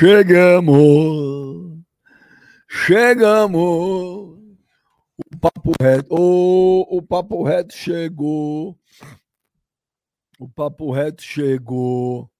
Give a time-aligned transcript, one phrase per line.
[0.00, 1.78] Chegamos,
[2.66, 4.40] chegamos.
[5.18, 8.80] O papo reto, oh, o papo reto chegou.
[10.38, 12.32] O papo reto chegou.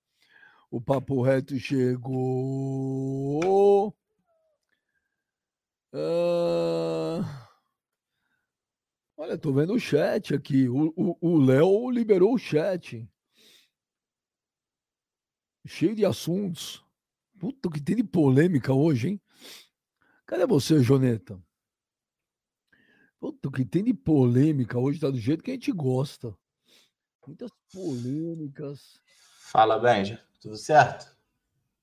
[0.70, 2.34] O papo reto chegou.
[5.92, 7.46] Ah,
[9.18, 10.66] olha, tô vendo o chat aqui.
[10.66, 13.06] O Léo liberou o chat.
[15.66, 16.82] Cheio de assuntos.
[17.40, 19.20] Puta que tem de polêmica hoje, hein?
[20.26, 21.42] Cadê você, Joneta?
[23.18, 26.36] Puta que tem de polêmica hoje, tá do jeito que a gente gosta.
[27.26, 29.00] Muitas polêmicas.
[29.40, 30.22] Fala, Benja.
[30.38, 31.16] Tudo certo?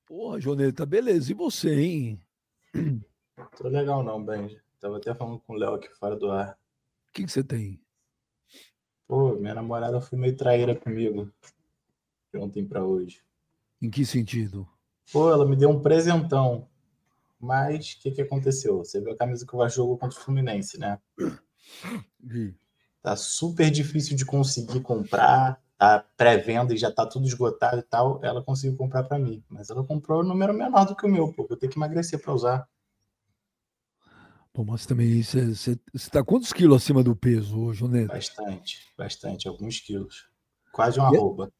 [0.06, 1.32] Porra, Joneta, beleza.
[1.32, 2.22] E você, hein?
[3.56, 4.62] Tô legal não, Benja.
[4.78, 6.56] Tava até falando com o Léo aqui fora do ar.
[7.08, 7.82] O que, que você tem?
[9.08, 11.32] Pô, minha namorada foi meio traíra comigo.
[12.32, 13.24] De ontem pra hoje.
[13.82, 14.68] Em que sentido?
[15.12, 16.68] Pô, ela me deu um presentão.
[17.40, 18.78] Mas o que, que aconteceu?
[18.78, 20.98] Você viu a camisa que o Vasco jogou contra o Fluminense, né?
[22.20, 22.56] Vi.
[23.00, 25.62] Tá super difícil de conseguir comprar.
[25.78, 28.18] Tá pré-venda e já tá tudo esgotado e tal.
[28.24, 29.44] Ela conseguiu comprar para mim.
[29.48, 31.46] Mas ela comprou um número menor do que o meu, pô.
[31.46, 32.68] Vou ter que emagrecer para usar.
[34.52, 35.78] Pô, mas também você
[36.10, 38.08] tá quantos quilos acima do peso hoje, Neto?
[38.08, 40.28] Bastante, bastante, alguns quilos.
[40.72, 41.52] Quase uma e, arroba.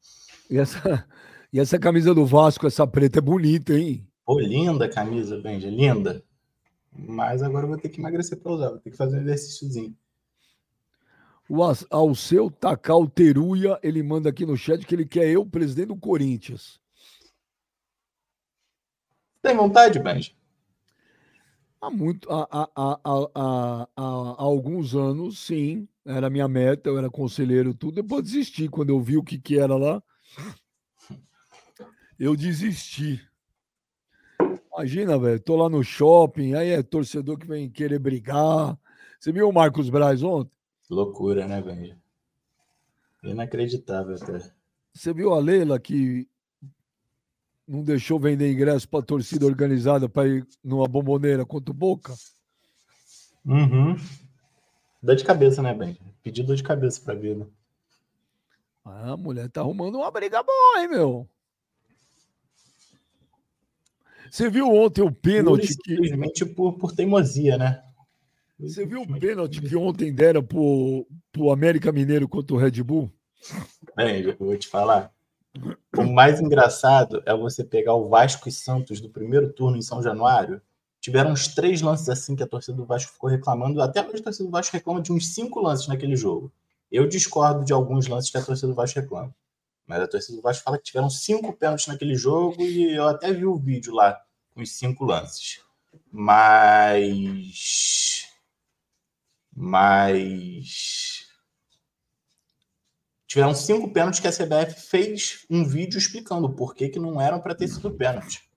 [0.49, 1.07] E essa,
[1.51, 4.07] e essa camisa do Vasco, essa preta, é bonita, hein?
[4.23, 6.23] Pô, linda a camisa, Benja, linda.
[6.91, 9.97] Mas agora eu vou ter que emagrecer para usar, vou ter que fazer um exercíciozinho.
[11.49, 15.95] O Alceu Takal Teruia, ele manda aqui no chat que ele quer eu, presidente do
[15.95, 16.79] Corinthians.
[19.41, 20.31] Tem vontade, Benja?
[21.81, 25.87] Há, muito, há, há, há, há, alguns anos, sim.
[26.05, 27.95] Era minha meta, eu era conselheiro, tudo.
[27.95, 30.03] Depois desisti quando eu vi o que, que era lá
[32.19, 33.25] eu desisti.
[34.73, 38.77] Imagina, velho, tô lá no shopping, aí é torcedor que vem querer brigar.
[39.19, 40.51] Você viu o Marcos Braz ontem?
[40.89, 41.97] Loucura, né, velho?
[43.23, 44.51] Inacreditável até.
[44.93, 46.27] Você viu a Leila que
[47.67, 52.13] não deixou vender ingresso para torcida organizada para ir numa bomboneira contra o Boca?
[53.45, 53.95] Uhum.
[55.01, 55.97] Dá de cabeça, né, Ben?
[56.23, 57.47] Pediu dor de cabeça pra vida.
[58.83, 61.29] Ah, a mulher tá arrumando uma briga boa, hein, meu?
[64.31, 65.95] Você viu ontem o pênalti que.
[65.95, 67.81] Simplesmente por, por teimosia, né?
[68.59, 73.09] Você viu o pênalti que ontem deram pro, pro América Mineiro contra o Red Bull?
[73.95, 75.11] Bem, eu vou te falar.
[75.97, 80.03] O mais engraçado é você pegar o Vasco e Santos do primeiro turno em São
[80.03, 80.61] Januário.
[80.99, 83.81] Tiveram uns três lances assim que a torcida do Vasco ficou reclamando.
[83.81, 86.51] Até hoje a torcida do Vasco reclama de uns cinco lances naquele jogo.
[86.91, 89.33] Eu discordo de alguns lances que a torcida do Vasco reclama.
[89.89, 93.33] Mas a torcida do Vasco fala que tiveram cinco pênaltis naquele jogo e eu até
[93.33, 94.21] vi o vídeo lá
[94.53, 95.61] com os cinco lances.
[96.11, 97.49] Mas.
[99.51, 101.25] Mas.
[103.25, 107.41] Tiveram cinco pênaltis que a CBF fez um vídeo explicando por que, que não eram
[107.41, 108.47] para ter sido pênalti.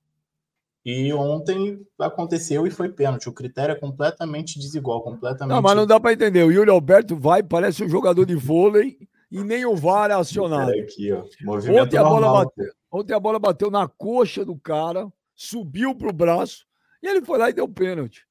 [0.85, 3.31] E ontem aconteceu e foi pênalti.
[3.31, 5.55] O critério é completamente desigual, completamente.
[5.55, 6.43] Não, mas não dá para entender.
[6.45, 8.99] O Yuri Alberto vai, parece um jogador de vôlei
[9.33, 10.71] e nem o VAR é acionado.
[10.71, 16.13] Aqui, ontem, a bola bateu, ontem a bola bateu na coxa do cara, subiu pro
[16.13, 16.67] braço
[17.03, 18.27] e ele foi lá e deu pênalti.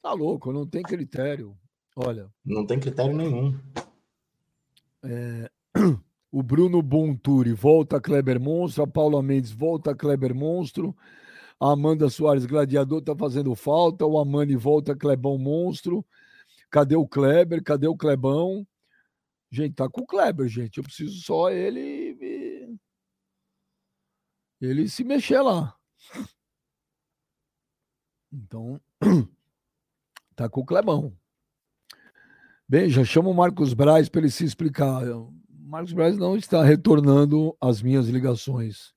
[0.00, 1.58] Tá louco, não tem critério.
[1.96, 2.30] Olha.
[2.44, 3.58] Não tem critério nenhum.
[5.02, 5.50] É...
[6.30, 10.94] O Bruno Bonturi volta Kleber Monstro, a Paula Mendes volta Kleber Monstro,
[11.58, 16.04] a Amanda Soares Gladiador tá fazendo falta, o Amani volta Clebão Monstro.
[16.70, 17.62] Cadê o Kleber?
[17.64, 18.66] Cadê o Clebão?
[19.50, 20.78] Gente, tá com o Kleber, gente.
[20.78, 22.78] Eu preciso só ele
[24.60, 25.74] ele se mexer lá.
[28.32, 28.80] Então,
[30.34, 31.16] tá com o Clebão.
[32.68, 35.02] Bem, já chama o Marcos Braz para ele se explicar.
[35.48, 38.92] Marcos Braz não está retornando as minhas ligações.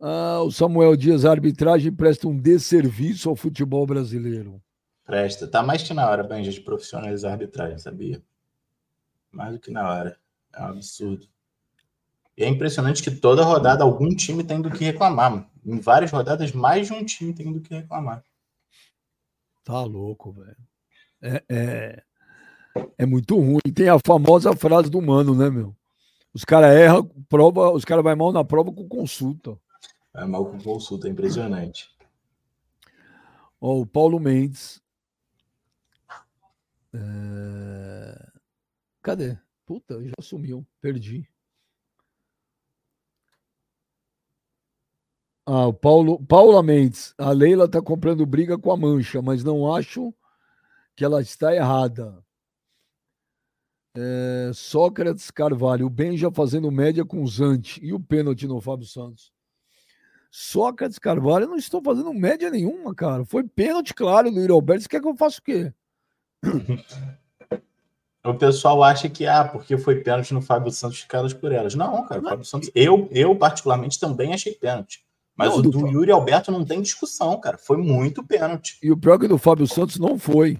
[0.00, 4.60] Ah, o Samuel Dias, a arbitragem presta um desserviço ao futebol brasileiro.
[5.04, 5.46] Presta.
[5.46, 8.22] Tá mais que na hora, Benja, de profissionalizar a arbitragem, sabia?
[9.32, 10.18] Mais do que na hora.
[10.54, 11.26] É um absurdo.
[12.36, 15.48] E é impressionante que toda rodada algum time tem do que reclamar.
[15.64, 18.24] Em várias rodadas, mais de um time tem do que reclamar.
[19.64, 20.56] Tá louco, velho.
[21.20, 22.02] É, é,
[22.98, 23.60] é muito ruim.
[23.74, 25.74] Tem a famosa frase do mano, né, meu?
[26.34, 29.56] Os caras erram, prova, os caras vai mal na prova com consulta.
[30.12, 31.90] Vai mal com consulta, é impressionante.
[33.60, 34.82] Ó, o Paulo Mendes.
[36.94, 38.31] É...
[39.02, 39.36] Cadê?
[39.66, 40.66] Puta, já sumiu.
[40.80, 41.28] Perdi.
[45.44, 47.14] Ah, o Paulo, Paula Mendes.
[47.18, 50.14] A Leila está comprando briga com a Mancha, mas não acho
[50.94, 52.24] que ela está errada.
[53.94, 58.86] É, Sócrates Carvalho, o Benja fazendo média com o Zante e o pênalti no Fábio
[58.86, 59.32] Santos.
[60.30, 63.24] Sócrates Carvalho, eu não estou fazendo média nenhuma, cara.
[63.24, 64.82] Foi pênalti, claro, do Yuri Alberto.
[64.82, 65.74] Você quer que eu faça o quê?
[68.24, 71.74] O pessoal acha que, ah, porque foi pênalti no Fábio Santos, ficadas por elas.
[71.74, 75.04] Não, cara, o Fábio Santos, eu, eu particularmente também achei pênalti.
[75.36, 77.58] Mas não, o do, do Yuri Alberto não tem discussão, cara.
[77.58, 78.78] Foi muito pênalti.
[78.82, 80.58] E o pior é que do Fábio Santos não foi.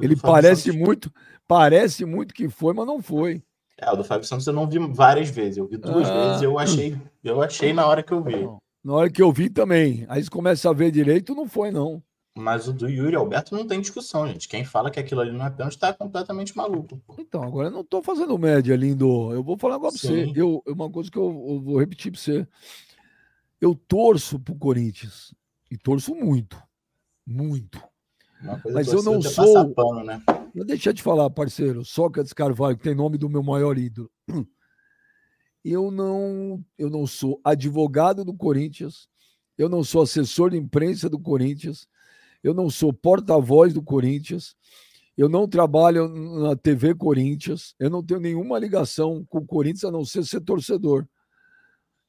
[0.00, 0.80] Ele parece Santos...
[0.80, 1.12] muito,
[1.46, 3.42] parece muito que foi, mas não foi.
[3.76, 5.58] É, o do Fábio Santos eu não vi várias vezes.
[5.58, 6.14] Eu vi duas ah.
[6.14, 8.48] vezes e eu achei, eu achei na hora que eu vi.
[8.84, 10.04] Na hora que eu vi também.
[10.08, 12.02] Aí você começa a ver direito, não foi, não.
[12.38, 14.48] Mas o do Yuri Alberto não tem discussão, gente.
[14.48, 16.96] Quem fala que aquilo ali não é pênalti está completamente maluco.
[17.04, 17.16] Pô.
[17.18, 19.32] Então, agora eu não estou fazendo média, lindo.
[19.32, 20.32] Eu vou falar agora para você.
[20.36, 22.46] Eu, uma coisa que eu, eu vou repetir para você.
[23.60, 25.34] Eu torço pro Corinthians.
[25.68, 26.62] E torço muito.
[27.26, 27.82] Muito.
[28.72, 29.74] Mas eu não sou.
[29.74, 30.22] Pano, né?
[30.54, 31.84] Deixa eu te falar, parceiro.
[31.84, 34.10] Sócrates Carvalho, que tem nome do meu maior ídolo.
[35.64, 39.08] Eu não, eu não sou advogado do Corinthians.
[39.58, 41.86] Eu não sou assessor de imprensa do Corinthians
[42.42, 44.56] eu não sou porta-voz do Corinthians,
[45.16, 49.90] eu não trabalho na TV Corinthians, eu não tenho nenhuma ligação com o Corinthians a
[49.90, 51.06] não ser ser torcedor.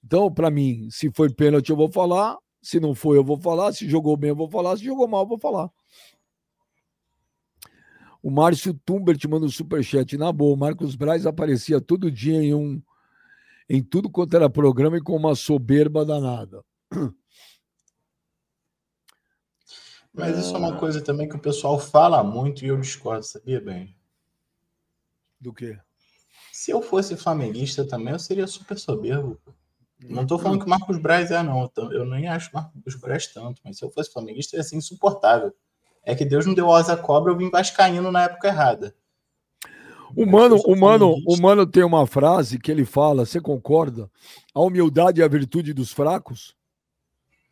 [0.03, 2.37] Então, para mim, se foi pênalti, eu vou falar.
[2.61, 3.73] Se não foi, eu vou falar.
[3.73, 4.77] Se jogou bem, eu vou falar.
[4.77, 5.69] Se jogou mal, eu vou falar.
[8.21, 10.17] O Márcio Tumbert manda um superchat.
[10.17, 12.81] Na boa, o Marcos Braz aparecia todo dia em um
[13.69, 16.63] em tudo quanto era programa e com uma soberba danada.
[20.19, 20.77] Mas isso é uma ah.
[20.77, 23.95] coisa também que o pessoal fala muito e eu discordo, sabia, bem?
[25.39, 25.79] Do quê?
[26.51, 29.39] Se eu fosse flamenguista também, eu seria super soberbo.
[30.01, 31.69] Não estou falando que o Marcos Braz é, não.
[31.91, 35.53] Eu nem acho o Marcos Braz tanto, mas se eu fosse flamenguista, ia ser insuportável.
[36.03, 38.95] É que Deus não deu asa cobra, eu vim vascaíno na época errada.
[40.15, 44.09] O mano, o mano, o mano tem uma frase que ele fala, você concorda?
[44.53, 46.55] A humildade é a virtude dos fracos?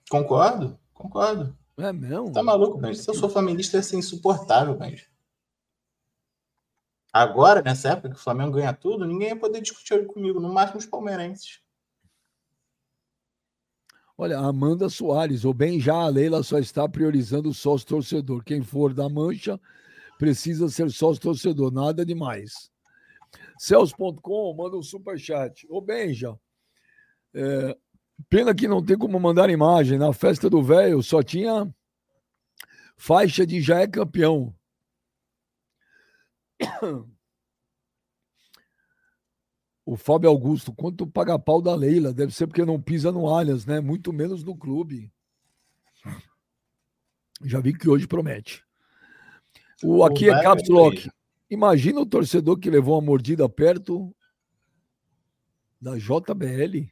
[0.09, 1.55] Concordo, concordo.
[1.77, 2.31] É mesmo?
[2.31, 2.99] Tá maluco, Benji?
[3.01, 5.07] Se eu sou flamenguista, ia ser insuportável, Benji.
[7.13, 10.79] Agora, nessa época que o Flamengo ganha tudo, ninguém ia poder discutir comigo, no máximo
[10.79, 11.61] os palmeirenses.
[14.17, 18.43] Olha, Amanda Soares, ou bem já a Leila só está priorizando o sócio torcedor.
[18.43, 19.59] Quem for da mancha
[20.17, 22.71] precisa ser sócio torcedor, nada demais.
[23.59, 25.67] Celso.com manda um superchat.
[25.69, 26.35] Ô Benja,
[27.35, 27.77] é,
[28.29, 29.97] Pena que não tem como mandar imagem.
[29.97, 31.73] Na festa do velho só tinha
[32.97, 34.53] faixa de já é campeão.
[39.85, 42.13] O Fábio Augusto, quanto paga pau da Leila?
[42.13, 43.79] Deve ser porque não pisa no Allianz, né?
[43.79, 45.09] Muito menos no clube.
[47.43, 48.65] Já vi que hoje promete.
[49.81, 51.09] O aqui é Caps Lock.
[51.49, 54.13] Imagina o torcedor que levou uma mordida perto
[55.79, 56.91] da JBL.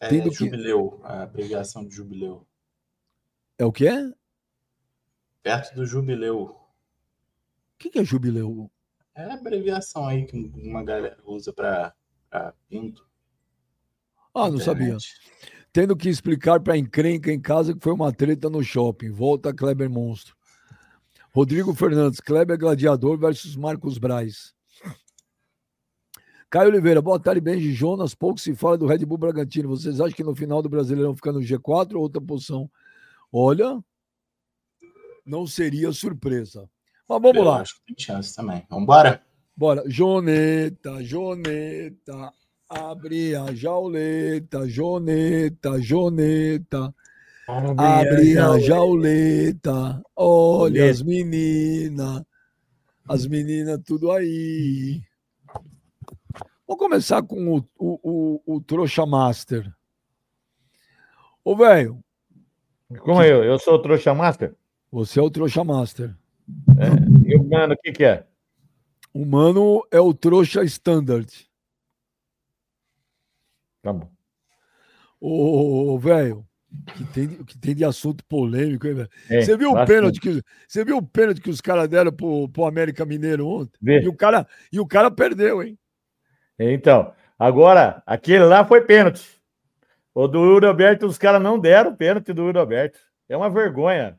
[0.00, 1.06] É Tendo jubileu, que...
[1.06, 2.46] a abreviação de jubileu.
[3.58, 3.90] É o quê?
[5.42, 6.42] Perto do jubileu.
[6.44, 8.70] O que, que é jubileu?
[9.14, 11.94] É a abreviação aí que uma galera usa para
[12.68, 13.06] pinto.
[14.34, 14.96] Ah, não sabia.
[15.72, 19.10] Tendo que explicar para encrenca em casa que foi uma treta no shopping.
[19.10, 20.36] Volta Kleber Monstro.
[21.32, 24.54] Rodrigo Fernandes, Kleber Gladiador versus Marcos Braz.
[26.54, 28.14] Caio Oliveira, boa tarde, Benji Jonas.
[28.14, 29.68] Pouco se fala do Red Bull Bragantino.
[29.68, 32.70] Vocês acham que no final do Brasileirão fica no G4 ou outra posição?
[33.32, 33.82] Olha,
[35.26, 36.70] não seria surpresa.
[37.08, 37.60] Mas vamos Eu lá.
[37.62, 38.64] Acho que tem chance também.
[38.70, 39.20] Vamos embora?
[39.56, 39.82] Bora.
[39.88, 42.32] Joneta, Joneta,
[42.68, 46.94] abre a jauleta, Joneta, Joneta.
[47.48, 52.22] Abre a jauleta, olha as meninas,
[53.08, 55.02] as meninas tudo aí.
[56.74, 59.72] Vou começar com o, o, o, o trouxa master.
[61.44, 62.02] Ô, velho.
[62.98, 63.28] Como que...
[63.28, 63.44] eu?
[63.44, 64.56] Eu sou o trouxa master?
[64.90, 66.16] Você é o trouxa master.
[66.76, 67.30] É.
[67.30, 68.26] E o mano, o que, que é?
[69.12, 71.48] O mano é o trouxa standard.
[73.80, 74.10] Tá bom.
[75.20, 76.44] Ô, velho,
[76.96, 79.10] que tem, que tem de assunto polêmico, hein, velho?
[79.30, 82.48] É, você viu o pênalti que você viu o pênalti que os caras deram pro,
[82.48, 83.78] pro América Mineiro ontem?
[83.80, 84.02] Vê.
[84.02, 85.78] E o cara e o cara perdeu, hein?
[86.58, 89.40] Então, agora, aquele lá foi pênalti.
[90.14, 92.98] O do Yuri Alberto, os caras não deram pênalti do Yuri Alberto.
[93.28, 94.18] É uma vergonha.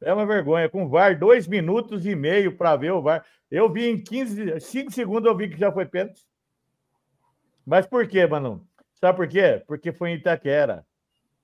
[0.00, 0.68] É uma vergonha.
[0.68, 3.24] Com o VAR, dois minutos e meio para ver o VAR.
[3.50, 6.22] Eu vi em 15, 5 segundos, eu vi que já foi pênalti.
[7.64, 8.66] Mas por quê, mano?
[8.94, 9.62] Sabe por quê?
[9.66, 10.86] Porque foi em Itaquera.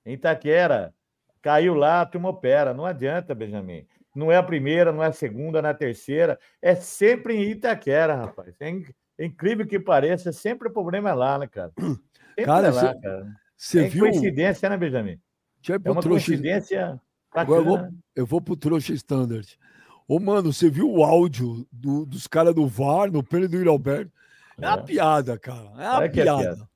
[0.04, 0.94] em Itaquera.
[1.42, 2.74] Caiu lá, a turma opera.
[2.74, 3.86] Não adianta, Benjamin.
[4.14, 6.38] Não é a primeira, não é a segunda, não é a terceira.
[6.60, 8.54] É sempre em Itaquera, rapaz.
[8.60, 8.70] É
[9.26, 11.72] incrível que pareça, sempre o problema é lá, né, cara?
[11.78, 13.26] Sempre cara, é lá, cara.
[13.56, 14.04] Você é viu?
[14.04, 15.18] coincidência, né, Benjamin?
[15.60, 17.00] Deixa eu ir É pro uma trouxa- coincidência
[17.32, 19.46] Agora eu vou, eu vou pro trouxa standard.
[20.08, 23.68] Ô, mano, você viu o áudio do- dos caras do VAR no pênalti do Yuri
[23.68, 24.10] Alberto?
[24.60, 24.82] É uma É.
[24.82, 25.70] piada, cara.
[25.78, 26.42] É uma É que é piada.
[26.42, 26.68] piada.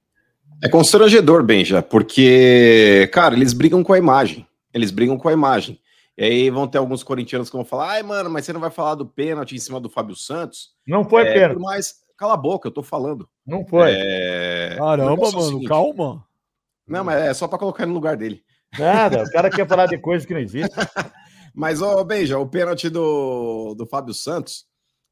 [0.63, 4.47] É constrangedor, Benja, porque, cara, eles brigam com a imagem.
[4.73, 5.81] Eles brigam com a imagem.
[6.17, 8.71] E aí vão ter alguns corintianos que vão falar: ai, mano, mas você não vai
[8.71, 10.71] falar do pênalti em cima do Fábio Santos?
[10.87, 11.61] Não foi É, pênalti.
[11.61, 12.04] mais.
[12.16, 13.28] Cala a boca, eu tô falando.
[13.47, 13.92] Não foi.
[13.92, 16.25] É, Caramba, é mano, seguinte- calma.
[16.87, 18.42] Não, mas é só pra colocar no lugar dele.
[18.78, 19.23] Nada.
[19.25, 20.71] O cara quer falar de coisas que não existem.
[21.56, 24.66] Mas, ô, Beija, o pênalti do, do Fábio Santos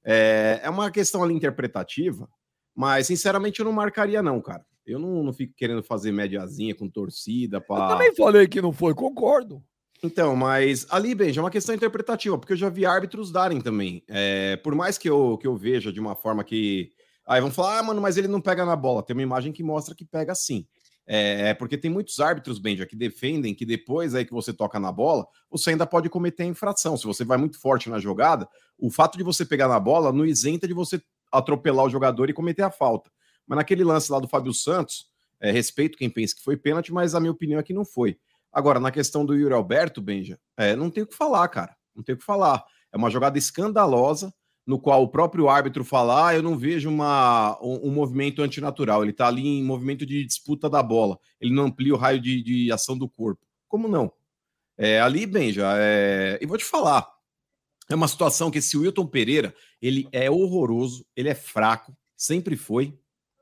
[0.05, 2.29] é, é uma questão ali interpretativa,
[2.75, 4.65] mas, sinceramente, eu não marcaria, não, cara.
[4.85, 7.87] Eu não, não fico querendo fazer médiazinha com torcida Eu pra...
[7.91, 9.63] também falei que não foi, concordo.
[10.03, 14.03] Então, mas ali, Beija, é uma questão interpretativa, porque eu já vi árbitros darem também.
[14.09, 16.91] É, por mais que eu, que eu veja de uma forma que.
[17.25, 19.03] Aí vão falar, ah, mano, mas ele não pega na bola.
[19.03, 20.67] Tem uma imagem que mostra que pega sim.
[21.07, 24.91] É, porque tem muitos árbitros, Benja, que defendem que depois aí que você toca na
[24.91, 26.97] bola, você ainda pode cometer infração.
[26.97, 30.25] Se você vai muito forte na jogada, o fato de você pegar na bola não
[30.25, 33.11] isenta de você atropelar o jogador e cometer a falta.
[33.47, 35.07] Mas naquele lance lá do Fábio Santos,
[35.41, 38.17] é, respeito quem pensa que foi pênalti, mas a minha opinião é que não foi.
[38.53, 41.75] Agora, na questão do Yuri Alberto, Benja, é, não tem o que falar, cara.
[41.95, 42.65] Não tem o que falar.
[42.93, 44.33] É uma jogada escandalosa,
[44.67, 49.03] no qual o próprio árbitro fala: ah, eu não vejo uma, um, um movimento antinatural.
[49.03, 51.19] Ele está ali em movimento de disputa da bola.
[51.41, 53.47] Ele não amplia o raio de, de ação do corpo.
[53.69, 54.13] Como não?
[54.77, 56.39] É, ali, Benja, é...
[56.41, 57.09] e vou te falar.
[57.89, 62.99] É uma situação que esse Wilton Pereira, ele é horroroso, ele é fraco, sempre foi,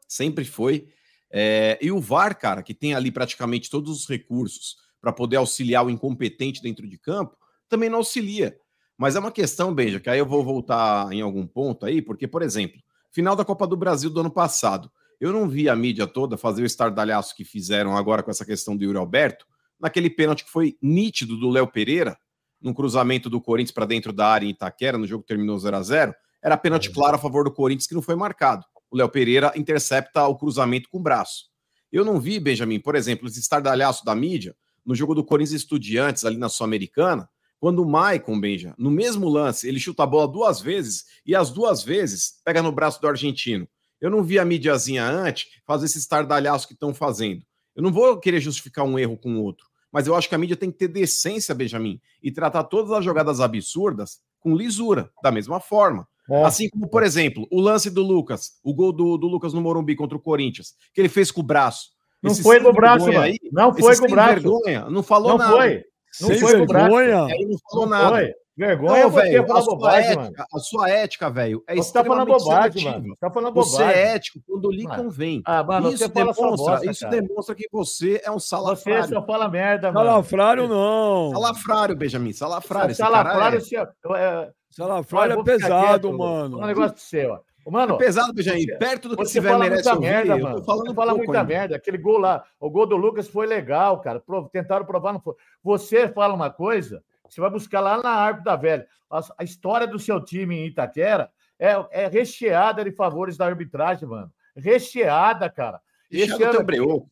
[0.08, 0.88] sempre foi.
[1.30, 5.84] É, e o VAR, cara, que tem ali praticamente todos os recursos para poder auxiliar
[5.84, 7.36] o incompetente dentro de campo,
[7.68, 8.56] também não auxilia.
[8.96, 12.28] Mas é uma questão, Benja, que aí eu vou voltar em algum ponto aí, porque,
[12.28, 12.80] por exemplo,
[13.10, 16.62] final da Copa do Brasil do ano passado, eu não vi a mídia toda fazer
[16.62, 19.46] o estardalhaço que fizeram agora com essa questão do Yuri Alberto,
[19.78, 22.18] naquele pênalti que foi nítido do Léo Pereira,
[22.60, 25.76] num cruzamento do Corinthians para dentro da área em Itaquera, no jogo que terminou 0
[25.76, 28.64] a 0 era pênalti claro a favor do Corinthians que não foi marcado.
[28.90, 31.50] O Léo Pereira intercepta o cruzamento com o braço.
[31.92, 36.24] Eu não vi, Benjamin, por exemplo, esse estardalhaço da mídia no jogo do Corinthians Estudiantes
[36.24, 40.60] ali na Sul-Americana, quando o Maicon, Benja, no mesmo lance, ele chuta a bola duas
[40.60, 43.68] vezes e as duas vezes pega no braço do argentino.
[44.00, 47.44] Eu não vi a mídiazinha antes fazer esse estardalhaço que estão fazendo.
[47.76, 50.38] Eu não vou querer justificar um erro com o outro, mas eu acho que a
[50.38, 55.30] mídia tem que ter decência, Benjamin, e tratar todas as jogadas absurdas com lisura, da
[55.30, 56.08] mesma forma.
[56.30, 56.44] É.
[56.44, 59.94] Assim como, por exemplo, o lance do Lucas, o gol do, do Lucas no Morumbi
[59.96, 61.90] contra o Corinthians, que ele fez com o braço.
[62.22, 64.34] Não Esse foi com o braço, aí, Não foi com o braço.
[64.34, 65.52] vergonha, não falou Não nada.
[65.52, 65.84] foi.
[66.20, 66.84] Não Sem foi com o braço.
[66.90, 67.24] vergonha.
[67.34, 68.08] Aí não falou Não nada.
[68.10, 68.34] foi.
[68.56, 70.18] Vergonha Não, é você velho, a bobagem,
[70.54, 72.90] a sua ética, velho, é Você tá falando bobagem, seletiva.
[72.92, 73.14] mano.
[73.14, 74.02] Você tá falando Você bobagem.
[74.02, 75.04] é ético quando lhe Mano.
[75.04, 75.42] convém.
[75.46, 77.20] Ah, mano, isso você fala demonstra, bosta, isso cara.
[77.22, 79.08] demonstra que você é um Você salafrário.
[79.08, 80.06] só fala merda, mano.
[80.10, 81.30] Salafrário não.
[81.30, 82.90] Salafrário, Benjamin, salafrário.
[82.90, 83.60] Esse Salafrário, é...
[83.60, 86.58] você- é- Salafrário é pesado, quieto, mano.
[86.58, 87.38] Um negócio seu, ó.
[87.68, 90.56] Mano, é pesado, você- Perto do que você fala merece muita ouvir, merda, eu mano.
[90.56, 91.76] tô falando Você fala pouco muita merda.
[91.76, 94.18] Aquele gol lá, o gol do Lucas foi legal, cara.
[94.20, 95.34] Pro- Tentaram provar, não foi.
[95.62, 98.86] Você fala uma coisa, você vai buscar lá na árvore da velha.
[99.10, 104.32] A, história do seu time em Itaquera é, é recheada de favores da arbitragem, mano.
[104.56, 105.80] Recheada, cara.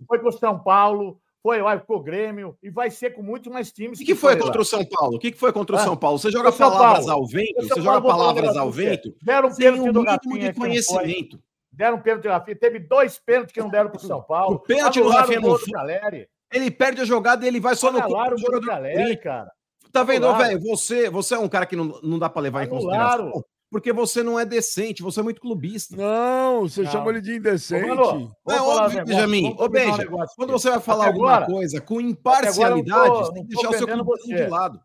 [0.06, 3.70] Foi com São Paulo, foi lá com o Grêmio e vai ser com muitos mais
[3.72, 4.00] times.
[4.00, 4.40] O que foi lá.
[4.42, 5.16] contra o São Paulo?
[5.16, 6.18] O que foi contra o Ah, São Paulo?
[6.18, 7.22] Você joga o palavras Paulo.
[7.22, 7.58] ao vento?
[7.58, 9.14] O Você joga Paulo, palavras ao vento?
[9.22, 10.68] Deram um um pênalti do Rafinha de que foi.
[10.68, 11.38] conhecimento.
[11.72, 12.56] Deram um pênalti do Rafinha.
[12.56, 14.56] Teve dois pênaltis que não deram pro São Paulo.
[14.56, 15.72] O pênalti do Anularam Rafinha o foi.
[15.72, 16.28] Caleri.
[16.52, 18.82] Ele perde a jogada e ele vai só no corpo Anularam do o jogador.
[18.92, 19.20] Corinthians.
[19.22, 19.52] cara.
[19.92, 20.48] Tá vendo, Anularam.
[20.48, 20.60] velho?
[20.60, 23.30] Você, você é um cara que não, não dá pra levar em Anularam.
[23.30, 23.44] consideração.
[23.70, 25.94] Porque você não é decente, você é muito clubista.
[25.94, 26.90] Não, você Não.
[26.90, 27.90] chama ele de indecente.
[27.90, 29.54] Ô, Não é óbvio, Benjamin.
[29.58, 30.06] Ô, Benja,
[30.36, 33.74] Quando você vai falar alguma agora- coisa com imparcialidade, tô- você tem que deixar o
[33.74, 34.80] seu clubismo de lado.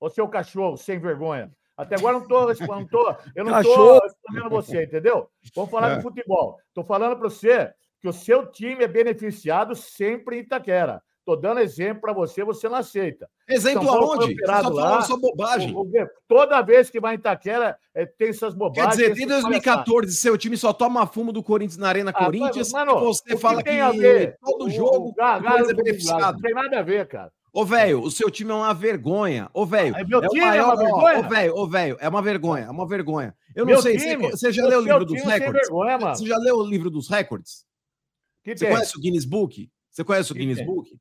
[0.00, 1.50] Ô, seu cachorro, sem vergonha.
[1.76, 4.00] Até agora eu não tô, não tô, eu não Cachorro.
[4.00, 5.28] tô respondendo você, entendeu?
[5.54, 5.96] Vamos falar É.
[5.96, 6.56] de futebol.
[6.74, 11.02] Tô falando para você que o seu time é beneficiado sempre em Itaquera.
[11.28, 13.28] Tô dando exemplo para você, você não aceita.
[13.46, 14.34] Exemplo São Paulo foi aonde?
[14.34, 15.02] Você só falando lá.
[15.02, 15.74] só bobagem.
[16.26, 18.92] Toda vez que vai em Itaquera, é, tem essas Quer bobagens.
[18.96, 19.84] dizer, tem desde essas palhaçadas.
[19.84, 22.72] 2014, seu time só toma fumo do Corinthians na Arena Ah, Corinthians.
[22.72, 24.38] mano, você que fala que, a ver?
[24.40, 26.32] todo O- jogo o Corinthians é beneficiado.
[26.36, 27.30] Não tem nada a ver, cara.
[27.52, 29.50] Ô, velho, o seu time é uma vergonha.
[29.52, 29.94] Ô, velho.
[29.96, 31.18] É meu o time é uma vergonha?
[31.18, 33.34] Ô, velho, ô, velho, é uma vergonha, é uma vergonha.
[33.54, 34.30] Eu não Meu sei, time?
[34.30, 35.68] você, já leu o livro dos recordes?
[35.68, 37.66] Você já leu o livro dos recordes?
[38.42, 38.74] Que Você tem?
[38.74, 39.70] conhece o Guinness Book?
[39.90, 40.66] Você conhece o Que Guinness tem?
[40.66, 40.96] Book?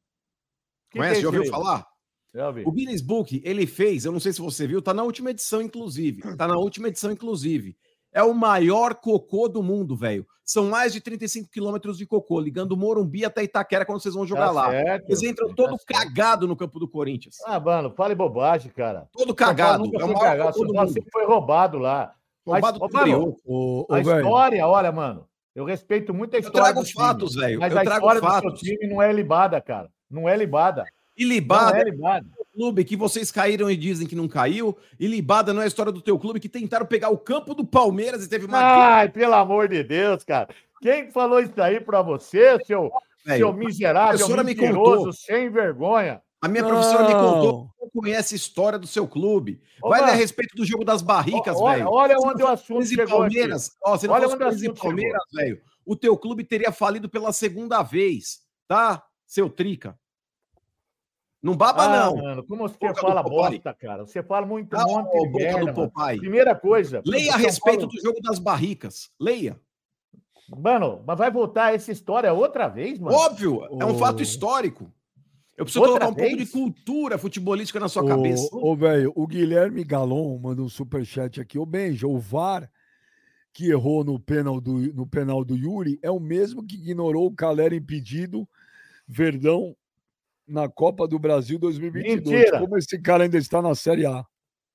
[0.92, 1.16] Que Conhece?
[1.16, 1.86] que Já é ouviu falar?
[2.34, 2.64] Já ouvi.
[2.66, 5.62] O Guinness Book, ele fez, eu não sei se você viu, tá na última edição,
[5.62, 6.22] inclusive.
[6.36, 7.76] Tá na última edição, inclusive.
[8.14, 10.26] É o maior cocô do mundo, velho.
[10.44, 14.46] São mais de 35 quilômetros de cocô, ligando Morumbi até Itaquera quando vocês vão jogar
[14.46, 14.70] Tá lá.
[14.72, 15.86] certo, Eles entram tá todo certo.
[15.88, 17.36] cagado no campo do Corinthians.
[17.46, 19.10] Ah, mano, fale bobagem, cara.
[19.12, 19.84] Todo cagado.
[19.84, 20.54] Nunca É o maior cagado.
[20.54, 21.06] cocô do Paulo mundo.
[21.12, 22.14] foi roubado lá.
[22.46, 23.36] Roubado do ô, mano.
[23.46, 26.86] Ô, ô, A velho, história, olha, mano, eu respeito muito a Eu história trago do
[26.86, 27.60] time, fatos, velho.
[27.60, 28.60] Mas Eu a trago história do fatos.
[28.62, 29.90] seu time não é libada, cara.
[30.10, 30.86] Não é libada.
[31.18, 32.26] E Não Libada é é libada.
[32.40, 34.78] um clube que vocês caíram e dizem que não caiu.
[35.00, 37.66] E Libada não é a história do teu clube que tentaram pegar o campo do
[37.66, 40.48] Palmeiras e teve uma Ai, pelo amor de Deus, cara.
[40.80, 42.92] Quem falou isso aí pra você, seu,
[43.26, 43.38] velho.
[43.40, 45.14] seu miserável, mentiroso, contou.
[45.14, 46.22] sem vergonha?
[46.40, 47.66] A minha professora me contou Não.
[47.68, 49.60] que não conhece a história do seu clube.
[49.82, 51.90] Ô, Vai ler a respeito do jogo das barricas, olha, velho.
[51.90, 53.38] olha não onde o assunto chegou aqui.
[53.38, 54.74] Palmeiras, ó, se não Olha fosse o.
[54.76, 59.02] Palmeiras, velho, o teu clube teria falido pela segunda vez, tá?
[59.28, 60.00] Seu trica.
[61.44, 62.18] Não baba, Ah, não.
[62.18, 64.06] mano, como você Boca fala bosta, cara.
[64.06, 65.92] Você fala muito Ah, monte de merda, do mano.
[65.92, 66.18] Popeye.
[66.20, 67.02] Primeira coisa.
[67.06, 69.12] Leia a respeito Paulo- do jogo das barricas.
[69.20, 69.60] Leia.
[70.50, 73.16] Mano, mas vai voltar essa história outra vez, mano?
[73.16, 74.92] Óbvio, é um fato histórico.
[75.58, 76.52] Eu preciso Outra colocar um pouco de vez?
[76.52, 78.48] cultura futebolística na sua cabeça.
[78.54, 81.58] Ô, velho, o Guilherme Galon mandou um superchat aqui.
[81.60, 82.72] Ô, Benja, o VAR
[83.52, 87.36] que errou no penal, do, no penal do Yuri é o mesmo que ignorou o
[87.36, 88.48] Calera impedido
[89.08, 89.76] Verdão
[90.48, 92.26] na Copa do Brasil 2022.
[92.26, 92.60] Mentira.
[92.60, 94.24] Como esse cara ainda está na Série A.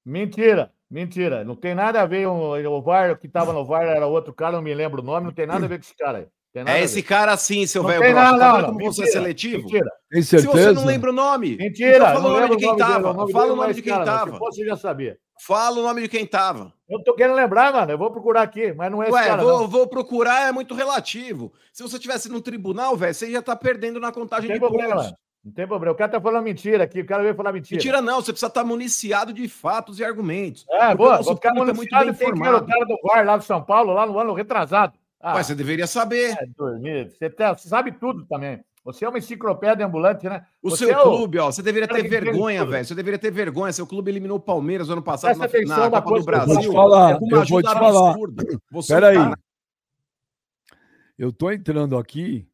[0.05, 1.45] Mentira, mentira.
[1.45, 2.27] Não tem nada a ver.
[2.27, 5.27] O, o VAR que tava no VAR era outro cara, não me lembro o nome.
[5.27, 6.27] Não tem nada a ver com esse cara aí.
[6.67, 7.03] É esse ver.
[7.05, 8.33] cara assim, seu Não velho tem broxa.
[8.37, 9.62] nada, Tá não, como você é Mentira, seletivo?
[9.62, 10.53] Mentira, Tem Se certeza?
[10.53, 11.97] você não lembra o nome, mentira.
[11.97, 13.12] então fala o nome de quem tava.
[13.15, 14.33] nome Fala o não é nome de quem tava.
[14.33, 15.17] Se fosse, eu já sabia.
[15.46, 16.72] Fala o nome de quem tava.
[16.88, 17.90] Eu tô querendo lembrar, mano.
[17.90, 19.68] Eu vou procurar aqui, mas não é esse Ué, cara, vou, não.
[19.68, 21.52] vou procurar, é muito relativo.
[21.72, 24.61] Se você tivesse no tribunal, velho, você já tá perdendo na Não contagem tem de
[24.61, 24.96] problema.
[24.96, 25.14] pontos.
[25.44, 25.92] Não tem problema.
[25.92, 27.00] O cara tá falando mentira aqui.
[27.00, 27.76] O cara veio falar mentira.
[27.76, 30.64] Mentira não, você precisa estar municiado de fatos e argumentos.
[30.70, 31.20] É, boa.
[31.20, 32.66] o público é muito bem ver o informado.
[32.66, 34.92] cara do VAR lá do São Paulo, lá no ano retrasado.
[35.20, 36.37] Ah, Ué, você deveria saber.
[36.40, 37.11] é dormir.
[37.11, 38.61] Você, tá- você sabe tudo também.
[38.85, 40.45] Você é uma enciclopédia ambulante, né?
[40.61, 42.85] O Você seu é o- clube, ó, você deveria ter vergonha, velho.
[42.85, 43.73] Você deveria ter vergonha.
[43.73, 46.25] Seu clube eliminou o Palmeiras ano passado Presta na, na Copa do que eu vou
[46.25, 46.61] Brasil.
[46.71, 48.16] te falar, com eu vou te falar.
[48.88, 49.16] Peraí.
[49.16, 49.38] cara,
[51.18, 52.45] Eu tô entrando aqui.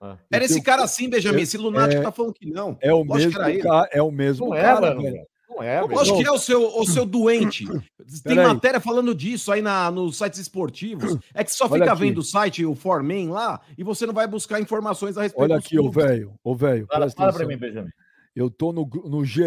[0.00, 0.16] Ah.
[0.30, 1.38] Era o esse cara assim, Benjamin.
[1.38, 2.76] É- Esse lunático é- tá falando que não.
[2.82, 3.62] É o Lógico mesmo era ele.
[3.62, 3.88] cara.
[3.92, 5.26] É o mesmo Não é, cara, velho.
[5.48, 5.94] Não é, velho.
[5.94, 6.22] Lógico Não.
[6.24, 7.64] que é o seu, o seu doente.
[7.66, 7.84] Tem
[8.24, 8.46] Peraí.
[8.46, 11.18] matéria falando disso aí na, nos sites esportivos.
[11.34, 12.00] É que você só Olha fica aqui.
[12.02, 15.56] vendo o site, o Formen lá, e você não vai buscar informações a respeito Olha
[15.56, 16.34] aqui, ô velho.
[16.42, 17.90] Ô velho, Fala, fala pra mim, Benjamin.
[18.34, 19.42] Eu tô no, no GE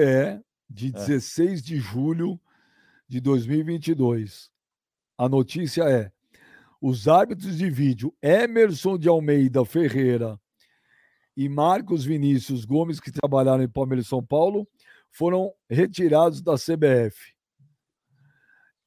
[0.70, 2.40] de 16 de julho
[3.08, 4.50] de 2022.
[5.18, 6.12] A notícia é:
[6.82, 10.40] os árbitros de vídeo Emerson de Almeida Ferreira
[11.36, 14.68] e Marcos Vinícius Gomes, que trabalharam em Palmeiras e São Paulo,
[15.12, 17.34] foram retirados da CBF.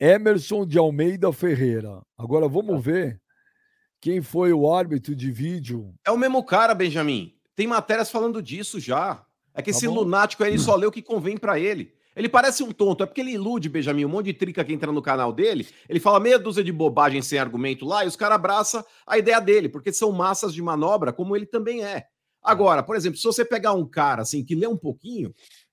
[0.01, 2.03] Emerson de Almeida Ferreira.
[2.19, 3.21] Agora vamos ver
[4.01, 5.95] quem foi o árbitro de vídeo.
[6.05, 7.35] É o mesmo cara, Benjamin.
[7.55, 9.25] Tem matérias falando disso já.
[9.55, 9.95] É que Tá esse bom.
[9.95, 11.95] lunático aí, ele só lê o que convém pra ele.
[12.15, 14.93] Ele parece um tonto, é porque ele ilude, Benjamin, um monte de trica que entra
[14.93, 15.67] no canal dele.
[15.89, 19.41] Ele fala meia dúzia de bobagem sem argumento lá e os caras abraçam a ideia
[19.41, 22.05] dele, porque são massas de manobra, como ele também é.
[22.43, 25.33] Agora, por exemplo, se você pegar um cara assim que lê um pouquinho,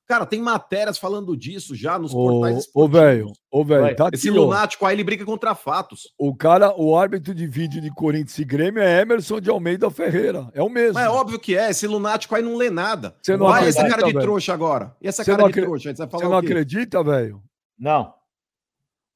[0.09, 2.99] cara, tem matérias falando disso já nos portais Ô, ô esportivos.
[2.99, 4.33] velho, ô velho, tá aqui, Esse ó.
[4.33, 6.11] lunático aí, ele briga contra fatos.
[6.17, 10.49] O cara, o árbitro de vídeo de Corinthians e Grêmio é Emerson de Almeida Ferreira.
[10.55, 10.95] É o mesmo.
[10.95, 13.15] Mas é óbvio que é, esse lunático aí não lê nada.
[13.21, 14.19] Você não Vai esse cara de velho?
[14.21, 14.95] trouxa agora.
[14.99, 15.93] E essa Você cara de acre- trouxa?
[15.95, 16.47] Você não o quê?
[16.47, 17.43] acredita, velho?
[17.77, 18.13] Não.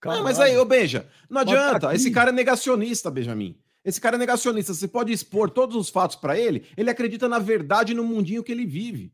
[0.06, 1.88] Ah, mas aí, ô Benja, não tá adianta.
[1.88, 1.96] aqui.
[1.96, 3.58] Esse cara é negacionista, Benjamin.
[3.84, 4.74] Esse cara é negacionista.
[4.74, 8.52] Você pode expor todos os fatos pra ele, ele acredita na verdade no mundinho que
[8.52, 9.12] ele vive.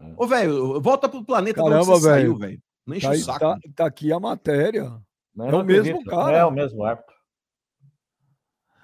[0.00, 0.12] É.
[0.16, 2.20] Ô, velho, volta pro planeta Caramba, onde você velho.
[2.20, 2.62] saiu, velho.
[2.86, 3.38] Não enche Tá, o saco.
[3.38, 4.90] tá- tá aqui a matéria.
[5.34, 6.10] Não, É o mesmo acredito.
[6.10, 6.24] cara.
[6.26, 7.14] Não é o mesmo árbitro.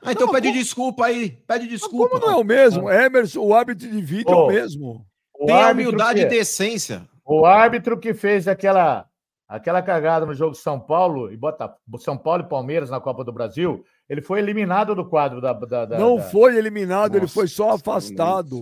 [0.04, 1.30] Ah, então Não, pede como- desculpa aí.
[1.30, 2.08] Pede Mas desculpa.
[2.20, 2.90] Como não é o mesmo?
[2.90, 5.06] Emerson, o árbitro de vídeo é Ô, o mesmo.
[5.38, 7.08] O Tem árbitro humildade que- e decência.
[7.24, 9.06] O árbitro que fez aquela,
[9.48, 13.32] aquela cagada no jogo São Paulo e bota São Paulo e Palmeiras na Copa do
[13.32, 15.52] Brasil, ele foi eliminado do quadro da.
[15.52, 18.60] da, da- não da- foi eliminado, ele Nossa, foi só afastado.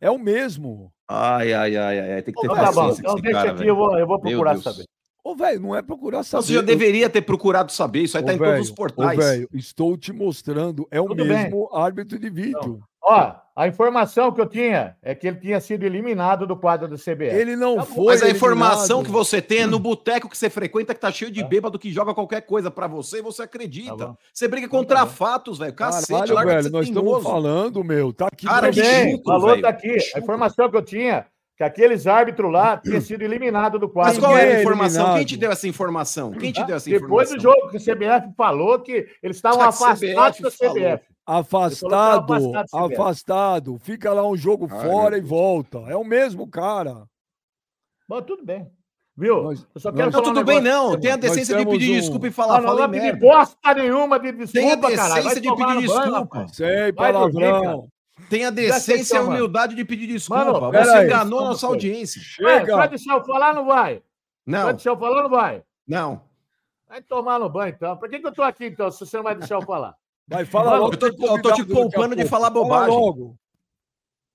[0.00, 0.92] É o mesmo.
[1.08, 2.22] Ai, ai, ai, ai.
[2.22, 3.70] Tem que ter Então tá bom, paciência então deixa cara, aqui, velho.
[3.70, 4.84] eu vou, eu vou procurar saber.
[5.22, 6.44] Ô, velho, não é procurar saber.
[6.44, 8.00] Você já Eu- deveria ter procurado saber.
[8.02, 9.18] Isso aí Ô, tá em todos os portais.
[9.18, 10.86] Ô, velho, estou te mostrando.
[10.90, 12.80] É o Tudo mesmo árbitro de vídeo.
[13.02, 16.96] Ó, a informação que eu tinha é que ele tinha sido eliminado do quadro do
[16.96, 17.26] CBF.
[17.36, 18.06] Ele não Tá foi.
[18.06, 19.04] Mas a informação eliminado.
[19.04, 21.92] que você tem é no boteco que você frequenta, que tá cheio de bêbado que
[21.92, 23.96] joga qualquer coisa pra você e você acredita.
[23.96, 25.10] Tá você briga contra Tá bom.
[25.12, 25.72] fatos, velho.
[25.72, 28.12] Cacete, Caralho, larga velho, nós estamos falando, meu.
[28.12, 29.62] Tá aqui Cara, que chucro, falou velho.
[29.62, 29.96] tá aqui.
[30.14, 34.12] A informação que eu tinha que aqueles árbitros lá tinham sido eliminados do quadro.
[34.14, 35.00] Mas qual é Ninguém a é informação?
[35.02, 35.16] eliminado.
[35.18, 36.30] Quem te deu essa informação?
[36.32, 37.36] Quem te deu essa Depois informação?
[37.36, 40.00] do jogo, que o CBF falou que eles estavam afastados
[40.38, 40.74] CBF falou.
[40.74, 40.82] CBF.
[40.82, 42.34] Falou tá afastado,
[42.72, 43.78] afastado.
[43.78, 45.78] Fica lá um jogo Ai, fora e volta.
[45.88, 47.04] É o mesmo cara.
[48.08, 48.70] Bom, tudo bem.
[49.16, 49.42] Viu?
[49.44, 50.90] Nós- eu só nós- quero Não, falar um tudo bem, não.
[50.92, 52.60] pra Tenha a decência de pedir um- desculpa e Ah, falar.
[52.60, 54.96] não vai Falei pedir bosta nenhuma de desculpa, a caralho.
[54.96, 56.38] Vai decência de pedir desculpa.
[56.38, 57.88] Vai dormir, palavrão.
[58.28, 59.32] Tenha a decência e a mano.
[59.34, 60.44] humildade de pedir desculpa.
[60.44, 61.06] Mano, Você aí.
[61.06, 62.20] enganou Só nossa audiência.
[62.42, 62.76] Vai, Chega.
[62.76, 63.94] vai deixar eu falar ou não vai?
[63.94, 64.02] Vai
[64.46, 65.62] Não, deixar eu falar ou não vai?
[65.86, 66.22] não.
[66.88, 67.96] Vai tomar no banho, então.
[67.96, 69.96] Por que, que eu tô aqui, então, se você não vai deixar eu falar?
[70.26, 70.94] Vai, fala Mano, logo.
[70.94, 71.06] eu tô-
[71.36, 72.96] eu tô te poupando de falar Fala bobagem.
[72.98, 73.36] logo.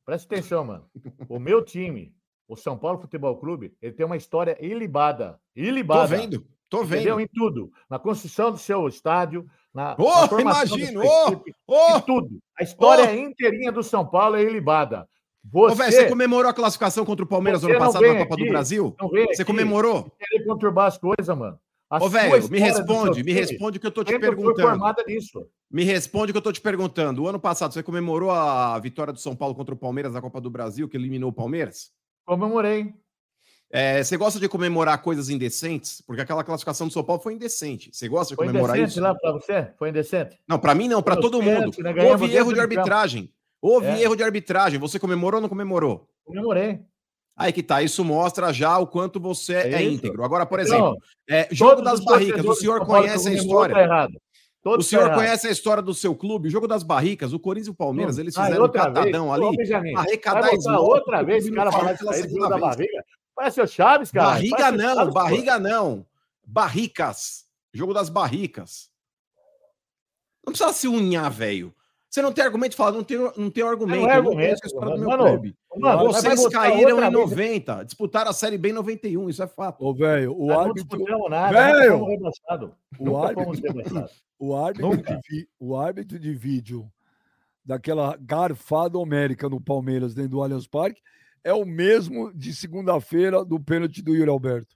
[0.05, 0.85] Presta atenção, mano.
[1.27, 2.13] O meu time,
[2.47, 5.39] o São Paulo Futebol Clube, ele tem uma história ilibada.
[5.55, 6.07] Tô Ilibada.
[6.07, 7.17] vendo, tô Entendeu?
[7.17, 7.21] vendo.
[7.21, 7.71] Em tudo.
[7.89, 12.39] Na construção do seu estádio, na, Ô, na imagino, ô, Ô, em tudo.
[12.59, 15.07] A história inteirinha do São Paulo é ilibada.
[15.51, 18.41] ô, Você, velho, você comemorou a classificação contra o Palmeiras ano passado na Copa do
[18.43, 18.95] aqui, Brasil?
[18.99, 20.11] não vem Você aqui comemorou?
[20.19, 21.59] querer conturbar as coisas, mano.
[21.89, 24.83] A Ô, velho, me responde, me responde o que eu tô te sempre foi perguntando.
[25.71, 27.23] Me responde o que eu tô te perguntando.
[27.23, 30.39] O ano passado, você comemorou a vitória do São Paulo contra o Palmeiras na Copa
[30.39, 31.91] do Brasil, que eliminou o Palmeiras?
[32.25, 32.93] Comemorei.
[33.71, 36.01] É, você gosta de comemorar coisas indecentes?
[36.01, 37.89] Porque aquela classificação do São Paulo foi indecente.
[37.93, 39.01] Você gosta de Foi comemorar indecente isso?
[39.01, 39.71] lá pra você?
[39.77, 40.37] Foi indecente?
[40.47, 41.95] Não, pra mim não, Foi todo indecente, mundo.
[41.95, 42.03] né?
[42.09, 43.31] Houve erro de arbitragem.
[43.61, 44.01] Houve É.
[44.01, 44.79] erro de arbitragem.
[44.79, 46.07] Você comemorou ou não comemorou?
[46.23, 46.79] Comemorei.
[47.39, 50.25] Aí que tá, isso mostra já o quanto você é, É íntegro.
[50.25, 50.97] Agora, por Então, exemplo,
[51.29, 53.75] é, jogo das barricas, o senhor conhece a história.
[54.61, 57.39] Tá O senhor tá conhece a história do seu clube, o jogo das barricas, o
[57.39, 60.79] Corinthians e o Palmeiras, eles Ah, fizeram um outra catadão vez, ali, Benjamin, arrecadar esmola,
[60.81, 63.05] outra vez o cara fala falar pela segunda da barriga.
[63.33, 64.27] Parece o Chaves, cara.
[64.31, 65.13] Barriga Parece não, Chaves, pô.
[65.13, 66.05] barriga não.
[66.45, 67.45] Barricas.
[67.73, 68.89] Jogo das barricas.
[70.45, 71.73] Não precisa se unhar, velho.
[72.09, 74.01] Você não tem argumento, fala, não tem, não tem argumento.
[74.01, 74.59] Não é eu não argumento,
[74.97, 75.53] meu mano.
[75.79, 77.29] Mano, Vocês caíram outra em vez.
[77.29, 79.83] 90, disputaram a Série B em 91, isso é fato.
[79.85, 82.05] Ô, velho, o não árbitro, disputamos nada, Velho!
[82.99, 83.45] o árbitro,
[84.39, 86.91] o árbitro, de, vi- o árbitro de vídeo
[87.65, 91.01] daquela garfada homérica no Palmeiras dentro do Allianz Parque
[91.43, 94.75] é o mesmo de segunda-feira do pênalti do Yuri Alberto.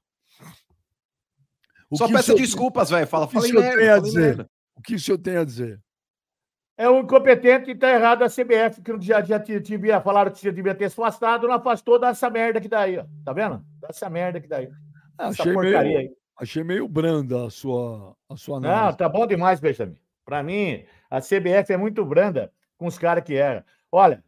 [1.89, 3.05] O Só que o peça senhor- desculpas, velho.
[3.07, 4.49] Fala, o que o falei senhor tem a dizer?
[4.75, 5.79] O que o senhor tem a dizer?
[6.75, 10.39] É o incompetente e tá errado a CBF, que já, já te- devia, falaram que
[10.39, 13.05] você devia ter se afastado, não afastou dessa merda que daí, ó.
[13.23, 13.63] Tá vendo?
[13.79, 14.69] Dessa merda que daí.
[15.17, 16.11] Ah, Essa achei, porcaria meio, aí.
[16.39, 18.97] achei meio branda a sua, a sua Não, análise.
[18.97, 19.95] tá bom demais, Benjamin.
[20.25, 23.63] Para mim, a CBF é muito branda com os caras que eram.
[23.91, 24.23] Olha,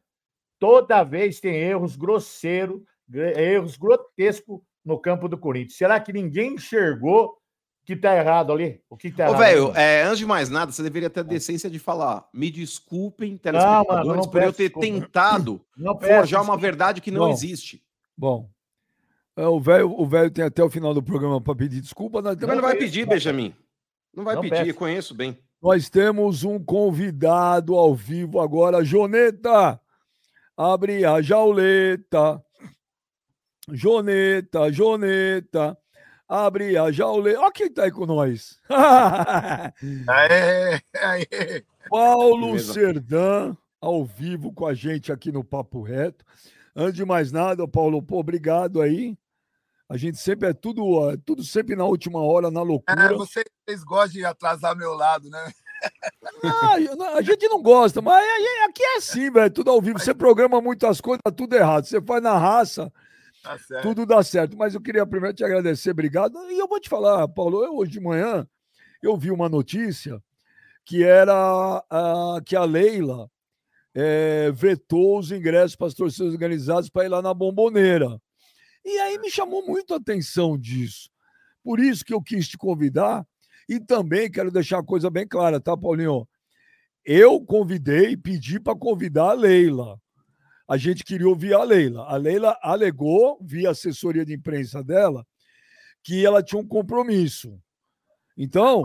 [0.59, 2.79] toda vez tem erros grosseiros,
[3.09, 5.77] gr- erros grotescos no campo do Corinthians.
[5.77, 7.37] Será que ninguém enxergou
[7.85, 8.81] que tá errado ali?
[8.89, 9.39] O que tá Ô, errado?
[9.39, 9.77] velho, ali?
[9.77, 12.27] é, antes de mais nada, você deveria ter a decência de falar.
[12.33, 14.87] Me desculpem, mano, telespectadores, não por eu ter desculpa.
[14.87, 17.31] tentado não peço forjar uma verdade que não Bom.
[17.31, 17.83] existe.
[18.17, 18.49] Bom,
[19.37, 22.21] é, o velho o velho tem até o final do programa para pedir desculpa.
[22.21, 23.05] Mas temos, não vai é isso, pedir.
[23.05, 23.53] Benjamin.
[24.15, 24.73] Não vai Não pedir, peço.
[24.79, 25.37] conheço bem.
[25.61, 28.83] nós temos um convidado ao vivo agora.
[28.83, 29.79] Joneta,
[30.55, 32.41] abre a jauleta.
[33.69, 35.77] Joneta, Joneta,
[36.27, 37.39] abre a jauleta.
[37.39, 38.59] Olha quem tá aí com nós.
[40.07, 41.63] Aê, aê.
[41.89, 42.73] Paulo Beleza.
[42.73, 46.25] Serdã, ao vivo com a gente aqui no Papo Reto.
[46.75, 49.17] Antes de mais nada, Paulo, pô, obrigado aí.
[49.87, 53.13] A gente sempre é tudo, é tudo sempre na última hora, na É, loucura.
[53.15, 55.51] vocês gostam de atrasar meu lado, né?
[56.43, 56.73] Ah,
[57.17, 59.51] a gente não gosta, mas aí- aqui é assim, velho.
[59.51, 59.99] Tudo ao vivo.
[59.99, 61.85] Você programa muitas coisas, tá tudo errado.
[61.85, 62.91] Você faz na raça,
[63.45, 64.57] Tá tudo dá certo.
[64.57, 66.37] Mas eu queria primeiro te agradecer, obrigado.
[66.49, 68.47] E eu vou te falar, Paulo, eu hoje de manhã
[69.01, 70.21] eu vi uma notícia
[70.83, 73.29] que era ah, que a Leila
[73.93, 78.21] eh, vetou os ingressos para as torcidas organizadas para ir lá na bomboneira.
[78.83, 81.09] E aí me chamou muito a atenção disso.
[81.63, 83.25] Por isso que eu quis te convidar.
[83.67, 86.27] E também quero deixar uma coisa bem clara, tá, Paulinho?
[87.03, 89.99] Eu convidei, pedi para convidar a Leila.
[90.67, 92.05] A gente queria ouvir a Leila.
[92.07, 95.25] A Leila alegou, via assessoria de imprensa dela,
[96.03, 97.59] que ela tinha um compromisso.
[98.37, 98.83] Então,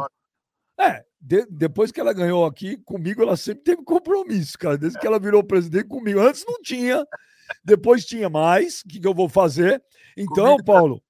[0.78, 4.76] é, de- depois que ela ganhou aqui, comigo ela sempre teve compromisso, cara.
[4.78, 6.20] Desde que ela virou presidente comigo.
[6.20, 7.04] Antes não tinha,
[7.64, 8.80] depois tinha mais.
[8.80, 9.82] O que, que eu vou fazer?
[10.16, 11.02] Então, Comigo- Paulo,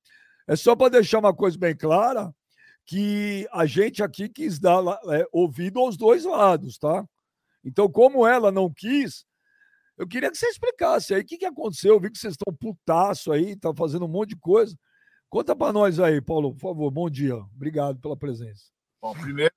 [0.48, 2.32] é só para deixar uma coisa bem clara
[2.86, 7.04] que a gente aqui quis dar é, ouvido aos dois lados, tá?
[7.64, 9.24] Então, como ela não quis,
[10.00, 11.92] eu queria que você explicasse aí o que, que aconteceu.
[11.94, 14.74] Eu vi que vocês estão putaço aí, tá fazendo um monte de coisa.
[15.28, 16.90] Conta para nós aí, Paulo, por favor.
[16.90, 17.36] Bom dia.
[17.36, 18.64] Obrigado pela presença.
[19.02, 19.52] Bom, primeiro,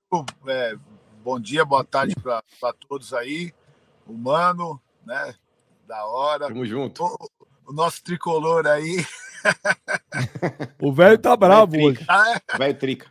[0.46, 0.76] é,
[1.22, 2.42] bom dia, boa tarde para
[2.86, 3.52] todos aí.
[4.06, 5.34] Humano, né?
[5.88, 6.48] Da hora.
[6.48, 6.94] Tamo junto.
[7.02, 7.30] Tô-
[7.66, 9.04] o nosso tricolor aí.
[10.80, 12.04] O velho tá bravo hoje.
[12.06, 13.10] Tá, Vai trica.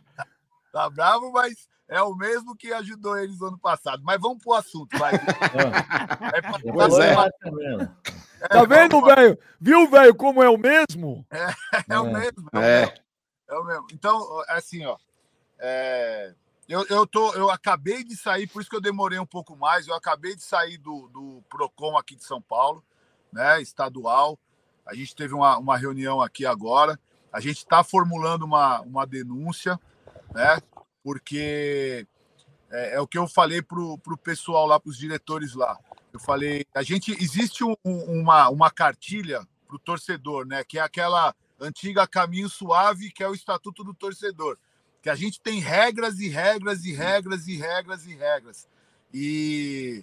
[0.72, 4.02] tá bravo, mas é o mesmo que ajudou eles ano passado.
[4.04, 5.12] Mas vamos pro assunto, vai.
[6.34, 7.12] É pra- Pois é.
[7.12, 9.38] é, Tá vendo, velho?
[9.60, 11.26] Viu, velho, como é o mesmo?
[11.88, 12.48] É o mesmo.
[12.52, 12.80] É o É.
[12.80, 12.94] mesmo.
[13.48, 13.86] É o mesmo.
[13.92, 14.96] Então, assim, ó.
[15.58, 16.34] é,
[16.68, 19.86] eu, eu, tô, eu acabei de sair, por isso que eu demorei um pouco mais.
[19.86, 22.82] Eu acabei de sair do, do PROCON aqui de São Paulo,
[23.32, 23.60] né?
[23.60, 24.38] Estadual.
[24.86, 26.98] A gente teve uma, uma reunião aqui agora.
[27.32, 29.78] A gente está formulando uma, uma denúncia,
[30.34, 30.58] né?
[31.04, 32.06] Porque
[32.70, 35.78] é, é o que eu falei para o pessoal lá, para os diretores lá.
[36.12, 40.64] Eu falei, a gente existe um- um- uma, uma cartilha para o torcedor, né?
[40.64, 44.56] Que é aquela antiga caminho suave, que é o estatuto do torcedor.
[45.02, 48.68] Que a gente tem regras e regras e regras e regras e regras.
[49.12, 50.02] E,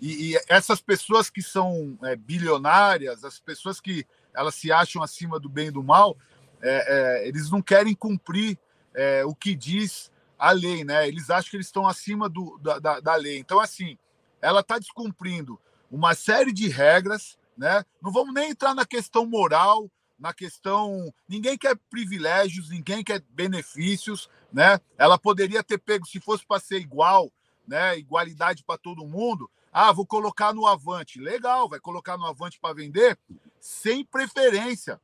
[0.00, 5.38] e, e essas pessoas que são é, bilionárias, as pessoas que elas se acham acima
[5.38, 6.16] do bem e do mal,
[6.60, 8.58] é, é, eles não querem cumprir
[8.94, 10.10] é, o que diz
[10.42, 11.06] a lei, né?
[11.06, 13.38] Eles acham que eles estão acima do, da, da, da lei.
[13.38, 13.96] Então, assim,
[14.40, 15.56] ela está descumprindo
[15.88, 17.84] uma série de regras, né?
[18.02, 21.14] Não vamos nem entrar na questão moral, na questão.
[21.28, 24.80] Ninguém quer privilégios, ninguém quer benefícios, né?
[24.98, 27.30] Ela poderia ter pego, se fosse para ser igual,
[27.64, 27.96] né?
[27.96, 29.48] Igualdade para todo mundo.
[29.72, 31.20] Ah, vou colocar no Avante.
[31.20, 33.16] Legal, vai colocar no Avante para vender
[33.60, 35.00] sem preferência.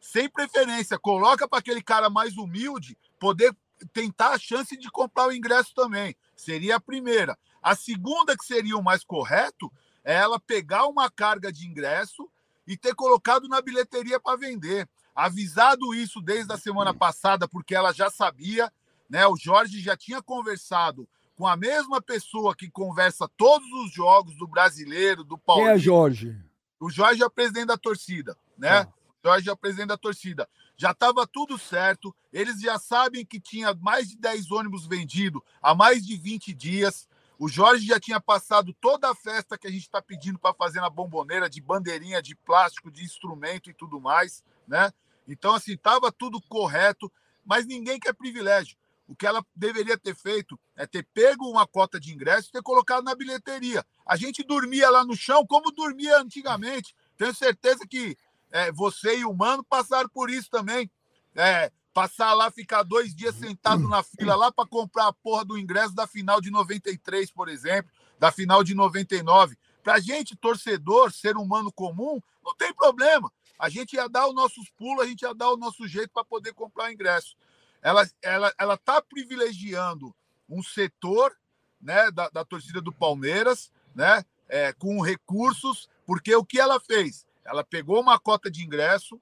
[0.00, 0.96] Sem preferência.
[0.96, 3.52] Coloca para aquele cara mais humilde poder
[3.92, 6.16] tentar a chance de comprar o ingresso também.
[6.34, 7.38] Seria a primeira.
[7.62, 9.72] A segunda, que seria o mais correto,
[10.04, 12.28] é ela pegar uma carga de ingresso
[12.66, 14.88] e ter colocado na bilheteria para vender.
[15.14, 18.72] Avisado isso desde a semana passada, porque ela já sabia,
[19.08, 19.26] né?
[19.26, 24.46] O Jorge já tinha conversado com a mesma pessoa que conversa todos os jogos do
[24.46, 25.78] brasileiro, do Quem é.
[25.78, 26.36] Jorge?
[26.80, 28.84] O Jorge é o presidente da torcida, né?
[29.22, 30.48] O Jorge é o presidente da torcida.
[30.76, 32.14] Já estava tudo certo.
[32.32, 37.08] Eles já sabem que tinha mais de 10 ônibus vendidos há mais de 20 dias.
[37.38, 40.80] O Jorge já tinha passado toda a festa que a gente está pedindo para fazer
[40.80, 44.90] na bomboneira, de bandeirinha, de plástico, de instrumento e tudo mais, né?
[45.28, 47.12] Então, assim, estava tudo correto,
[47.44, 48.76] mas ninguém quer privilégio.
[49.08, 52.62] O que ela deveria ter feito é ter pego uma cota de ingresso e ter
[52.62, 53.84] colocado na bilheteria.
[54.04, 56.94] A gente dormia lá no chão como dormia antigamente.
[57.16, 58.16] Tenho certeza que
[58.50, 60.90] é, você e o Mano passaram por isso também.
[61.34, 65.58] É, passar lá, ficar dois dias sentado na fila lá para comprar a porra do
[65.58, 69.56] ingresso da final de 93, por exemplo, da final de 99.
[69.82, 73.32] Para gente, torcedor, ser humano comum, não tem problema.
[73.58, 76.24] A gente ia dar os nossos pulos, a gente ia dar o nosso jeito para
[76.24, 77.36] poder comprar o ingresso.
[77.80, 80.14] Ela ela ela está privilegiando
[80.48, 81.36] um setor
[81.80, 87.25] né, da, da torcida do Palmeiras, né, é, com recursos, porque o que ela fez?
[87.46, 89.20] Ela pegou uma cota de ingresso,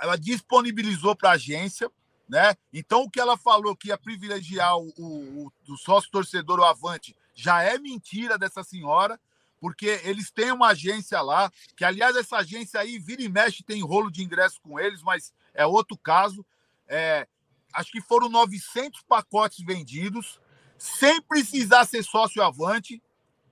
[0.00, 1.90] ela disponibilizou para a agência,
[2.28, 2.54] né?
[2.72, 7.16] Então o que ela falou que ia privilegiar o, o, o sócio torcedor, o Avante,
[7.34, 9.18] já é mentira dessa senhora,
[9.60, 13.82] porque eles têm uma agência lá, que aliás essa agência aí vira e mexe tem
[13.82, 16.44] rolo de ingresso com eles, mas é outro caso.
[16.86, 17.26] É,
[17.72, 20.40] acho que foram 900 pacotes vendidos,
[20.76, 23.02] sem precisar ser sócio Avante,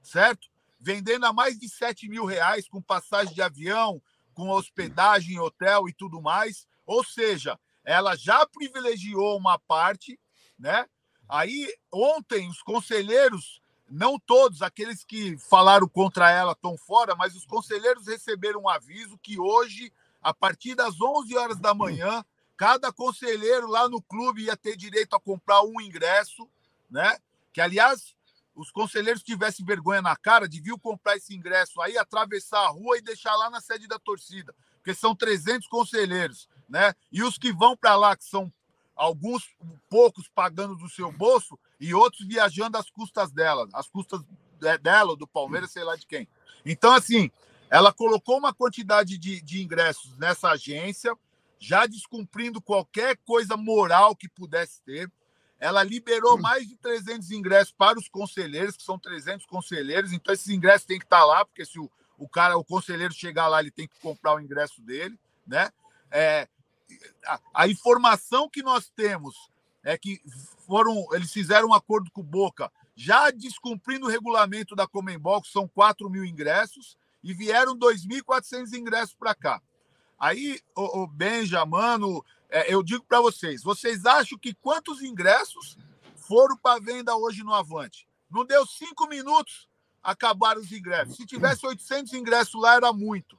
[0.02, 0.48] certo?
[0.78, 4.00] Vendendo a mais de 7 mil reais com passagem de avião,
[4.34, 6.66] com hospedagem, hotel e tudo mais.
[6.84, 10.18] Ou seja, ela já privilegiou uma parte,
[10.58, 10.86] né?
[11.28, 17.46] Aí, ontem, os conselheiros, não todos, aqueles que falaram contra ela estão fora, mas os
[17.46, 22.24] conselheiros receberam um aviso que hoje, a partir das 11 horas da manhã,
[22.56, 26.48] cada conselheiro lá no clube ia ter direito a comprar um ingresso,
[26.90, 27.18] né?
[27.52, 28.15] Que, aliás,
[28.56, 33.02] os conselheiros tivessem vergonha na cara, deviam comprar esse ingresso aí, atravessar a rua e
[33.02, 36.94] deixar lá na sede da torcida, porque são 300 conselheiros, né?
[37.12, 38.50] E os que vão para lá, que são
[38.96, 39.54] alguns
[39.90, 44.22] poucos pagando do seu bolso e outros viajando às custas dela, às custas
[44.80, 46.26] dela, do Palmeiras, sei lá de quem.
[46.64, 47.30] Então, assim,
[47.68, 51.14] ela colocou uma quantidade de, de ingressos nessa agência,
[51.58, 55.12] já descumprindo qualquer coisa moral que pudesse ter.
[55.58, 60.48] Ela liberou mais de 300 ingressos para os conselheiros, que são 300 conselheiros, então esses
[60.48, 63.70] ingressos têm que estar lá, porque se o, o cara, o conselheiro chegar lá, ele
[63.70, 65.70] tem que comprar o ingresso dele, né?
[66.10, 66.46] É,
[67.24, 69.50] a, a, informação que nós temos
[69.82, 70.20] é que
[70.66, 75.48] foram, eles fizeram um acordo com o Boca, já descumprindo o regulamento da Comembol, que
[75.48, 79.60] são 4 mil ingressos, e vieram 2.400 ingressos para cá.
[80.18, 85.76] Aí, o, o Benja, mano, é, eu digo para vocês, vocês acham que quantos ingressos
[86.14, 88.08] foram para venda hoje no Avante?
[88.30, 89.68] Não deu cinco minutos,
[90.02, 91.16] acabaram os ingressos.
[91.16, 93.38] Se tivesse 800 ingressos lá, era muito.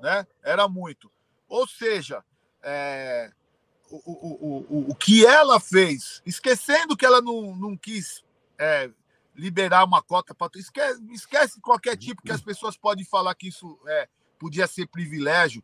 [0.00, 0.26] né?
[0.42, 1.10] Era muito.
[1.48, 2.24] Ou seja,
[2.62, 3.30] é,
[3.90, 8.24] o, o, o, o que ela fez, esquecendo que ela não, não quis
[8.58, 8.90] é,
[9.34, 10.50] liberar uma cota para.
[10.56, 15.62] Esquece, esquece qualquer tipo que as pessoas podem falar que isso é, podia ser privilégio.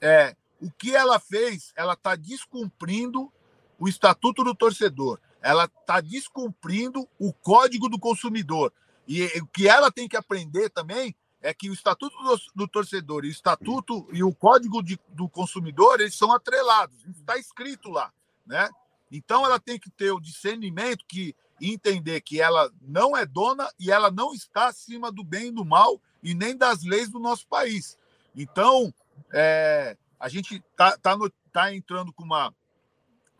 [0.00, 3.32] É, o que ela fez, ela está descumprindo
[3.78, 8.72] o estatuto do torcedor, ela está descumprindo o código do consumidor.
[9.06, 13.24] E o que ela tem que aprender também é que o estatuto do, do torcedor
[13.24, 18.10] e o estatuto e o código de, do consumidor eles são atrelados, está escrito lá,
[18.46, 18.70] né?
[19.12, 23.90] Então ela tem que ter o discernimento que entender que ela não é dona e
[23.90, 27.46] ela não está acima do bem e do mal e nem das leis do nosso
[27.46, 27.98] país.
[28.34, 28.92] Então,
[29.32, 32.50] é, a gente tá, tá, no, tá entrando com uma,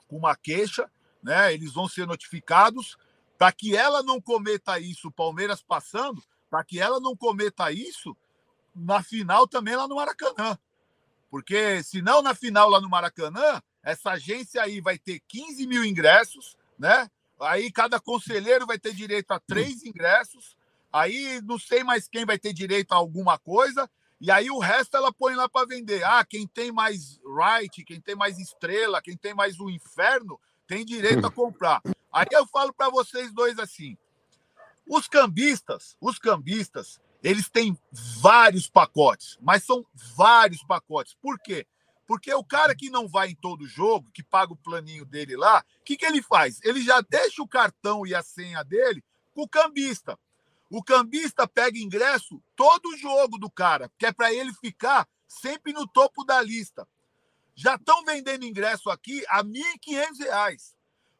[0.07, 0.91] com uma queixa,
[1.23, 1.55] né?
[1.55, 2.99] Eles vão ser notificados
[3.39, 8.15] para que ela não cometa isso, o Palmeiras passando, para que ela não cometa isso
[8.75, 10.59] na final também lá no Maracanã.
[11.31, 16.55] Porque senão na final lá no Maracanã, essa agência aí vai ter 15 mil ingressos,
[16.79, 17.11] né?
[17.41, 20.55] Aí cada conselheiro vai ter direito a três ingressos.
[20.93, 23.91] Aí não sei mais quem vai ter direito a alguma coisa.
[24.25, 26.03] E aí o resto ela põe lá para vender.
[26.03, 30.83] Ah, quem tem mais right, quem tem mais estrela, quem tem mais o inferno, tem
[30.83, 31.83] direito a comprar.
[32.11, 33.99] Aí eu falo para vocês dois assim:
[34.89, 39.85] os cambistas, os cambistas, eles têm vários pacotes, mas são
[40.17, 41.15] vários pacotes.
[41.21, 41.67] Por quê?
[42.07, 45.63] Porque o cara que não vai em todo jogo, que paga o planinho dele lá,
[45.81, 46.63] o que, que ele faz?
[46.65, 50.19] Ele já deixa o cartão e a senha dele com o cambista.
[50.75, 55.87] O cambista pega ingresso todo jogo do cara, que é para ele ficar sempre no
[55.87, 56.85] topo da lista.
[57.55, 60.75] Já estão vendendo ingresso aqui a R$ 1.500.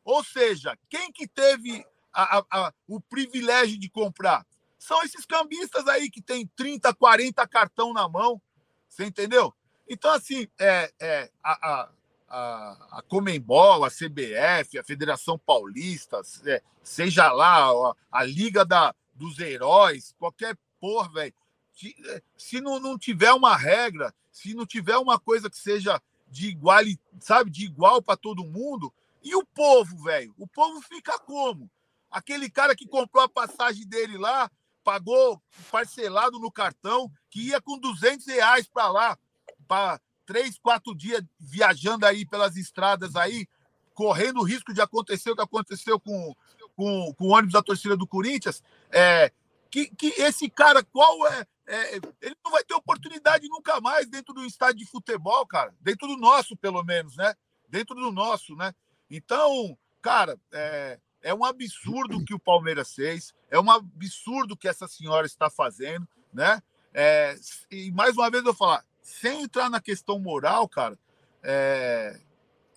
[0.05, 4.45] Ou seja, quem que teve a, a, a, o privilégio de comprar?
[4.77, 8.43] São esses cambistas aí que tem 30, 40 cartão na mão.
[8.89, 9.55] Você entendeu?
[9.89, 11.89] Então, assim, é, é, a,
[12.29, 18.93] a, a Comembol, a CBF, a Federação Paulista, é, seja lá a, a Liga da,
[19.15, 21.35] dos Heróis, qualquer porra, velho.
[21.73, 26.01] Se, é, se não, não tiver uma regra, se não tiver uma coisa que seja
[26.29, 26.85] de igual,
[27.21, 30.35] sabe, de igual para todo mundo, e o povo, velho?
[30.39, 31.71] O povo fica como?
[32.11, 34.51] Aquele cara que comprou a passagem dele lá,
[34.85, 39.19] pagou parcelado no cartão, que ia com 200 reais para lá
[39.67, 43.47] para três, quatro dias viajando aí pelas estradas aí,
[43.95, 46.35] correndo o risco de acontecer o que aconteceu com,
[46.77, 49.31] com, com o ônibus da torcida do Corinthians, é,
[49.71, 54.35] que, que esse cara, qual é, é, Ele não vai ter oportunidade nunca mais dentro
[54.35, 55.75] do estádio de futebol, cara.
[55.81, 57.35] Dentro do nosso, pelo menos, né?
[57.69, 58.75] Dentro do nosso, né?
[59.11, 64.87] Então, cara, é, é um absurdo que o Palmeiras fez, é um absurdo que essa
[64.87, 66.63] senhora está fazendo, né?
[66.93, 67.35] É,
[67.71, 70.99] e mais uma vez eu vou falar, sem entrar na questão moral, cara,
[71.43, 72.21] é,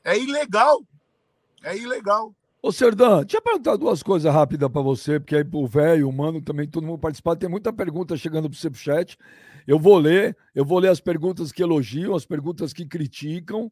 [0.03, 0.81] é ilegal.
[1.63, 2.33] É ilegal.
[2.62, 6.12] Ô, Serdã, deixa eu perguntar duas coisas rápidas para você, porque aí o velho, o
[6.12, 7.36] mano, também todo mundo participar.
[7.36, 9.17] Tem muita pergunta chegando para você pro chat.
[9.67, 13.72] Eu vou ler, eu vou ler as perguntas que elogiam, as perguntas que criticam,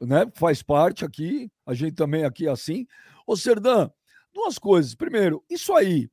[0.00, 0.30] né?
[0.34, 2.86] Faz parte aqui, a gente também aqui é assim.
[3.26, 3.90] Ô, Serdã,
[4.32, 4.94] duas coisas.
[4.94, 6.08] Primeiro, isso aí,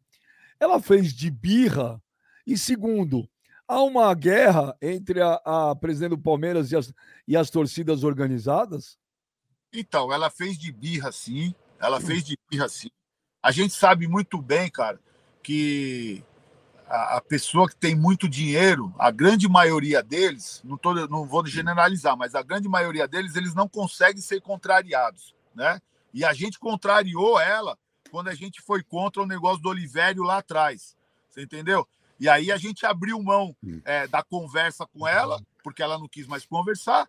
[0.60, 2.01] ela fez de birra.
[2.45, 3.30] E segundo,
[3.67, 6.93] há uma guerra entre a, a presidente do Palmeiras e as,
[7.27, 8.97] e as torcidas organizadas?
[9.73, 11.53] Então, ela fez de birra, sim.
[11.80, 12.89] Ela fez de birra, sim.
[13.41, 14.99] A gente sabe muito bem, cara,
[15.43, 16.23] que
[16.88, 21.45] a, a pessoa que tem muito dinheiro, a grande maioria deles, não, tô, não vou
[21.45, 25.80] generalizar, mas a grande maioria deles, eles não conseguem ser contrariados, né?
[26.13, 27.77] E a gente contrariou ela
[28.10, 30.95] quando a gente foi contra o negócio do Olivério lá atrás.
[31.30, 31.88] Você entendeu?
[32.19, 33.82] E aí a gente abriu mão hum.
[33.86, 37.08] é, da conversa com ela, porque ela não quis mais conversar.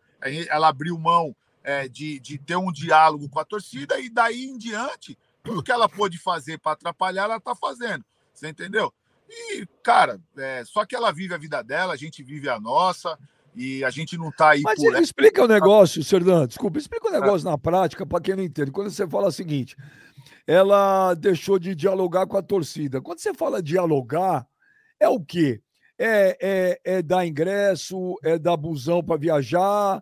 [0.51, 4.57] Ela abriu mão é, de, de ter um diálogo com a torcida, e daí em
[4.57, 8.05] diante, tudo que ela pôde fazer para atrapalhar, ela está fazendo.
[8.33, 8.93] Você entendeu?
[9.29, 13.19] E, cara, é, só que ela vive a vida dela, a gente vive a nossa,
[13.55, 14.95] e a gente não está aí Mas por...
[15.03, 17.51] explica o negócio, Serdão, desculpa, explica o negócio é.
[17.51, 18.71] na prática para quem não entende.
[18.71, 19.77] Quando você fala o seguinte,
[20.47, 23.01] ela deixou de dialogar com a torcida.
[23.01, 24.47] Quando você fala dialogar,
[25.01, 25.61] é o quê?
[25.99, 26.39] É,
[26.85, 30.01] é, é dar ingresso, é dar busão para viajar,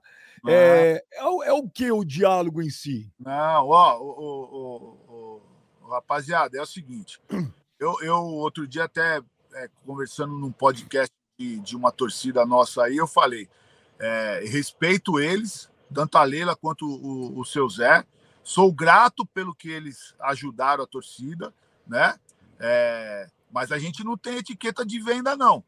[0.49, 3.11] é, é, o, é o que o diálogo em si?
[3.19, 5.41] Não, ó, o
[5.89, 7.21] rapaziada, é o seguinte.
[7.79, 9.21] Eu, eu outro dia até
[9.53, 13.51] é, conversando num podcast de, de, uma torcida nossa aí, eu falei,
[13.99, 18.03] é, respeito eles, tanto a Leila quanto o, o seu Zé.
[18.43, 21.53] Sou grato pelo que eles ajudaram a torcida,
[21.87, 22.19] né?
[22.59, 25.63] É, mas a gente não tem etiqueta de venda, não.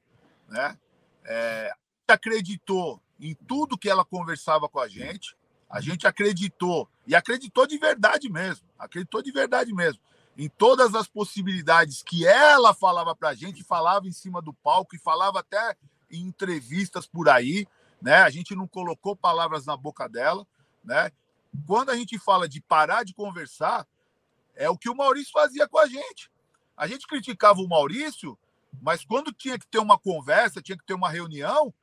[0.48, 0.78] Né?
[1.26, 1.72] É,
[2.08, 5.36] acreditou em tudo que ela conversava com a gente.
[5.68, 10.00] A gente acreditou, e acreditou de verdade mesmo, acreditou de verdade mesmo,
[10.36, 14.94] em todas as possibilidades que ela falava para a gente, falava em cima do palco
[14.94, 15.76] e falava até
[16.10, 17.66] em entrevistas por aí,
[18.00, 18.22] né?
[18.22, 20.46] A gente não colocou palavras na boca dela,
[20.82, 21.10] né?
[21.66, 23.86] Quando a gente fala de parar de conversar,
[24.54, 26.30] é o que o Maurício fazia com a gente.
[26.76, 28.38] A gente criticava o Maurício,
[28.80, 31.74] mas quando tinha que ter uma conversa, tinha que ter uma reunião,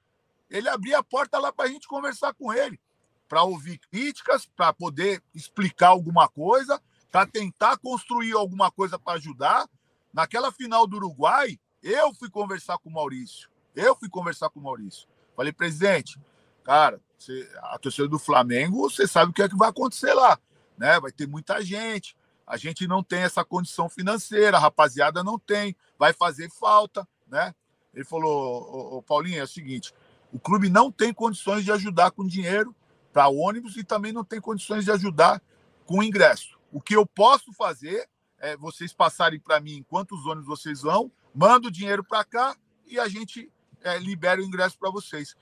[0.49, 2.79] ele abria a porta lá para a gente conversar com ele,
[3.27, 6.81] para ouvir críticas, para poder explicar alguma coisa,
[7.11, 9.67] para tentar construir alguma coisa para ajudar.
[10.13, 13.49] Naquela final do Uruguai, eu fui conversar com o Maurício.
[13.75, 15.07] Eu fui conversar com o Maurício.
[15.35, 16.19] Falei, presidente,
[16.63, 20.39] cara, você, a torcida do Flamengo, você sabe o que é que vai acontecer lá,
[20.77, 20.99] né?
[20.99, 22.15] Vai ter muita gente.
[22.47, 27.53] A gente não tem essa condição financeira, a rapaziada não tem, vai fazer falta, né?
[27.93, 29.93] Ele falou, Paulinho, é o seguinte,
[30.35, 32.75] o clube não tem condições de ajudar com dinheiro
[33.13, 35.41] para ônibus e também não tem condições de ajudar
[35.85, 36.59] com ingresso.
[36.73, 38.05] O que eu posso fazer
[38.37, 42.53] é vocês passarem para mim quantos ônibus vocês vão, mando o dinheiro para cá
[42.85, 43.49] e a gente
[43.81, 45.37] é, libera o ingresso para vocês.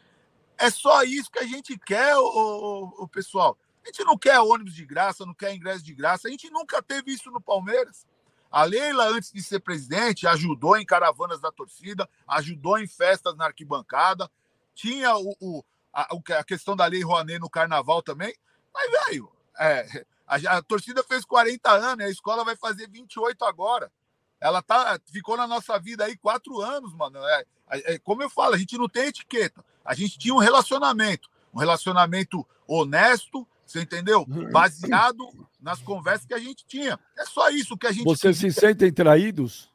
[0.60, 3.58] É só isso que a gente quer, o pessoal.
[3.84, 6.28] A gente não quer ônibus de graça, não quer ingresso de graça.
[6.28, 8.06] A gente nunca teve isso no Palmeiras.
[8.52, 13.46] A Leila, antes de ser presidente, ajudou em caravanas da torcida, ajudou em festas na
[13.46, 14.30] arquibancada,
[14.74, 15.64] tinha o, o,
[15.94, 18.34] a, a, questão da Lei Rouanet no carnaval também.
[18.74, 23.92] Mas, velho, é, a, a, torcida fez 40 anos, a escola vai fazer 28 agora.
[24.40, 27.18] Ela tá, ficou na nossa vida aí quatro anos, mano.
[27.20, 29.64] É, é, como eu falo, a gente não tem etiqueta.
[29.86, 31.30] A gente tinha um relacionamento.
[31.54, 34.26] Um relacionamento honesto, você entendeu?
[34.52, 35.26] Baseado
[35.62, 37.00] nas conversas que a gente tinha.
[37.18, 38.04] É só isso que a gente.
[38.04, 39.72] Vocês se sentem traídos?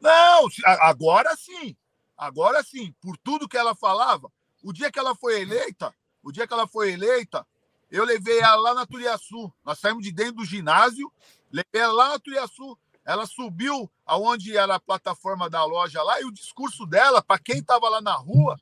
[0.00, 1.76] Não, agora sim.
[2.20, 4.30] Agora sim, por tudo que ela falava,
[4.62, 7.46] o dia que ela foi eleita, o dia que ela foi eleita,
[7.90, 9.50] eu levei ela lá na Turiaçu.
[9.64, 11.10] Nós saímos de dentro do ginásio,
[11.50, 12.78] levei ela lá na Turiaçu.
[13.06, 17.60] Ela subiu aonde era a plataforma da loja lá e o discurso dela, para quem
[17.60, 18.60] estava lá na rua,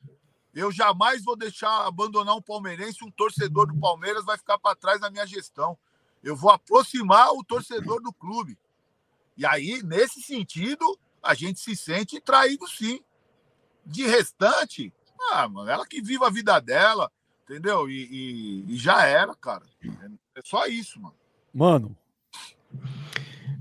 [0.54, 5.00] eu jamais vou deixar abandonar um palmeirense, um torcedor do Palmeiras vai ficar para trás
[5.00, 5.76] na minha gestão.
[6.22, 8.56] Eu vou aproximar o torcedor do clube.
[9.36, 13.02] E aí, nesse sentido, a gente se sente traído sim.
[13.88, 14.92] De restante,
[15.32, 17.10] ah, mano, ela que viva a vida dela,
[17.44, 17.88] entendeu?
[17.88, 19.64] E, e, e já era, cara.
[20.36, 21.14] É só isso, mano.
[21.52, 21.96] Mano.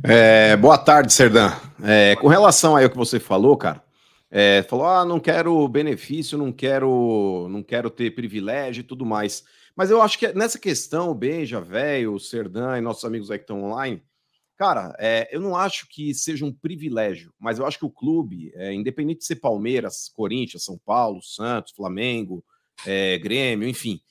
[0.04, 1.52] É, boa tarde, Serdã.
[1.82, 3.82] É, com relação aí ao que você falou, cara,
[4.30, 9.44] é, falou: ah, não quero benefício, não quero, não quero ter privilégio e tudo mais.
[9.76, 13.38] Mas eu acho que nessa questão, o Benja, velho, o Serdã e nossos amigos aí
[13.38, 14.04] que estão online,
[14.58, 18.52] Cara, é, eu não acho que seja um privilégio, mas eu acho que o clube,
[18.56, 22.44] é, independente de ser Palmeiras, Corinthians, São Paulo, Santos, Flamengo,
[22.84, 24.02] é, Grêmio, enfim,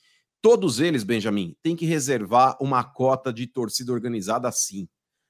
[0.41, 4.87] todos eles, Benjamin, tem que reservar uma cota de torcida organizada sim.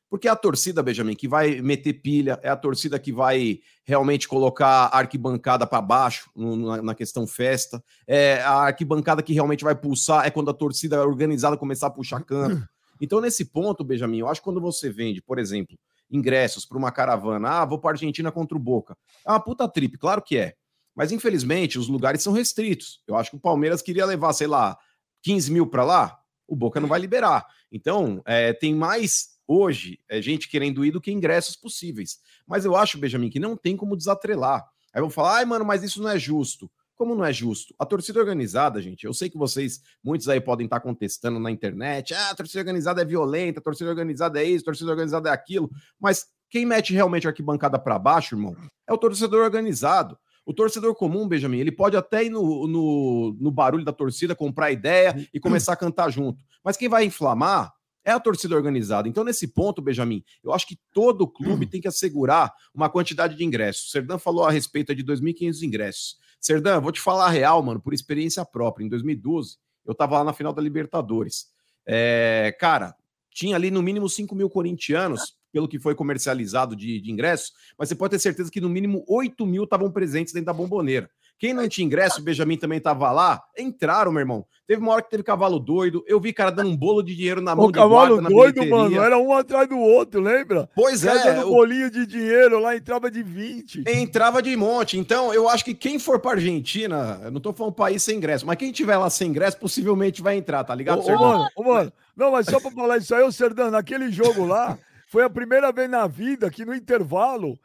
[0.08, 4.28] Porque é a torcida, Benjamin, que vai meter pilha, é a torcida que vai realmente
[4.28, 10.26] colocar arquibancada para baixo no, na, questão festa, é a arquibancada que realmente vai pulsar,
[10.26, 12.66] é quando a torcida organizada começar a puxar canto.
[13.02, 15.78] Então, nesse ponto, Benjamin, eu acho que quando você vende, por exemplo,
[16.10, 18.98] ingressos para uma caravana, ah, vou para Argentina contra o Boca.
[19.26, 20.54] É uma puta trip, claro que é.
[20.96, 23.02] Mas, infelizmente, os lugares são restritos.
[23.08, 24.78] Eu acho que o Palmeiras queria levar, sei lá,
[25.22, 27.46] 15 mil para lá, o Boca não vai liberar.
[27.72, 32.20] Então, é, tem mais hoje é, gente querendo ir do que ingressos possíveis.
[32.46, 34.66] Mas eu acho, Benjamin, que não tem como desatrelar.
[34.94, 36.70] Aí vão falar, ai, mano, mas isso não é justo.
[36.98, 37.76] Como não é justo?
[37.78, 42.16] A torcida organizada, gente, eu sei que vocês, muitos aí podem estar contestando na internet,
[42.16, 45.32] ah, a torcida organizada é violenta, a torcida organizada é isso, a torcida organizada é
[45.32, 45.70] aquilo,
[46.00, 48.56] mas quem mete realmente a arquibancada para baixo, irmão,
[48.88, 50.18] é o torcedor organizado.
[50.44, 54.72] O torcedor comum, Benjamin, ele pode até ir no, no, no barulho da torcida, comprar
[54.72, 56.44] ideia e começar a cantar junto.
[56.64, 57.74] Mas quem vai inflamar
[58.06, 59.10] é a torcida organizada.
[59.10, 63.44] Então, nesse ponto, Benjamin, eu acho que todo clube tem que assegurar uma quantidade de
[63.44, 63.88] ingressos.
[63.88, 66.16] O Serdan falou a respeito de 2.500 ingressos.
[66.40, 68.86] Serdã, vou te falar a real, mano, por experiência própria.
[68.86, 71.48] Em 2012, eu tava lá na final da Libertadores.
[71.86, 72.96] É, cara,
[73.32, 77.90] tinha ali no mínimo 5 mil corintianos, pelo que foi comercializado de, de ingressos, mas
[77.90, 81.10] você pode ter certeza que no mínimo 8 mil estavam presentes dentro da bomboneira.
[81.40, 84.46] Quem não tinha ingresso, o Benjamin também tava lá, entraram, meu irmão.
[84.66, 87.40] Teve uma hora que teve cavalo doido, eu vi cara dando um bolo de dinheiro
[87.40, 90.70] na mão o cavalo doido, mano, era um atrás do outro, lembra?
[90.76, 91.36] Pois é.
[91.36, 91.52] Dando o...
[91.52, 93.84] bolinho de dinheiro lá, entrava de 20.
[93.88, 94.98] Entrava de monte.
[94.98, 98.46] Então, eu acho que quem for pra Argentina, eu não tô falando país sem ingresso,
[98.46, 101.64] mas quem tiver lá sem ingresso, possivelmente vai entrar, tá ligado, ô, ô, mano, ô,
[101.64, 104.78] mano, não, mas só pra falar isso aí, o Serdão, naquele jogo lá,
[105.08, 107.58] foi a primeira vez na vida que no intervalo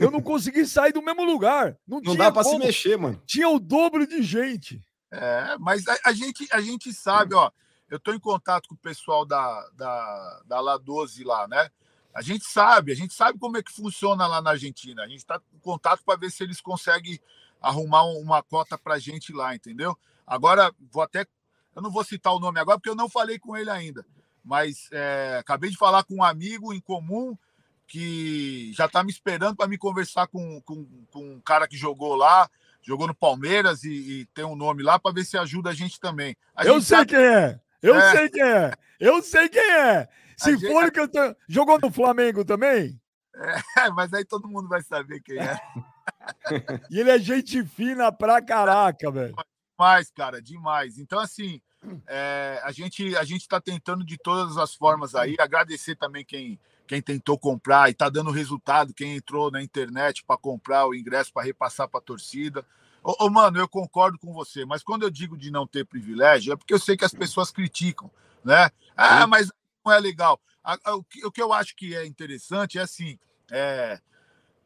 [0.00, 1.76] Eu não consegui sair do mesmo lugar.
[1.86, 3.20] Não, Não tinha dá pra se mexer, mano.
[3.26, 4.82] Tinha o dobro de gente.
[5.10, 7.50] É, mas a, a gente, a gente sabe, ó.
[7.88, 11.70] Eu estou em contato com o pessoal da, da, da La 12 lá, né?
[12.12, 15.02] A gente sabe, a gente sabe como é que funciona lá na Argentina.
[15.02, 17.20] A gente está em contato para ver se eles conseguem
[17.60, 19.96] arrumar um- uma cota para gente lá, entendeu?
[20.26, 21.26] Agora, vou até.
[21.74, 24.04] Eu não vou citar o nome agora, porque eu não falei com ele ainda.
[24.44, 27.36] Mas é, acabei de falar com um amigo em comum
[27.86, 32.14] que já está me esperando para me conversar com, com, com um cara que jogou
[32.14, 32.48] lá,
[32.82, 36.00] jogou no Palmeiras e, e tem um nome lá para ver se ajuda a gente
[36.00, 36.36] também.
[36.54, 37.60] A eu gente sei sabe- quem é.
[37.82, 38.12] Eu É.
[38.12, 38.72] sei quem é.
[38.98, 40.08] Eu sei quem é.
[40.36, 41.18] Se gente- for que eu tô...
[41.48, 43.00] Jogou no Flamengo também?
[43.34, 43.54] É,
[43.94, 45.60] mas aí todo mundo vai saber quem é.
[46.90, 49.34] E ele é gente fina pra caraca, velho.
[49.78, 50.98] Demais, cara, demais.
[50.98, 51.60] Então, assim,
[52.06, 55.34] é, a gente a gente está tentando de todas as formas aí.
[55.38, 60.36] Agradecer também quem, quem tentou comprar e está dando resultado, quem entrou na internet para
[60.36, 62.64] comprar o ingresso para repassar para a torcida.
[63.02, 66.52] Ô, ô, mano, eu concordo com você, mas quando eu digo de não ter privilégio,
[66.52, 68.10] é porque eu sei que as pessoas criticam,
[68.44, 68.70] né?
[68.96, 69.50] Ah, mas
[69.84, 70.40] não é legal.
[70.86, 73.18] O, que, eu acho que é interessante é assim:
[73.50, 74.00] é,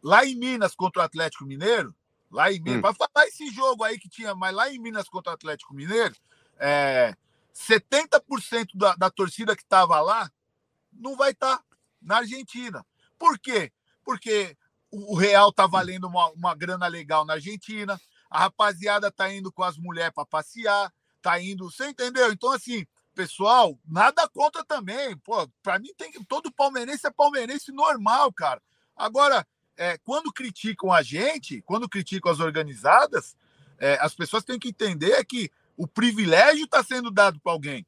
[0.03, 1.95] lá em Minas contra o Atlético Mineiro,
[2.31, 2.83] lá em Minas, Hum.
[2.83, 6.14] para falar esse jogo aí que tinha, mas lá em Minas contra o Atlético Mineiro,
[6.59, 7.16] é,
[7.53, 10.31] 70% da, da torcida que estava lá
[10.93, 11.61] não vai estar
[12.01, 12.85] na Argentina.
[13.19, 13.73] Por quê?
[14.05, 14.57] Porque
[14.91, 19.63] o, real tá valendo uma, uma grana legal na Argentina, a rapaziada tá indo com
[19.63, 22.33] as mulheres para passear, tá indo, você entendeu?
[22.33, 25.17] Então, assim, pessoal, nada contra também.
[25.19, 28.63] Pô, para mim tem que todo palmeirense é palmeirense normal, cara.
[28.97, 29.47] Agora,
[29.77, 33.37] é, quando criticam a gente, quando criticam as organizadas,
[33.79, 37.87] é, as pessoas têm que entender que o privilégio está sendo dado para alguém.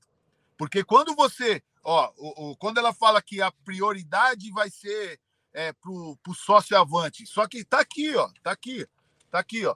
[0.56, 5.20] Porque quando você, ó, o- o- quando ela fala que a prioridade vai ser
[5.52, 8.86] é, pro, pro sócio avante, só que tá aqui, ó, tá aqui,
[9.30, 9.74] tá aqui, ó,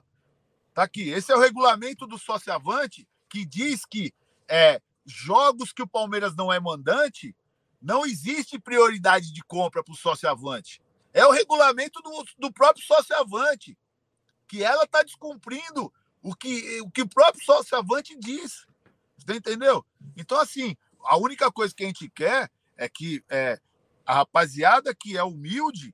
[0.73, 1.09] tá aqui.
[1.09, 4.13] Esse é o regulamento do sócio avante que diz que
[4.47, 7.35] é, jogos que o Palmeiras não é mandante,
[7.81, 10.81] não existe prioridade de compra para o sócio avante.
[11.13, 13.77] É o regulamento do, do próprio sócio avante,
[14.47, 15.91] que ela está descumprindo
[16.21, 18.65] o que, o que o próprio sócio avante diz.
[19.17, 19.85] Você entendeu?
[20.15, 20.75] Então, assim,
[21.05, 23.59] a única coisa que a gente quer é que é,
[24.05, 25.93] a rapaziada que é humilde,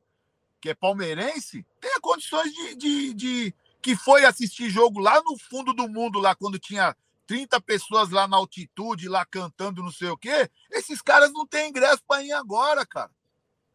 [0.59, 5.73] que é palmeirense, tenha condições de, de, de- que foi assistir jogo lá no fundo
[5.73, 6.95] do mundo, lá quando tinha
[7.25, 10.49] 30 pessoas lá na altitude, lá cantando não sei o quê.
[10.71, 13.09] Esses caras não têm ingresso para ir agora, cara.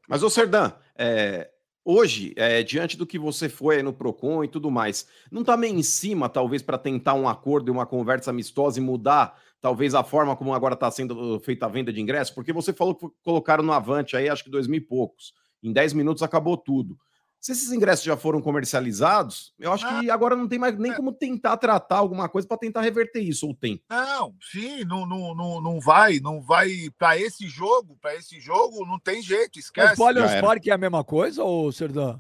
[0.09, 1.51] Mas, ô Serdã, é,
[1.85, 5.75] hoje, é, diante do que você foi no PROCON e tudo mais, não tá meio
[5.75, 10.05] em cima, talvez, para tentar um acordo e uma conversa amistosa e mudar, talvez, a
[10.05, 12.35] forma como agora está sendo feita a venda de ingressos?
[12.35, 15.33] Porque você falou que colocaram no Avante aí, acho que dois mil e poucos.
[15.63, 16.99] Em 10 minutos acabou tudo.
[17.41, 21.13] Se esses ingressos já foram comercializados, eu acho que agora não tem mais nem como
[21.13, 23.81] tentar tratar alguma coisa para tentar reverter isso, ou tem?
[23.89, 28.85] Não, sim, não, não, não, não vai, não vai para esse jogo, para esse jogo
[28.85, 29.95] não tem jeito, Mas esquece.
[29.95, 30.47] pro Allianz já era.
[30.47, 32.19] Parque é a mesma coisa, ô Serdã?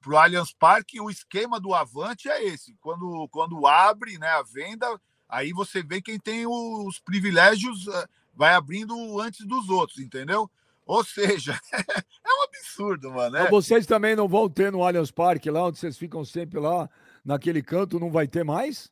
[0.00, 2.74] Pro Allianz Parque, o esquema do Avante é esse.
[2.80, 4.98] Quando, quando abre né, a venda,
[5.30, 10.50] aí você vê quem tem os privilégios, eh, vai abrindo antes dos outros, entendeu?
[10.86, 13.36] Ou seja, é um absurdo, mano.
[13.36, 13.50] é.
[13.50, 16.90] Vocês também não vão ter no Allianz Parque, lá onde vocês ficam sempre lá,
[17.24, 18.90] naquele canto, não vai ter mais?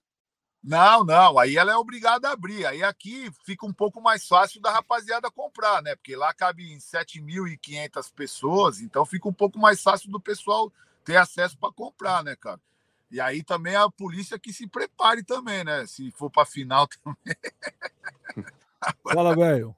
[0.62, 2.66] Não, não, aí ela é obrigada a abrir.
[2.66, 5.94] Aí aqui fica um pouco mais fácil da rapaziada comprar, né?
[5.94, 10.72] Porque lá cabe em 7.500 pessoas, então fica um pouco mais fácil do pessoal
[11.04, 12.60] ter acesso para comprar, né, cara?
[13.10, 15.86] E aí também a polícia que se prepare também, né?
[15.86, 17.34] Se for para final também.
[19.02, 19.74] Fala, velho.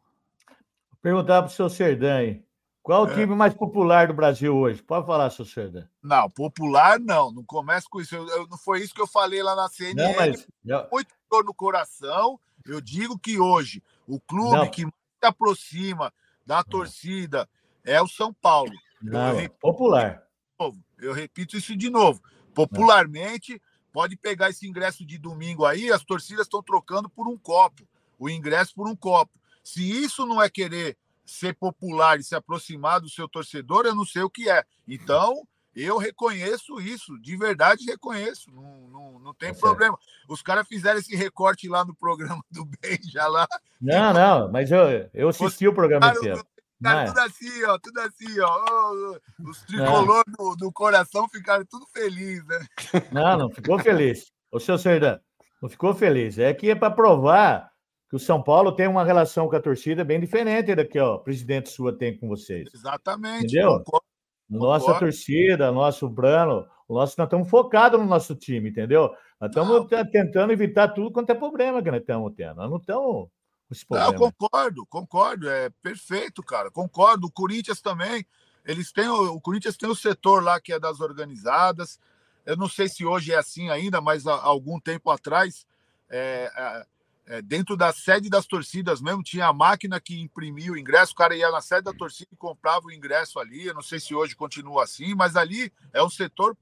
[1.00, 2.44] Perguntar para o seu Serdã aí.
[2.82, 3.14] Qual o É.
[3.14, 4.82] time mais popular do Brasil hoje?
[4.82, 5.86] Pode falar, seu Serdã.
[6.02, 8.14] Não, popular não, não começa com isso.
[8.14, 10.12] Eu- eu- não foi isso que eu falei lá na CNN.
[10.12, 10.46] Não, mas.
[10.90, 12.38] muito dor no coração.
[12.66, 14.70] Eu digo que hoje o clube Não.
[14.70, 16.12] que mais se aproxima
[16.44, 17.48] da torcida
[17.84, 18.72] é o São Paulo.
[19.00, 20.22] Não, Eu- popular.
[20.58, 20.82] novo.
[20.98, 22.20] Eu repito isso de novo.
[22.54, 23.60] Popularmente,
[23.92, 27.82] pode pegar esse ingresso de domingo aí, as torcidas estão trocando por um copo,
[28.18, 29.32] o ingresso por um copo.
[29.62, 34.04] Se isso não é querer ser popular e se aproximar do seu torcedor, eu não
[34.04, 34.64] sei o que é.
[34.86, 39.60] Então, eu reconheço isso, de verdade reconheço, não, não, não tem certo.
[39.60, 39.98] problema.
[40.28, 43.46] Os caras fizeram esse recorte lá no programa do Benja lá,
[43.80, 46.44] Não, não, mas eu, eu assisti o programa inteiro.
[46.80, 47.06] Ficaram Não é?
[47.08, 49.18] tudo assim, ó, tudo assim, ó.
[49.50, 52.66] Os tricolor do, do coração ficaram tudo felizes, né?
[53.12, 54.32] Não, não ficou feliz.
[54.50, 55.18] Ô, seu Serdã,
[55.60, 56.38] não ficou feliz.
[56.38, 57.70] É que é para provar
[58.08, 61.16] que o São Paulo tem uma relação com a torcida bem diferente da que ó,
[61.16, 62.68] o presidente sua tem com vocês.
[62.74, 63.44] Exatamente.
[63.44, 63.78] Entendeu?
[63.84, 64.06] concordo.
[64.48, 65.00] Nossa Concordo.
[65.06, 69.10] torcida, nosso Brano, o nosso, nós estamos focados no nosso time, entendeu?
[69.40, 72.56] Nós estamos tentando evitar tudo quanto é problema que nós estamos tendo.
[72.56, 73.28] Nós não estamos
[73.70, 74.32] esse Não, problema.
[74.32, 75.48] concordo, concordo.
[75.48, 76.70] É perfeito, cara.
[76.70, 77.28] Concordo.
[77.28, 78.26] O Corinthians também.
[78.64, 81.98] Eles têm o, o Corinthians tem o setor lá que é das organizadas.
[82.44, 85.66] Eu não sei se hoje é assim ainda, mas há algum tempo atrás,
[86.08, 86.84] é,
[87.26, 91.12] é, dentro da sede das torcidas mesmo, tinha a máquina que imprimia o ingresso.
[91.12, 93.66] O cara ia na sede da torcida e comprava o ingresso ali.
[93.66, 96.56] Eu não sei se hoje continua assim, mas ali é um setor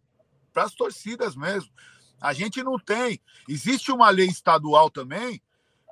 [0.52, 1.70] para as torcidas mesmo.
[2.20, 3.20] A gente não tem.
[3.48, 5.40] Existe uma lei estadual também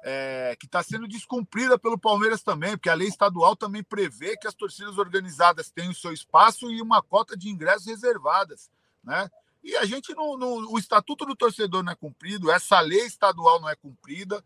[0.03, 4.47] é, que está sendo descumprida pelo Palmeiras também, porque a lei estadual também prevê que
[4.47, 8.71] as torcidas organizadas têm o seu espaço e uma cota de ingressos reservadas,
[9.03, 9.29] né?
[9.65, 13.61] E a gente não, não- o estatuto do torcedor não é cumprido, essa lei estadual
[13.61, 14.45] não é cumprida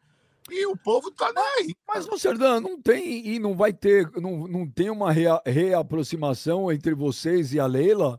[0.51, 1.77] e o povo tá nem aí.
[1.87, 6.95] Mas, Serdã, não tem e não vai ter, não, não tem uma rea- reaproximação entre
[6.95, 8.19] vocês e a Leila?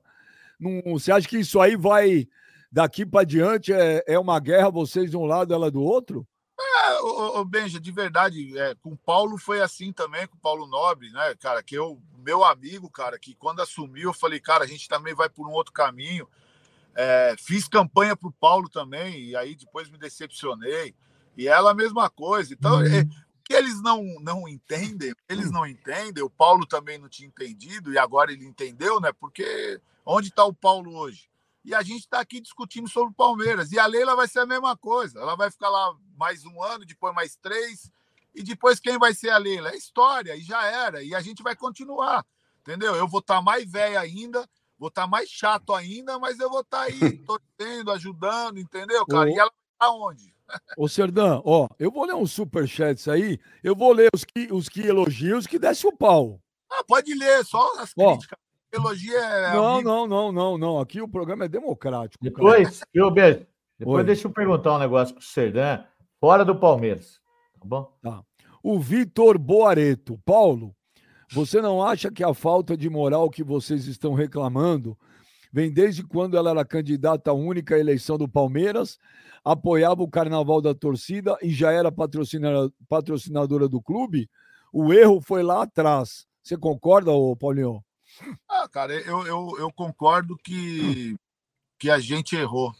[0.60, 2.28] Não, você acha que isso aí vai,
[2.72, 6.28] daqui para diante, é, é uma guerra, vocês de um lado, ela do outro?
[6.62, 10.36] É, ô, ô, ô, Benja, de verdade, é, com o Paulo foi assim também, com
[10.36, 14.40] o Paulo Nobre, né, cara, que eu, meu amigo, cara, que quando assumiu, eu falei,
[14.40, 16.28] cara, a gente também vai por um outro caminho.
[16.94, 20.94] É, fiz campanha pro Paulo também, e aí depois me decepcionei.
[21.38, 22.54] E ela a mesma coisa.
[22.54, 27.08] Então, é, o que eles não, não entendem, eles não entendem, o Paulo também não
[27.08, 29.12] tinha entendido, e agora ele entendeu, né?
[29.14, 31.31] Porque onde está o Paulo hoje?
[31.64, 33.72] E a gente está aqui discutindo sobre o Palmeiras.
[33.72, 35.20] E a Leila vai ser a mesma coisa.
[35.20, 37.92] Ela vai ficar lá mais um ano, depois mais três.
[38.34, 39.70] E depois quem vai ser a Leila?
[39.70, 41.04] É história, e já era.
[41.04, 42.26] E a gente vai continuar.
[42.62, 42.96] Entendeu?
[42.96, 44.48] Eu vou estar mais velho ainda,
[44.78, 49.30] vou estar mais chato ainda, mas eu vou estar aí torcendo, ajudando, entendeu, cara?
[49.30, 49.34] Ô.
[49.34, 50.32] E ela está onde?
[50.78, 54.68] Ô Serdã, ó, eu vou ler uns superchats aí, eu vou ler os que, os
[54.68, 56.42] que elogiam, os que desce o pau.
[56.70, 58.12] Ah, pode ler, só as Ó.
[58.12, 58.38] críticas.
[58.74, 59.54] Elogio é.
[59.54, 59.90] Não, amigo.
[59.90, 60.80] não, não, não, não.
[60.80, 62.24] Aqui o programa é democrático.
[62.24, 62.34] cara.
[62.36, 63.46] Depois, viu, Beijo?
[63.78, 64.04] Depois Oi.
[64.06, 65.80] deixa eu perguntar um negócio pro Serdã,
[66.20, 67.20] fora do Palmeiras.
[67.60, 67.92] Tá bom?
[68.64, 70.20] O Vitor Boareto.
[70.24, 70.76] Paulo,
[71.32, 74.98] você não acha que a falta de moral que vocês estão reclamando
[75.52, 78.98] vem desde quando ela era candidata à única eleição do Palmeiras,
[79.44, 84.30] apoiava o carnaval da torcida e já era patrocina- patrocinadora do clube?
[84.72, 86.26] O erro foi lá atrás.
[86.42, 87.84] Você concorda, ô Paulinho?
[88.48, 91.18] Ah, cara, eu, eu, eu concordo que,
[91.80, 92.74] que a gente errou.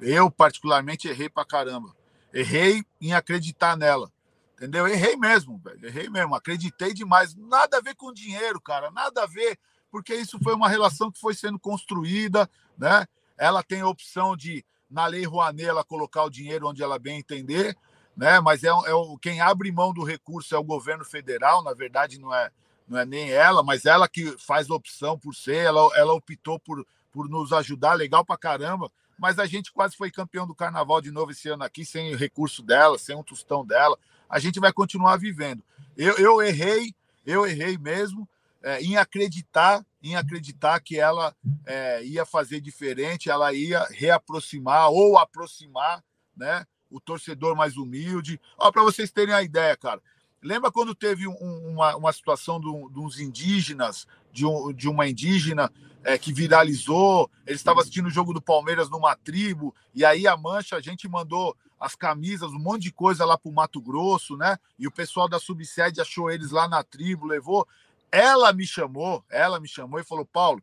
[0.00, 1.94] Eu, particularmente, errei pra caramba.
[2.32, 4.10] Errei em acreditar nela.
[4.54, 4.88] Entendeu?
[4.88, 5.86] Errei mesmo, velho.
[5.86, 6.34] Errei mesmo.
[6.34, 7.34] Acreditei demais.
[7.36, 8.90] Nada a ver com dinheiro, cara.
[8.90, 9.58] Nada a ver,
[9.90, 13.06] porque isso foi uma relação que foi sendo construída, né?
[13.36, 17.18] Ela tem a opção de, na Lei Rouanet, ela colocar o dinheiro onde ela bem
[17.18, 17.76] entender,
[18.16, 18.40] né?
[18.40, 18.92] Mas é, é
[19.22, 22.50] quem abre mão do recurso é o governo federal, na verdade, não é,
[22.88, 26.86] não é nem ela, mas ela que faz opção por ser, ela, ela optou por,
[27.12, 28.90] por nos ajudar, legal pra caramba.
[29.18, 32.16] Mas a gente quase foi campeão do carnaval de novo esse ano aqui, sem o
[32.16, 33.98] recurso dela, sem um tostão dela.
[34.28, 35.62] A gente vai continuar vivendo.
[35.96, 36.94] Eu, eu errei,
[37.26, 38.28] eu errei mesmo
[38.62, 41.34] é, em acreditar, em acreditar que ela
[41.66, 46.02] é, ia fazer diferente, ela ia reaproximar ou aproximar,
[46.36, 46.64] né?
[46.90, 48.40] O torcedor mais humilde.
[48.56, 50.00] Ó, para vocês terem a ideia, cara.
[50.42, 55.72] Lembra quando teve um- uma, uma situação do- uns indígenas, de, um- de uma indígena
[56.04, 57.30] é, que viralizou?
[57.46, 61.08] Eles estavam assistindo o jogo do Palmeiras numa tribo, e aí a Mancha, a gente
[61.08, 64.58] mandou as camisas, um monte de coisa lá para o Mato Grosso, né?
[64.78, 67.66] E o pessoal da subsede achou eles lá na tribo, levou.
[68.10, 70.62] Ela me chamou, ela me chamou e falou: Paulo,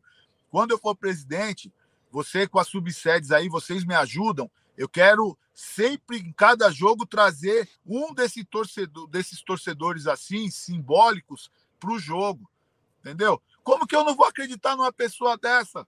[0.50, 1.72] quando eu for presidente,
[2.10, 4.50] você com as subsedes aí, vocês me ajudam.
[4.76, 11.50] Eu quero sempre, em cada jogo, trazer um desse torcedor, desses torcedores assim, simbólicos,
[11.80, 12.48] para o jogo.
[13.00, 13.40] Entendeu?
[13.62, 15.86] Como que eu não vou acreditar numa pessoa dessa?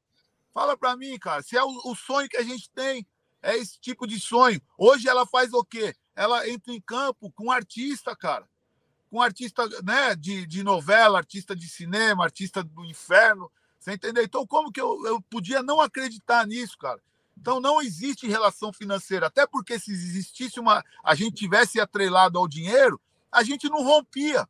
[0.55, 1.43] Fala para mim, cara.
[1.43, 3.07] Se é o, o sonho que a gente tem,
[3.43, 4.61] é esse tipo de sonho.
[4.77, 5.95] Hoje ela faz o quê?
[6.17, 8.49] Ela entra em campo com um artista, cara.
[9.11, 13.51] Com artista né, de, de novela, artista de cinema, artista do inferno.
[13.79, 14.25] Você entendeu?
[14.25, 17.01] Então, como que eu, eu podia não acreditar nisso, cara?
[17.41, 19.27] Então, não existe relação financeira.
[19.27, 20.85] Até porque se existisse uma.
[21.05, 24.49] A gente tivesse atrelado ao dinheiro, a gente não rompia.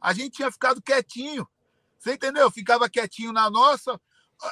[0.00, 1.46] A gente tinha ficado quietinho.
[1.98, 2.50] Você entendeu?
[2.50, 4.00] Ficava quietinho na nossa.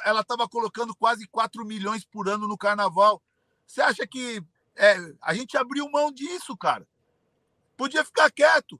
[0.05, 3.21] Ela estava colocando quase 4 milhões por ano no carnaval.
[3.65, 4.43] Você acha que
[4.75, 6.87] é, a gente abriu mão disso, cara?
[7.75, 8.79] Podia ficar quieto.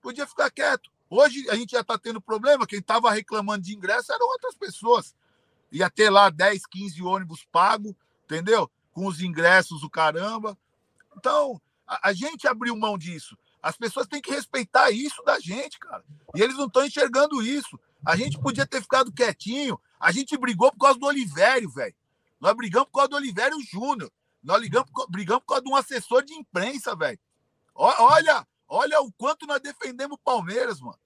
[0.00, 0.90] Podia ficar quieto.
[1.08, 2.66] Hoje a gente já está tendo problema.
[2.66, 5.14] Quem estava reclamando de ingresso eram outras pessoas.
[5.70, 7.96] Ia ter lá 10, 15 ônibus pago,
[8.26, 8.70] entendeu?
[8.92, 10.58] Com os ingressos, o caramba.
[11.16, 13.36] Então, a, a gente abriu mão disso.
[13.62, 16.04] As pessoas têm que respeitar isso da gente, cara.
[16.34, 17.78] E eles não estão enxergando isso.
[18.04, 19.80] A gente podia ter ficado quietinho.
[19.98, 21.94] A gente brigou por causa do Olivério, velho.
[22.40, 24.12] Nós brigamos por causa do Olivério Júnior.
[24.42, 27.18] Nós ligamos, brigamos por causa de um assessor de imprensa, velho.
[27.74, 30.98] Olha, olha o quanto nós defendemos o Palmeiras, mano.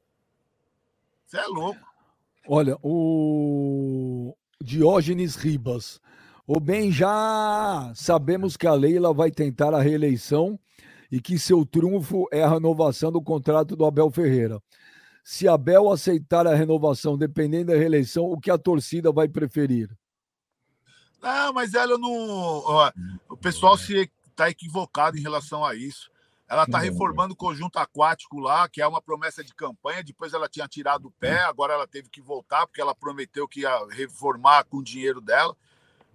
[1.26, 1.80] Você é louco.
[2.46, 6.00] Olha, o Diógenes Ribas.
[6.52, 10.58] O bem, já sabemos que a Leila vai tentar a reeleição
[11.08, 14.60] e que seu trunfo é a renovação do contrato do Abel Ferreira.
[15.22, 19.96] Se Abel aceitar a renovação, dependendo da reeleição, o que a torcida vai preferir?
[21.22, 22.10] Não, mas ela não.
[22.10, 22.92] Ó,
[23.28, 26.10] o pessoal se está equivocado em relação a isso.
[26.48, 30.02] Ela está reformando o conjunto aquático lá, que é uma promessa de campanha.
[30.02, 33.60] Depois ela tinha tirado o pé, agora ela teve que voltar, porque ela prometeu que
[33.60, 35.56] ia reformar com o dinheiro dela.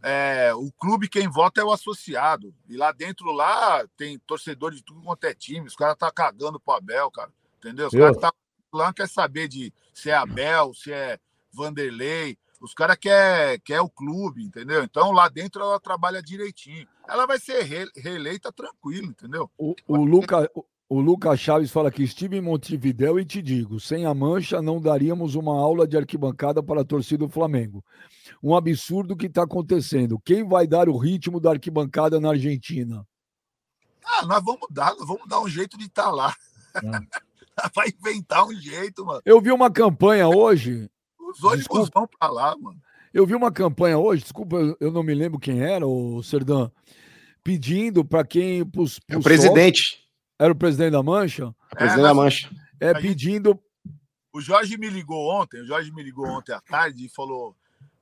[0.01, 2.53] É, o clube, quem vota é o associado.
[2.69, 5.67] E lá dentro, lá, tem torcedores de tudo quanto é time.
[5.67, 7.31] Os caras tá cagando pro Abel, cara.
[7.57, 7.87] Entendeu?
[7.87, 8.31] Os caras tá
[8.73, 11.17] lá não quer saber de se é Abel, se é
[11.51, 12.37] Vanderlei.
[12.61, 14.83] Os caras quer, quer o clube, entendeu?
[14.83, 16.87] Então lá dentro ela trabalha direitinho.
[17.07, 19.49] Ela vai ser re, reeleita tranquilo, entendeu?
[19.57, 24.05] O, o, Luca, o Lucas Chaves fala que estive em Montevidéu e te digo, sem
[24.05, 27.83] a mancha não daríamos uma aula de arquibancada para a torcida do Flamengo.
[28.41, 30.19] Um absurdo que está acontecendo.
[30.23, 33.05] Quem vai dar o ritmo da arquibancada na Argentina?
[34.05, 36.35] Ah, nós vamos dar, nós vamos dar um jeito de estar tá lá.
[36.75, 36.81] É.
[37.73, 39.21] vai inventar um jeito, mano.
[39.25, 40.87] Eu vi uma campanha hoje
[41.29, 41.91] os ônibus desculpa.
[41.93, 42.79] vão para lá, mano.
[43.13, 46.69] Eu vi uma campanha hoje, desculpa, eu não me lembro quem era, o Serdã,
[47.43, 48.65] pedindo para quem.
[48.65, 50.04] Pros, pros é o presidente.
[50.37, 51.55] Era o presidente da Mancha?
[51.71, 52.49] É, presidente é, da Mancha.
[52.79, 53.59] É pedindo.
[54.33, 57.55] O Jorge me ligou ontem, o Jorge me ligou ontem à tarde e falou: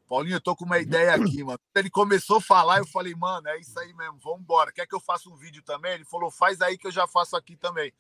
[0.08, 1.60] Paulinho, eu tô com uma ideia aqui, mano.
[1.76, 4.72] Ele começou a falar, eu falei, mano, é isso aí mesmo, vamos embora.
[4.72, 5.94] Quer que eu faça um vídeo também?
[5.94, 7.94] Ele falou, faz aí que eu já faço aqui também.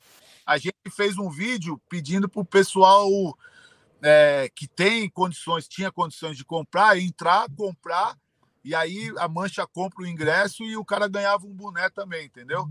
[0.45, 3.09] A gente fez um vídeo pedindo pro pessoal
[4.01, 8.17] é, que tem condições, tinha condições de comprar, entrar, comprar,
[8.63, 12.69] e aí a mancha compra o ingresso e o cara ganhava um boné também, entendeu?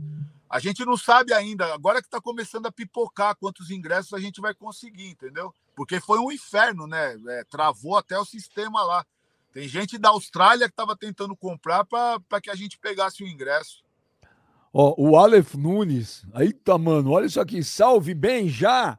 [0.52, 4.38] A gente não sabe ainda, agora que está começando a pipocar quantos ingressos a gente
[4.38, 5.50] vai conseguir, entendeu?
[5.74, 7.16] Porque foi um inferno, né?
[7.26, 9.02] É, travou até o sistema lá.
[9.50, 13.82] Tem gente da Austrália que estava tentando comprar para que a gente pegasse o ingresso.
[14.74, 18.98] Ó, o Aleph Nunes, aí tá, mano, olha isso aqui, salve bem já!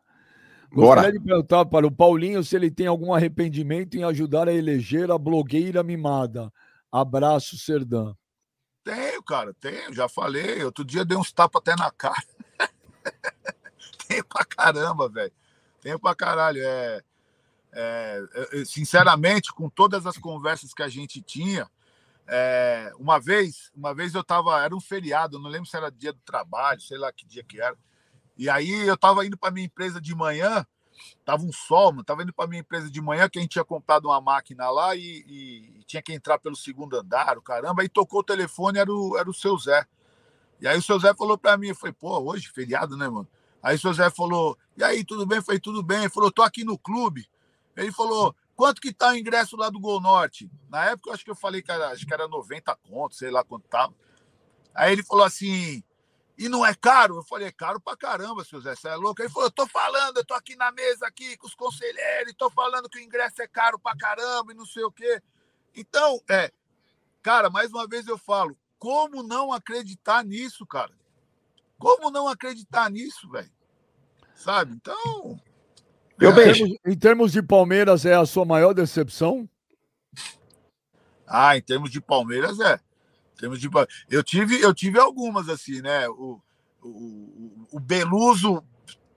[0.72, 1.02] Bora.
[1.02, 5.12] Gostaria de perguntar para o Paulinho se ele tem algum arrependimento em ajudar a eleger
[5.12, 6.52] a blogueira mimada.
[6.92, 8.16] Abraço, Serdã.
[8.84, 10.64] Tenho, cara, tenho, já falei.
[10.64, 12.24] Outro dia dei uns tapas até na cara.
[14.08, 15.32] tenho pra caramba, velho.
[15.82, 16.62] Tenho pra caralho.
[16.64, 17.02] É,
[17.74, 21.70] é, sinceramente, com todas as conversas que a gente tinha,
[22.28, 26.14] é, uma vez, uma vez eu tava, era um feriado, não lembro se era dia
[26.14, 27.76] do trabalho, sei lá que dia que era.
[28.38, 30.66] E aí eu estava indo para minha empresa de manhã,
[31.26, 33.66] tava um sol, mano, tava indo para minha empresa de manhã que a gente tinha
[33.66, 37.90] comprado uma máquina lá e, e, tinha que entrar pelo segundo andar, o caramba, aí
[37.90, 39.86] tocou o telefone, era o, era o seu Zé.
[40.60, 43.28] E aí o seu Zé falou para mim, falei, pô, hoje feriado, né, mano?
[43.62, 45.42] Aí o seu Zé falou, e aí, tudo bem?
[45.42, 46.00] Falei, tudo bem.
[46.00, 47.28] Ele falou, tô aqui no clube.
[47.78, 50.50] Ele falou, quanto que tá o ingresso lá do Gol Norte?
[50.70, 53.32] Na época, eu acho que eu falei que era, acho que era 90 contos, sei
[53.32, 53.94] lá quanto tava.
[54.74, 55.84] Aí ele falou assim,
[56.38, 57.18] e não é caro?
[57.18, 59.22] Eu falei, é caro pra caramba, seu Zé, você é louco?
[59.22, 62.50] Ele falou, eu tô falando, eu tô aqui na mesa aqui com os conselheiros, tô
[62.50, 65.22] falando que o ingresso é caro pra caramba e não sei o quê.
[65.76, 66.52] Então, é,
[67.22, 70.92] cara, mais uma vez eu falo, como não acreditar nisso, cara?
[71.78, 73.52] Como não acreditar nisso, velho?
[74.36, 74.74] Sabe?
[74.74, 75.40] Então.
[76.20, 76.66] Eu é, beijo.
[76.86, 79.48] Em termos de Palmeiras, é a sua maior decepção?
[81.28, 82.80] Ah, em termos de Palmeiras, é.
[83.38, 83.70] Temos de...
[84.10, 86.08] Eu tive, eu tive algumas assim, né?
[86.10, 86.42] O,
[86.82, 88.64] o, o Beluso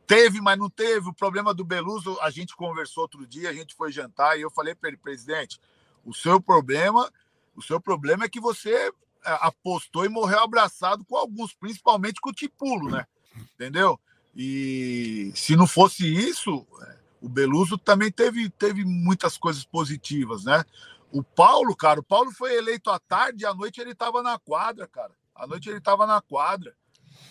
[0.07, 1.09] teve, mas não teve.
[1.09, 4.51] O problema do Beluso, a gente conversou outro dia, a gente foi jantar e eu
[4.51, 5.61] falei para ele, presidente,
[6.05, 7.11] o seu problema,
[7.55, 8.93] o seu problema é que você é,
[9.25, 13.07] apostou e morreu abraçado com alguns, principalmente com o Tipulo, né?
[13.55, 13.99] Entendeu?
[14.35, 20.65] E se não fosse isso, é, o Beluso também teve, teve muitas coisas positivas, né?
[21.13, 24.39] O Paulo, cara, o Paulo foi eleito à tarde e à noite ele estava na
[24.39, 25.13] quadra, cara.
[25.35, 26.75] À noite ele estava na quadra,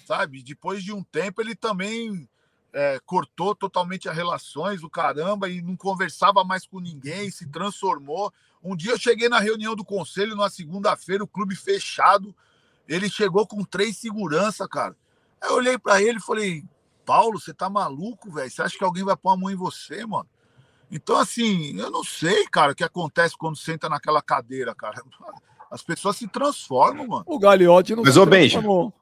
[0.05, 0.41] sabe?
[0.41, 2.27] Depois de um tempo ele também
[2.71, 8.33] é, cortou totalmente as relações, o caramba, e não conversava mais com ninguém, se transformou.
[8.63, 12.35] Um dia eu cheguei na reunião do conselho, numa segunda-feira, o clube fechado.
[12.87, 14.95] Ele chegou com três segurança, cara.
[15.41, 16.65] Eu olhei para ele e falei:
[17.05, 18.49] Paulo, você tá maluco, velho?
[18.49, 20.27] Você acha que alguém vai pôr a mão em você, mano?
[20.91, 25.01] Então, assim, eu não sei, cara, o que acontece quando senta naquela cadeira, cara.
[25.69, 27.23] As pessoas se transformam, mano.
[27.27, 28.93] O Gagliotti não Mas, se transformou.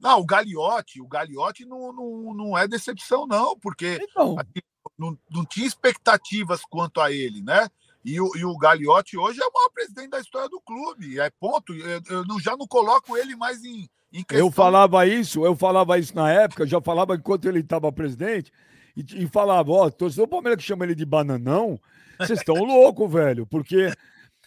[0.00, 4.36] Não, o Gagliotti, o Gagliotti não, não, não é decepção, não, porque então.
[4.38, 4.62] assim,
[4.98, 7.68] não, não tinha expectativas quanto a ele, né?
[8.04, 11.18] E o, e o Gagliotti hoje é o maior presidente da história do clube.
[11.18, 11.72] É ponto.
[11.72, 14.46] Eu, eu não, já não coloco ele mais em, em questão.
[14.46, 18.52] Eu falava isso, eu falava isso na época, já falava enquanto ele estava presidente,
[18.96, 21.78] e, e falava, ó, torcedor do Palmeiras que chama ele de bananão,
[22.18, 23.92] vocês estão loucos, velho, porque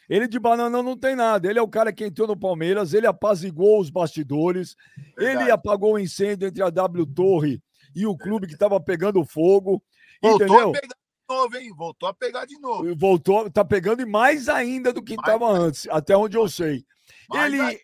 [0.10, 1.50] ele de bananão não tem nada.
[1.50, 4.76] Ele é o cara que entrou no Palmeiras, ele apaziguou os bastidores,
[5.18, 5.44] Verdade.
[5.44, 7.62] ele apagou o incêndio entre a W Torre
[7.96, 9.84] e o clube que estava pegando fogo.
[10.22, 10.70] Voltou entendeu?
[10.70, 10.96] a pegar
[11.30, 11.74] novo, hein?
[11.76, 12.96] Voltou a pegar de novo.
[12.96, 16.86] Voltou, tá pegando e mais ainda do que estava antes, até onde eu sei.
[17.34, 17.80] ele,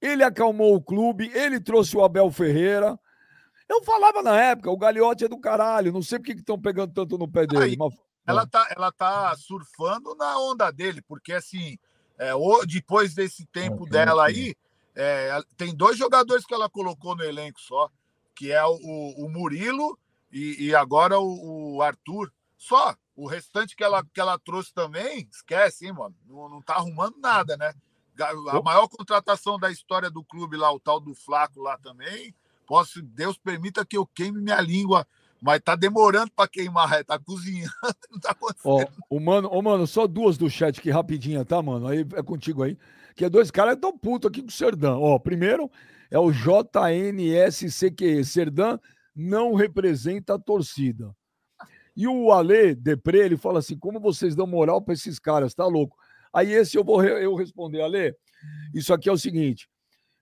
[0.00, 2.98] ele acalmou o clube, ele trouxe o Abel Ferreira.
[3.72, 6.92] Eu falava na época, o Gagliotti é do caralho, não sei por que estão pegando
[6.92, 7.64] tanto no pé dele.
[7.64, 7.94] Aí, mas...
[8.26, 11.78] ela, tá, ela tá surfando na onda dele, porque assim,
[12.18, 12.32] é,
[12.66, 14.54] depois desse tempo dela aí,
[14.94, 17.88] é, tem dois jogadores que ela colocou no elenco só,
[18.34, 18.76] que é o,
[19.16, 19.98] o Murilo
[20.30, 22.32] e, e agora o, o Arthur.
[22.58, 22.94] Só.
[23.14, 26.14] O restante que ela, que ela trouxe também, esquece, hein, mano?
[26.26, 27.74] Não, não tá arrumando nada, né?
[28.18, 32.34] A maior contratação da história do clube lá, o tal do Flaco lá também.
[32.72, 35.06] Posso, Deus permita que eu queime minha língua,
[35.42, 37.70] mas tá demorando para queimar, tá cozinhando,
[38.10, 38.64] não tá acontecendo.
[38.64, 41.86] Ó, o mano, oh, mano, só duas do chat aqui rapidinha, tá, mano?
[41.86, 42.78] Aí é contigo aí.
[43.14, 45.02] Que é dois caras tão puto aqui com o Serdão.
[45.02, 45.70] Ó, primeiro
[46.10, 48.24] é o JNSCQ.
[48.24, 48.80] Serdão
[49.14, 51.14] não representa a torcida.
[51.94, 55.52] E o Ale Depre, ele fala assim: como vocês dão moral para esses caras?
[55.52, 55.94] Tá louco.
[56.32, 58.16] Aí esse eu vou eu responder, Ale.
[58.72, 59.68] Isso aqui é o seguinte: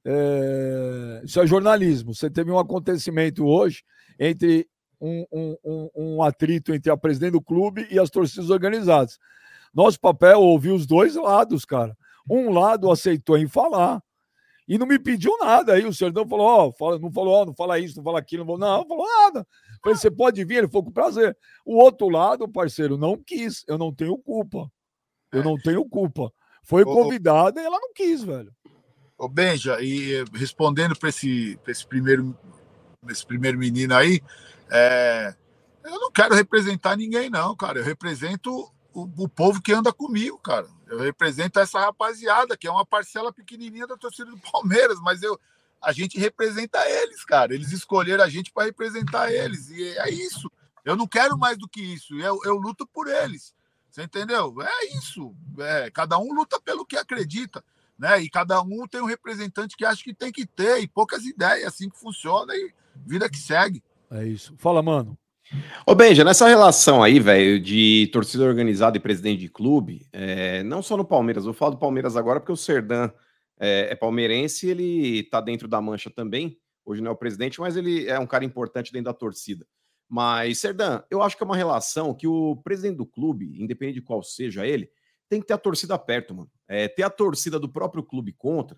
[0.04, 2.14] é, isso é jornalismo.
[2.14, 3.82] Você teve um acontecimento hoje
[4.18, 4.68] entre
[5.00, 9.18] um, um, um, um, atrito entre a presidente do clube e as torcidas organizadas.
[9.72, 11.96] Nosso papel é ouvir os dois lados, cara.
[12.28, 14.02] Um lado aceitou em falar
[14.68, 15.74] e não me pediu nada.
[15.74, 18.18] Aí o Serdão falou: Ó, oh, fala, não falou, oh, não fala isso, não fala
[18.18, 19.46] aquilo, não, não, não falou nada.
[19.82, 20.58] Falei, você pode vir?
[20.58, 21.36] Ele falou com prazer.
[21.64, 23.64] O outro lado, parceiro, não quis.
[23.66, 24.70] Eu não tenho culpa.
[25.32, 26.32] Eu não tenho culpa.
[26.62, 28.52] Foi convidada e ela não quis, velho.
[29.20, 32.34] Ô, Benja, e respondendo para esse, esse, primeiro,
[33.06, 34.22] esse primeiro menino aí,
[34.70, 35.34] é,
[35.84, 37.80] eu não quero representar ninguém, não, cara.
[37.80, 38.50] Eu represento
[38.94, 40.66] o, o, povo que anda comigo, cara.
[40.88, 45.38] Eu represento essa rapaziada, que é uma parcela pequenininha da torcida do Palmeiras, mas eu,
[45.82, 47.52] a gente representa eles, cara.
[47.52, 49.68] Eles escolheram a gente para representar eles.
[49.68, 50.50] E é isso.
[50.82, 52.18] Eu não quero mais do que isso.
[52.18, 53.54] Eu, eu luto por eles.
[53.90, 54.54] Você entendeu?
[54.62, 55.36] É isso.
[55.58, 57.62] É, cada um luta pelo que acredita.
[58.00, 58.22] Né?
[58.22, 61.66] E cada um tem um representante que acha que tem que ter, e poucas ideias,
[61.66, 62.72] assim que funciona, e
[63.06, 63.82] vida que segue.
[64.10, 64.54] É isso.
[64.56, 65.18] Fala, mano.
[65.84, 70.80] Ô, Benja, nessa relação aí, velho, de torcida organizada e presidente de clube, é, não
[70.80, 73.10] só no Palmeiras, vou falar do Palmeiras agora porque o Serdan
[73.58, 76.56] é, é palmeirense, ele tá dentro da mancha também.
[76.86, 79.66] Hoje não é o presidente, mas ele é um cara importante dentro da torcida.
[80.08, 84.02] Mas, Serdan, eu acho que é uma relação que o presidente do clube, independente de
[84.02, 84.90] qual seja ele,
[85.30, 86.50] tem que ter a torcida perto, mano.
[86.68, 88.76] É, ter a torcida do próprio clube contra,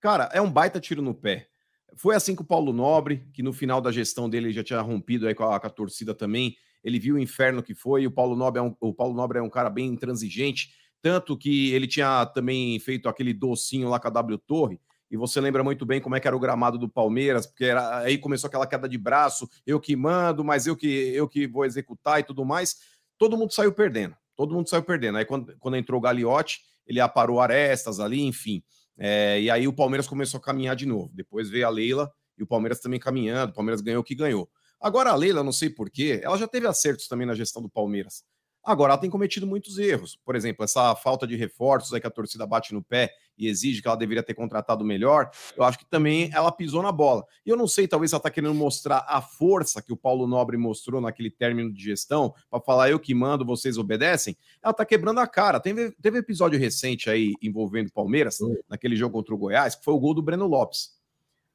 [0.00, 1.48] cara, é um baita tiro no pé.
[1.96, 5.26] Foi assim com o Paulo Nobre, que no final da gestão dele já tinha rompido
[5.26, 6.54] aí com a, com a torcida também.
[6.84, 8.06] Ele viu o inferno que foi.
[8.06, 10.70] O Paulo Nobre é um, o Paulo Nobre é um cara bem intransigente.
[11.02, 14.78] Tanto que ele tinha também feito aquele docinho lá com a W Torre,
[15.10, 17.98] e você lembra muito bem como é que era o gramado do Palmeiras, porque era,
[17.98, 21.64] aí começou aquela queda de braço, eu que mando, mas eu que eu que vou
[21.64, 22.76] executar e tudo mais.
[23.18, 24.14] Todo mundo saiu perdendo.
[24.40, 25.18] Todo mundo saiu perdendo.
[25.18, 28.62] Aí quando, quando entrou o Gagliotti, ele aparou arestas ali, enfim.
[28.96, 31.10] É, e aí o Palmeiras começou a caminhar de novo.
[31.12, 33.50] Depois veio a Leila e o Palmeiras também caminhando.
[33.50, 34.48] O Palmeiras ganhou o que ganhou.
[34.80, 38.24] Agora a Leila, não sei porquê, ela já teve acertos também na gestão do Palmeiras.
[38.62, 40.18] Agora, ela tem cometido muitos erros.
[40.24, 43.80] Por exemplo, essa falta de reforços aí que a torcida bate no pé e exige
[43.80, 47.24] que ela deveria ter contratado melhor, eu acho que também ela pisou na bola.
[47.44, 50.58] E eu não sei, talvez ela está querendo mostrar a força que o Paulo Nobre
[50.58, 54.36] mostrou naquele término de gestão, para falar eu que mando, vocês obedecem.
[54.62, 55.58] Ela está quebrando a cara.
[55.58, 58.38] Teve, teve episódio recente aí envolvendo o Palmeiras,
[58.68, 60.99] naquele jogo contra o Goiás, que foi o gol do Breno Lopes.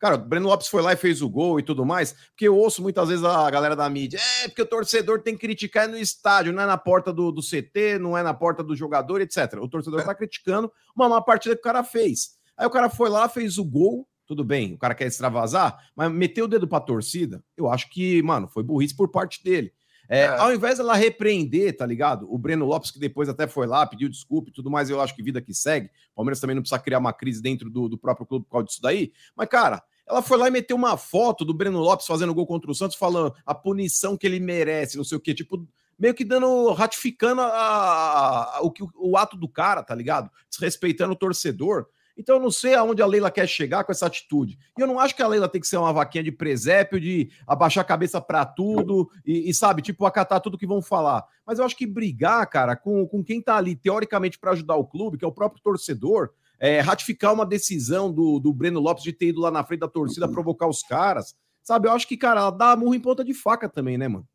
[0.06, 2.56] Cara, o Breno Lopes foi lá e fez o gol e tudo mais, porque eu
[2.56, 5.98] ouço muitas vezes a galera da mídia, é porque o torcedor tem que criticar no
[5.98, 9.56] estádio, não é na porta do, do CT, não é na porta do jogador, etc.
[9.60, 12.38] O torcedor tá criticando uma má partida que o cara fez.
[12.56, 16.12] Aí o cara foi lá, fez o gol, tudo bem, o cara quer extravasar, mas
[16.12, 19.74] meteu o dedo pra torcida, eu acho que, mano, foi burrice por parte dele.
[20.08, 20.28] É, é.
[20.28, 22.32] Ao invés dela repreender, tá ligado?
[22.32, 25.16] O Breno Lopes, que depois até foi lá, pediu desculpa e tudo mais, eu acho
[25.16, 25.88] que vida que segue.
[26.12, 28.68] O Palmeiras também não precisa criar uma crise dentro do, do próprio clube por causa
[28.68, 29.12] disso daí.
[29.36, 32.70] Mas, cara, ela foi lá e meteu uma foto do Breno Lopes fazendo gol contra
[32.70, 36.24] o Santos, falando a punição que ele merece, não sei o quê, tipo, meio que
[36.24, 40.30] dando, ratificando a, a, a, o, o ato do cara, tá ligado?
[40.50, 41.88] Desrespeitando o torcedor.
[42.18, 44.58] Então eu não sei aonde a Leila quer chegar com essa atitude.
[44.78, 47.30] E eu não acho que a Leila tem que ser uma vaquinha de presépio, de
[47.46, 51.26] abaixar a cabeça para tudo e, e, sabe, tipo, acatar tudo que vão falar.
[51.46, 54.86] Mas eu acho que brigar, cara, com, com quem tá ali teoricamente para ajudar o
[54.86, 56.30] clube, que é o próprio torcedor,
[56.60, 59.88] é, ratificar uma decisão do, do Breno Lopes de ter ido lá na frente da
[59.88, 61.88] torcida provocar os caras, sabe?
[61.88, 64.28] Eu acho que, cara, ela dá murro em ponta de faca também, né, mano?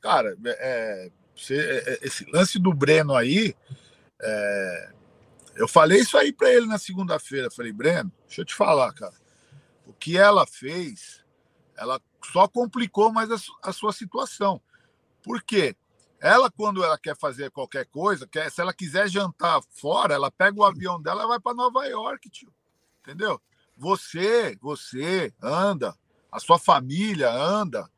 [0.00, 3.54] Cara, é, você, é, é, esse lance do Breno aí,
[4.20, 4.92] é,
[5.54, 7.50] eu falei isso aí para ele na segunda-feira.
[7.50, 9.14] Falei, Breno, deixa eu te falar, cara.
[9.86, 11.24] O que ela fez,
[11.76, 12.00] ela
[12.32, 14.60] só complicou mais a, a sua situação.
[15.22, 15.76] Por quê?
[16.22, 20.56] Ela, quando ela quer fazer qualquer coisa, quer, se ela quiser jantar fora, ela pega
[20.56, 22.54] o avião dela e vai para Nova York, tio.
[23.00, 23.42] Entendeu?
[23.76, 25.98] Você, você anda,
[26.30, 27.90] a sua família anda,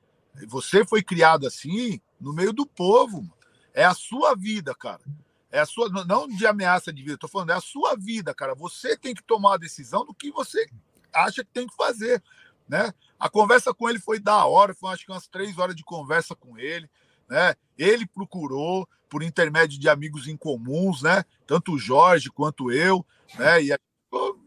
[0.49, 3.31] você foi criado assim, no meio do povo.
[3.75, 5.03] É a sua vida, cara.
[5.51, 8.55] É a sua, não de ameaça de vida, tô falando, é a sua vida, cara.
[8.55, 10.66] Você tem que tomar a decisão do que você
[11.12, 12.22] acha que tem que fazer,
[12.66, 12.91] né?
[13.20, 16.35] A conversa com ele foi da hora, foi acho que umas três horas de conversa
[16.35, 16.89] com ele,
[17.29, 17.55] né?
[17.77, 21.25] Ele procurou por intermédio de amigos em comuns, né?
[21.47, 23.05] Tanto o Jorge quanto eu,
[23.39, 23.62] né?
[23.62, 23.79] E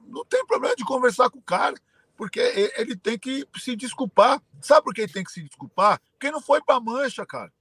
[0.07, 1.75] não tem problema de conversar com o cara
[2.17, 2.39] porque
[2.75, 4.41] ele tem que se desculpar.
[4.59, 6.01] Sabe por que ele tem que se desculpar?
[6.13, 7.53] Porque não foi para mancha, cara.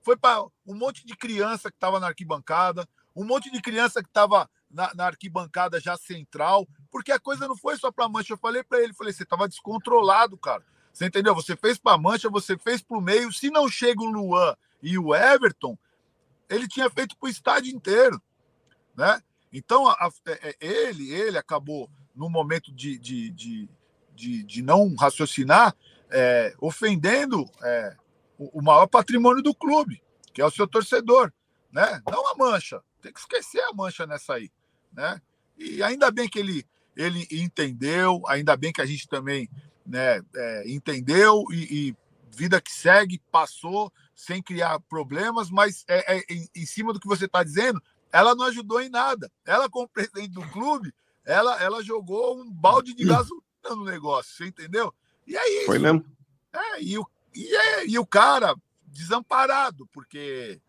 [0.00, 4.08] Foi para um monte de criança que estava na arquibancada, um monte de criança que
[4.08, 8.32] estava na, na, arquibancada já central, porque a coisa não foi só para mancha.
[8.32, 10.64] Eu falei para ele, falei, você estava descontrolado, cara.
[10.98, 11.34] Você entendeu?
[11.34, 13.32] Você fez para mancha, você fez para o meio.
[13.32, 15.78] Se não chega o Luan e o Everton,
[16.48, 18.20] ele tinha feito para o estádio inteiro,
[18.96, 19.22] né?
[19.52, 20.56] Então a, a, é, é,
[20.88, 23.68] ele, ele acabou no momento de, de, de
[24.18, 25.74] de, de não raciocinar,
[26.10, 27.96] é, ofendendo é,
[28.36, 30.02] o, o, maior patrimônio do clube,
[30.34, 31.32] que é o seu torcedor.
[31.70, 32.02] Né?
[32.10, 32.82] Não a mancha.
[33.00, 34.50] Tem que esquecer a mancha nessa aí.
[34.92, 35.22] Né?
[35.56, 39.48] E ainda bem que ele, ele entendeu, ainda bem que a gente também
[39.88, 41.96] né, é, entendeu e, e,
[42.30, 47.08] vida que segue, passou sem criar problemas, mas é, é em, em, cima do que
[47.08, 47.82] você está dizendo,
[48.12, 49.30] ela não ajudou em nada.
[49.44, 54.46] Ela, como presidente do clube, ela, ela jogou um balde de gasolina no negócio, você
[54.46, 54.94] entendeu?
[55.26, 55.66] E é isso.
[55.66, 56.04] Foi mesmo.
[56.52, 58.54] É, e, o, e, é, e o cara
[58.86, 60.60] desamparado, porque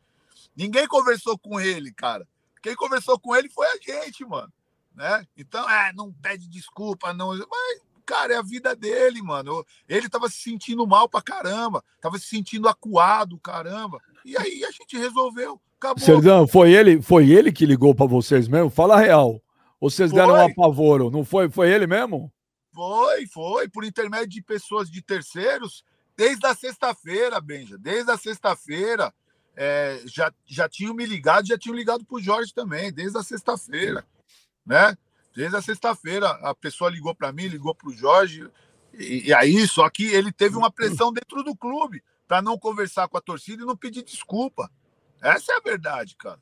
[0.55, 2.27] ninguém conversou com ele, cara.
[2.61, 4.51] Quem conversou com ele foi a gente, mano.
[4.93, 5.25] Né?
[5.37, 7.29] Então, é, não pede desculpa, não.
[7.29, 9.63] Mas, cara, é a vida dele, mano.
[9.87, 14.01] Ele tava se sentindo mal pra caramba, tava se sentindo acuado, caramba.
[14.25, 15.61] E aí a gente resolveu.
[15.77, 16.03] Acabou.
[16.03, 18.71] Serdão, foi ele, foi ele que ligou para vocês mesmo?
[18.71, 19.39] Fala a real.
[19.79, 21.11] Ou vocês deram um apavoro?
[21.11, 21.49] Não foi?
[21.49, 22.31] Foi ele mesmo?
[22.73, 25.83] Foi, foi, por intermédio de pessoas de terceiros,
[26.17, 29.13] desde a sexta-feira, Benja, desde a sexta-feira.
[29.55, 33.23] É, já, já tinham me ligado, já tinham ligado para o Jorge também, desde a
[33.23, 34.05] sexta-feira,
[34.65, 34.97] né?
[35.35, 38.49] Desde a sexta-feira, a pessoa ligou para mim, ligou para o Jorge,
[38.93, 43.07] e, e, aí, só que ele teve uma pressão dentro do clube para não conversar
[43.07, 44.69] com a torcida e não pedir desculpa.
[45.21, 46.39] Essa é a verdade, cara.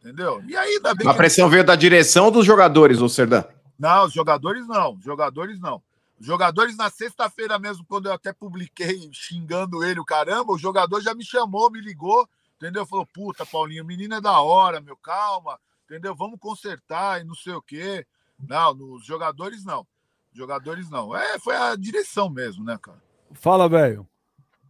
[0.00, 0.42] Entendeu?
[0.46, 3.44] E aí, ainda bem A pressão veio da direção dos jogadores, ô Serdã?
[3.78, 4.94] Não, os jogadores não.
[4.94, 5.82] Os jogadores não.
[6.20, 11.00] Os jogadores, na sexta-feira mesmo, quando eu até publiquei xingando ele, o caramba, o jogador
[11.00, 12.86] já me chamou, me ligou, entendeu?
[12.86, 16.14] Falou, puta, Paulinho, o menino é da hora, meu, calma, entendeu?
[16.14, 18.06] Vamos consertar e não sei o quê.
[18.38, 19.86] Não, nos jogadores não.
[20.32, 21.16] Jogadores não.
[21.16, 23.02] É, foi a direção mesmo, né, cara?
[23.32, 24.06] Fala, velho.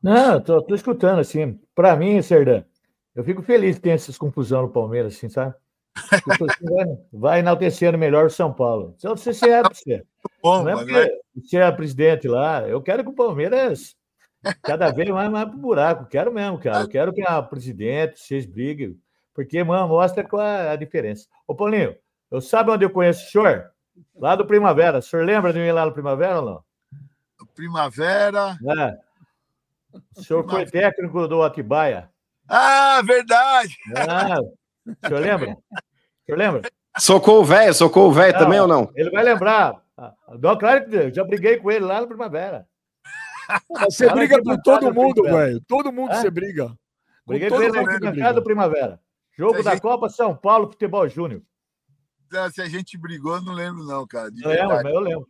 [0.02, 1.58] Não, tô, tô escutando, assim.
[1.74, 2.62] Para mim, Serdã,
[3.14, 5.54] eu fico feliz que tem essas confusão no Palmeiras, assim, sabe?
[6.60, 8.94] vai, vai enaltecendo melhor o São Paulo.
[8.98, 10.04] Então, se você é, você.
[10.42, 12.68] Bom, não é porque você é presidente lá.
[12.68, 13.96] Eu quero que o Palmeiras
[14.62, 16.06] cada vez mais, mais pro buraco.
[16.06, 16.84] Quero mesmo, cara.
[16.84, 18.98] Eu quero que a presidente, vocês briguem,
[19.32, 21.26] porque, mano, mostra qual é a diferença.
[21.46, 21.96] Ô, Paulinho,
[22.34, 23.70] eu sabe onde eu conheço o senhor?
[24.16, 24.98] Lá do Primavera.
[24.98, 26.64] O senhor lembra de mim lá no Primavera ou não?
[27.54, 28.58] Primavera.
[28.76, 29.98] É.
[30.16, 30.70] O senhor Primavera.
[30.70, 32.10] foi técnico do Atibaia.
[32.48, 33.76] Ah, verdade!
[33.96, 35.52] Ah, o senhor lembra?
[35.52, 36.62] O senhor lembra?
[36.98, 38.90] Socorro velho, socorro velho também ou não?
[38.94, 39.80] Ele vai lembrar.
[40.40, 42.66] Não, claro que eu já briguei com ele lá no Primavera.
[43.84, 45.60] Você briga com todo mundo, velho.
[45.68, 46.16] Todo mundo é?
[46.16, 46.72] você briga.
[47.24, 49.00] Briguei com, com ele na do Primavera.
[49.36, 49.82] Jogo da gente...
[49.82, 51.42] Copa São Paulo Futebol Júnior.
[52.52, 54.30] Se a gente brigou, não lembro, não, cara.
[54.42, 55.28] Eu lembro, mas eu lembro.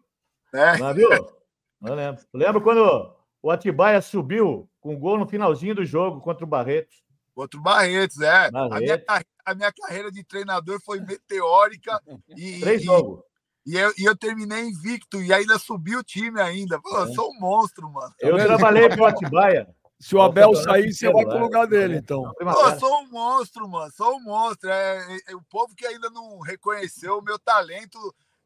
[0.55, 0.79] É?
[0.79, 1.11] Mas, viu?
[1.11, 2.23] Eu lembro.
[2.33, 7.03] Eu lembro quando o Atibaia subiu com gol no finalzinho do jogo contra o Barretos.
[7.35, 8.51] Contra o Barretos, é.
[8.51, 8.77] Barretos.
[8.77, 12.01] A, minha, a minha carreira de treinador foi meteórica.
[12.37, 13.23] E, Três jogos.
[13.67, 16.79] E eu, e eu terminei invicto e ainda subi o time ainda.
[16.81, 17.13] Pô, eu é.
[17.15, 18.13] sou um monstro, mano.
[18.21, 19.75] Eu trabalhei pro Atibaia.
[20.05, 22.31] Se o Abel sair, você vai pro lugar dele, então.
[22.39, 23.91] Pô, eu sou um monstro, mano.
[23.91, 24.69] Sou um monstro.
[24.69, 27.99] É, é, é, o povo que ainda não reconheceu o meu talento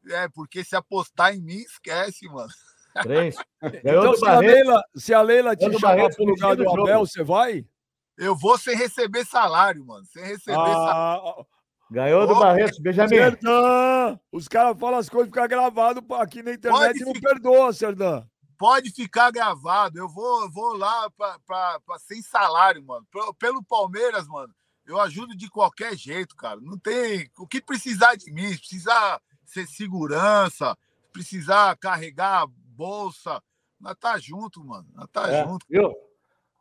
[0.07, 2.47] É, porque se apostar em mim, esquece, mano.
[3.03, 3.35] Três.
[3.83, 4.53] Então, se a, Barreto.
[4.53, 6.81] Leila, se a Leila te chamar Barreto pro lugar do do jogo.
[6.83, 7.65] Abel, você vai?
[8.17, 10.05] Eu vou sem receber salário, mano.
[10.05, 11.23] Sem receber salário.
[11.25, 11.45] Ah,
[11.91, 12.79] Ganhou do Ô, Barretos.
[12.79, 13.09] Benjamin.
[13.09, 14.17] Serdã!
[14.31, 17.29] Os caras falam as coisas, fica gravado aqui na internet Pode e não ficar.
[17.31, 18.23] perdoa, Serdã.
[18.59, 19.97] Pode ficar gravado.
[19.97, 23.07] Eu vou, eu vou lá pra, pra, pra- sem salário, mano.
[23.09, 24.53] Pelo, pelo Palmeiras, mano,
[24.85, 26.59] eu ajudo de qualquer jeito, cara.
[26.59, 27.31] Não tem.
[27.39, 33.41] O que precisar de mim, se precisar ser segurança, se precisar carregar bolsa.
[33.79, 34.85] Nós tá junto, mano.
[34.93, 35.65] Nós tá É, junto.
[35.69, 35.93] viu?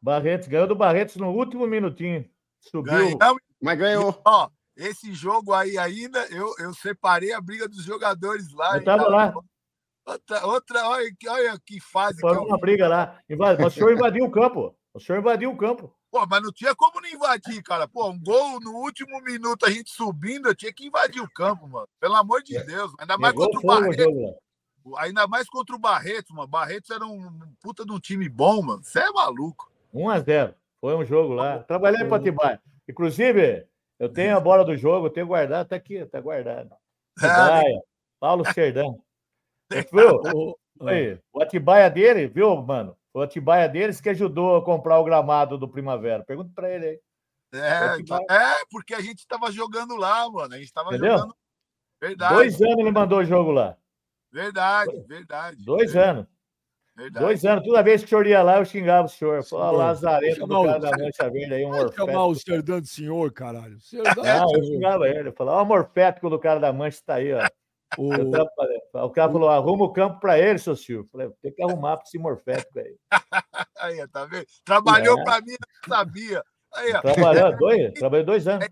[0.01, 0.47] Barretos.
[0.47, 2.25] Ganhou do Barretos no último minutinho.
[2.61, 2.93] Subiu.
[3.19, 3.43] Ganhamos.
[3.61, 4.23] Mas ganhou.
[4.25, 8.77] Ó, esse jogo aí ainda, eu, eu separei a briga dos jogadores lá.
[8.77, 9.35] Eu tava lá.
[10.09, 13.19] Outra, outra olha, que- olha que fase que Foi eu uma briga lá.
[13.29, 14.75] Mas o senhor invadiu o campo.
[14.95, 15.95] O senhor invadiu o campo.
[16.11, 17.87] Pô, mas não tinha como não invadir, cara.
[17.87, 21.69] Pô, um gol no último minuto, a gente subindo, eu tinha que invadir o campo,
[21.69, 21.87] mano.
[22.01, 22.91] Pelo amor de Deus.
[22.99, 24.37] Ainda mais Pegou contra o Barreto.
[24.97, 26.49] Ainda mais contra o Barretos, mano.
[26.49, 28.83] Barretos era um puta de um time bom, mano.
[28.83, 29.71] Você é maluco.
[29.93, 31.59] 1 a 0 Foi um jogo lá.
[31.65, 32.63] Trabalhei para Atibaia.
[32.89, 33.67] Inclusive,
[33.99, 36.71] eu tenho a bola do jogo, eu tenho guardado, tá aqui, tá guardado.
[37.21, 37.83] É, Atibaia,
[38.19, 38.99] Paulo Serdão.
[39.93, 40.57] Viu?
[40.79, 41.21] Foi.
[41.33, 42.97] O Atibaia dele, viu, mano?
[43.13, 46.23] O Atibaia deles que ajudou a comprar o gramado do Primavera.
[46.25, 47.01] Pergunta para ele aí.
[47.55, 50.55] é, é, porque a gente tava jogando lá, mano.
[50.55, 51.17] A gente tava Entendeu?
[51.19, 51.35] jogando.
[52.01, 53.77] Verdade, Dois anos ele mandou o jogo lá.
[54.31, 55.65] verdade, verdade.
[55.65, 56.27] Dois anos.
[56.97, 57.25] Verdade.
[57.25, 57.65] Dois anos.
[57.65, 59.43] Toda vez que o senhor ia lá, eu xingava o senhor.
[59.43, 62.29] Senhor, Lazarento chama do o- cara da Mancha Verde aí, um Vai chamar morfético.
[62.29, 63.81] o Serdã de senhor, caralho.
[63.81, 65.29] Serdã, Não, eu xingava ele.
[65.29, 67.49] Eu falava, ó, o morfético do cara da Mancha tá aí, ó.
[67.97, 69.05] O.
[69.05, 71.09] O cara falou, arruma o campo para ele, seu Silvio.
[71.11, 72.95] Falei, tem que arrumar para esse morfético aí.
[73.81, 74.45] Aí, tá vendo?
[74.65, 75.25] Trabalhou É.
[75.25, 75.59] pra mim, eu
[75.89, 76.43] não sabia.
[76.75, 78.69] Aí, Trabalhou dois, trabalhei dois anos.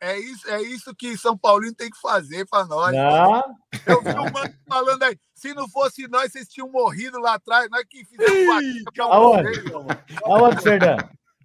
[0.00, 2.92] é isso, é isso que São Paulino tem que fazer pra nós.
[2.94, 3.42] Não,
[3.86, 7.68] Eu vi o mano falando aí, se não fosse nós, vocês tinham morrido lá atrás,
[7.70, 9.48] nós que fizemos Ih, aonde?
[10.24, 10.96] aonde, Serdã?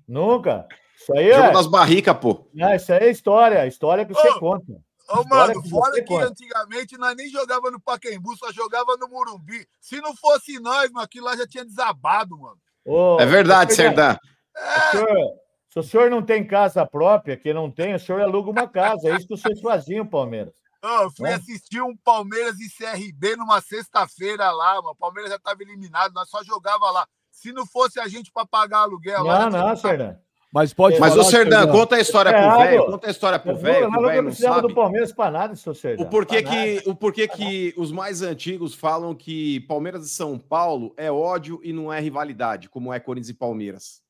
[0.08, 0.68] Nunca.
[1.00, 2.48] Isso aí Jogo é, das barricas, pô.
[2.54, 4.66] não, isso aí é história, história que você conta.
[5.10, 9.68] Ô, mano, que fora que antigamente nós nem jogava no Pacaembu, só jogava no Morumbi.
[9.80, 12.58] Se não fosse nós, mano, aquilo lá já tinha desabado, mano.
[12.86, 14.16] Ô, É verdade, Serdã,
[14.56, 15.34] o senhor-
[15.70, 19.10] se o senhor não tem casa própria, que não tem, o senhor aluga uma casa.
[19.10, 20.54] É isso que vocês faziam, Palmeiras.
[20.84, 21.34] Ô, eu fui É.
[21.36, 24.90] assistir um Palmeiras e CRB numa sexta-feira lá, mano.
[24.90, 27.08] O Palmeiras já estava eliminado, nós só jogava lá.
[27.32, 29.46] Se não fosse a gente para pagar aluguel lá.
[29.46, 30.16] Não, já não, Serdã.
[30.54, 31.68] Mas pode Mas falar, o Serdã.
[31.68, 32.86] conta a história É pro velho.
[32.86, 34.76] Conta a história pro velho, não velho não precisamos do.
[34.76, 36.04] Palmeiras para nada, seu Serdã.
[36.04, 40.94] O porquê, que, o porquê que os mais antigos falam que Palmeiras e São Paulo
[40.96, 44.04] é ódio e não é rivalidade, como é Corinthians e Palmeiras.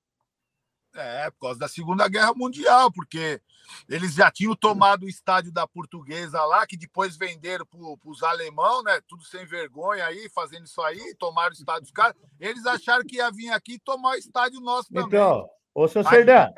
[0.93, 3.41] É, por causa da Segunda Guerra Mundial, porque
[3.87, 7.79] eles já tinham tomado o estádio da Portuguesa lá, que depois venderam para
[8.11, 8.99] os alemão, né?
[9.07, 12.15] Tudo sem vergonha aí, fazendo isso aí, tomaram o estádio dos caras.
[12.37, 15.07] Eles acharam que ia vir aqui tomar o estádio nosso também.
[15.07, 16.49] Então, ô, seu Aí- Serdã,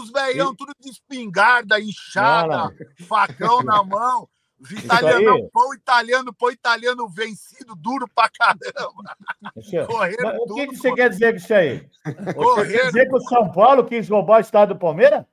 [0.00, 4.28] os velhão, tudo de espingarda, inchada, Não, facão na mão.
[4.60, 9.16] Os aí- italianos, pão italiano, pão italiano vencido, duro pra caramba.
[9.62, 11.88] Seu- Correram o que, que você quer dizer com isso aí?
[12.34, 15.24] Você quer dizer que o São Paulo quis roubar o estado do Palmeiras?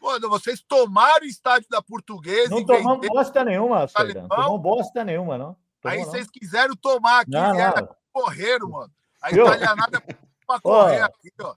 [0.00, 3.14] Pô, vocês tomaram o estádio da Portuguesa Não tomamos venderam.
[3.14, 4.22] bosta nenhuma, Serdã.
[4.22, 5.56] Não tomamos bosta nenhuma, não.
[5.84, 6.10] Aí Tomou, não.
[6.12, 7.88] vocês quiseram tomar aqui, Não, não.
[8.12, 8.90] correram, mano.
[9.22, 10.02] A italianada
[10.46, 11.54] pra correr aqui, ó.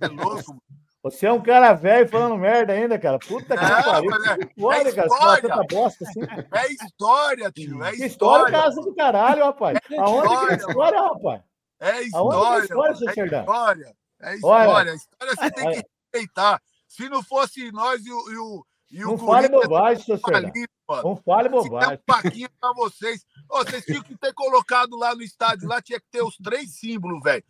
[0.00, 0.62] É louco, mano.
[1.02, 3.18] Você é um cara velho falando merda ainda, cara.
[3.18, 4.10] Puta que Não, pariu.
[4.12, 5.42] é- Olha, é cara, você história.
[5.48, 6.20] tanta bosta assim.
[6.52, 7.82] É história, tio.
[7.82, 8.52] É história, história.
[8.52, 9.78] casa do caralho, rapaz.
[9.98, 11.42] Aonde que é história, história, rapaz?
[11.80, 12.62] É Aonde que é história.
[12.64, 13.96] história, seu É história.
[14.20, 14.36] É Olha.
[14.36, 14.92] história.
[14.92, 15.76] A história você tem Olha.
[15.82, 16.62] que respeitar.
[16.86, 20.52] Se não fosse nós e o, e o, e o Não fale bobagem, seu Serdão.
[20.96, 21.08] Mano.
[21.08, 21.94] Não fale Se bobagem.
[21.94, 23.24] um paquinho pra vocês.
[23.48, 26.78] Ô, vocês tinham que ter colocado lá no estádio, lá tinha que ter os três
[26.78, 27.42] símbolos, velho.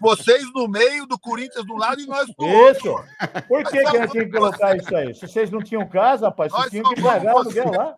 [0.00, 2.56] Vocês no meio, do Corinthians do lado e nós do Isso.
[2.56, 2.94] outro.
[2.94, 3.08] mano.
[3.48, 5.14] Por que, que nós tínhamos que colocar isso aí?
[5.14, 7.96] Se vocês não tinham casa, rapaz, vocês tinham que pagar o aluguel lá.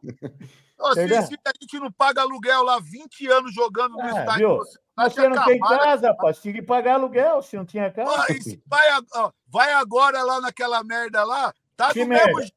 [0.80, 4.36] Ô, se, se a gente não paga aluguel lá 20 anos jogando no Ah, estádio,
[4.48, 4.56] viu?
[4.58, 7.42] você, Mas você não tem casa, rapaz, tinha que pagar aluguel.
[7.42, 8.10] Se não tinha casa.
[8.10, 12.52] Ó, se vai, ó, vai agora lá naquela merda lá, tá Que do mesmo jeito.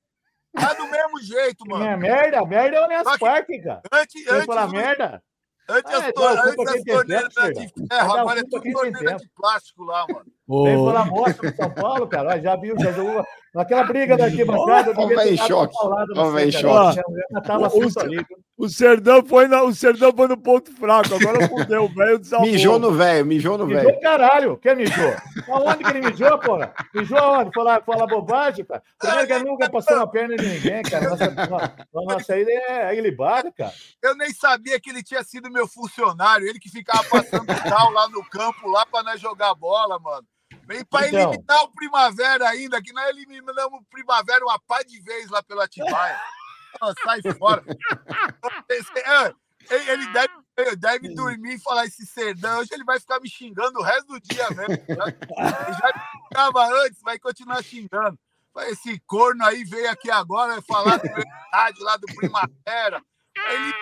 [0.53, 1.84] Tá do mesmo jeito, mano.
[1.84, 3.82] Minha merda, merda é o Allianz Parque, cara.
[3.91, 5.23] Antes, Você antes, falar do- merda?
[5.69, 9.15] antes, Ah, as, é, tor- culpa antes as torneiras Dá o agora é tudo torneira
[9.15, 10.26] de plástico lá, mano.
[10.47, 12.35] Vem falar bosta do São Paulo, cara.
[12.35, 13.23] Ó, Já viu, já jogou.
[13.53, 15.76] Naquela briga da arquibancada, velho ter em choque.
[16.31, 16.93] velho em Serdão.
[16.93, 17.01] choque.
[17.68, 18.26] O- viu?
[18.57, 22.45] O Serdão foi, na, o Serdão foi no ponto fraco, agora fudeu, o velho desabou.
[22.45, 23.88] Mijou no velho, mijou no velho.
[23.88, 24.57] Mijou caralho.
[24.57, 25.13] Quem mijou?
[25.49, 26.72] Aonde que ele mijou, porra?
[26.93, 27.51] Mijou aonde?
[27.53, 28.81] Falar, falar bobagem, cara?
[28.99, 31.09] Primeiro que ele nunca passou na perna de ninguém, cara.
[31.09, 33.73] Nossa, nossa, nossa aí é ilibada, cara.
[34.01, 38.07] Eu nem sabia que ele tinha sido meu funcionário, ele que ficava passando tal lá
[38.09, 40.26] no campo, lá pra nós jogar bola, mano.
[40.72, 41.31] Vem pra Então.
[41.34, 45.65] eliminar o Primavera ainda, que nós eliminamos o Primavera uma pá de vez lá pela
[45.65, 46.19] Atibaia.
[46.81, 47.61] Ah, sai fora.
[49.69, 52.60] É, Ele deve, ele deve dormir e falar esse serdão.
[52.60, 54.73] Hoje ele vai ficar me xingando o resto do dia mesmo.
[54.73, 58.18] Ele já me xingava antes, vai continuar xingando.
[58.69, 63.02] Esse corno aí veio aqui agora falar do verdade lá do Primavera.
[63.49, 63.73] Ele,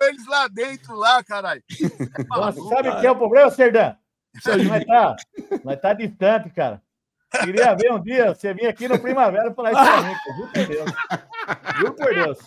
[0.00, 1.62] eles lá dentro, lá, caralho.
[1.70, 3.94] É sabe o que é o problema, Serdã?
[4.44, 5.16] Nós tá,
[5.64, 6.82] nós tá distante, cara.
[7.44, 10.14] Queria ver um dia você vir aqui no Primavera e falar isso pra mim.
[10.36, 10.90] Juro por Deus.
[11.78, 12.38] Juro por Deus.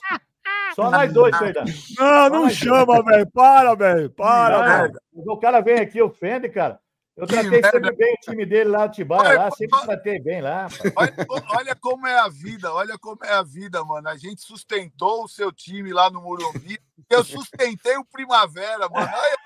[0.76, 1.64] Só nós dois, Serdã.
[2.00, 3.30] Não, não chama, velho.
[3.32, 4.10] Para, velho.
[4.10, 5.00] Para, velho.
[5.14, 6.80] O cara vem aqui, ofende, cara.
[7.16, 10.42] Eu Que tratei sempre bem o time dele lá, o Tibaia, lá, sempre tratei bem
[10.42, 10.68] lá.
[10.96, 11.14] Olha,
[11.58, 14.08] olha como é a vida, olha como é a vida, mano.
[14.08, 16.80] A gente sustentou o seu time lá no Morumbi.
[17.10, 19.12] Eu sustentei o Primavera, mano.
[19.14, 19.38] Olha,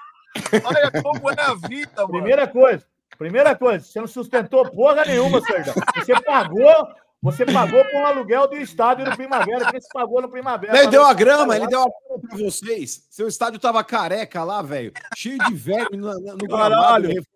[0.64, 2.10] olha como é a vida, mano.
[2.10, 2.86] Primeira coisa,
[3.18, 5.74] primeira coisa, você não sustentou porra nenhuma, Serdão.
[5.96, 6.88] Você pagou,
[7.22, 10.78] você pagou por um aluguel do estádio do Primavera, que você pagou no Primavera.
[10.78, 13.08] Ele deu a grama, ele deu a grama pra vocês.
[13.10, 14.92] Seu estádio tava careca lá, velho.
[15.16, 17.08] Cheio de verme no, no Caralho.
[17.10, 17.35] gramado.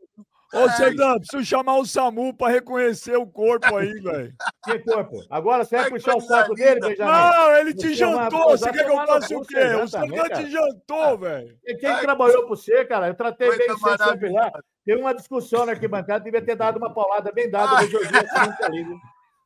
[0.52, 4.34] Ô, Serdão, preciso chamar o SAMU pra reconhecer o corpo aí, velho.
[4.64, 5.24] Que corpo?
[5.30, 6.80] Agora você vai Ai, puxar o saco dele.
[6.80, 7.12] Benjamin?
[7.12, 8.50] Não, ele te jantou.
[8.50, 9.60] Você quer que eu faça o quê?
[9.76, 11.56] O também, te jantou, velho.
[11.64, 13.08] E Quem Ai, trabalhou por você, cara?
[13.08, 14.52] Eu tratei Coisa bem você sempre lá.
[14.84, 17.86] Teve uma discussão na arquibancada, devia ter dado uma paulada bem dada, Ai.
[18.64, 18.84] ali.
[18.84, 18.98] viu?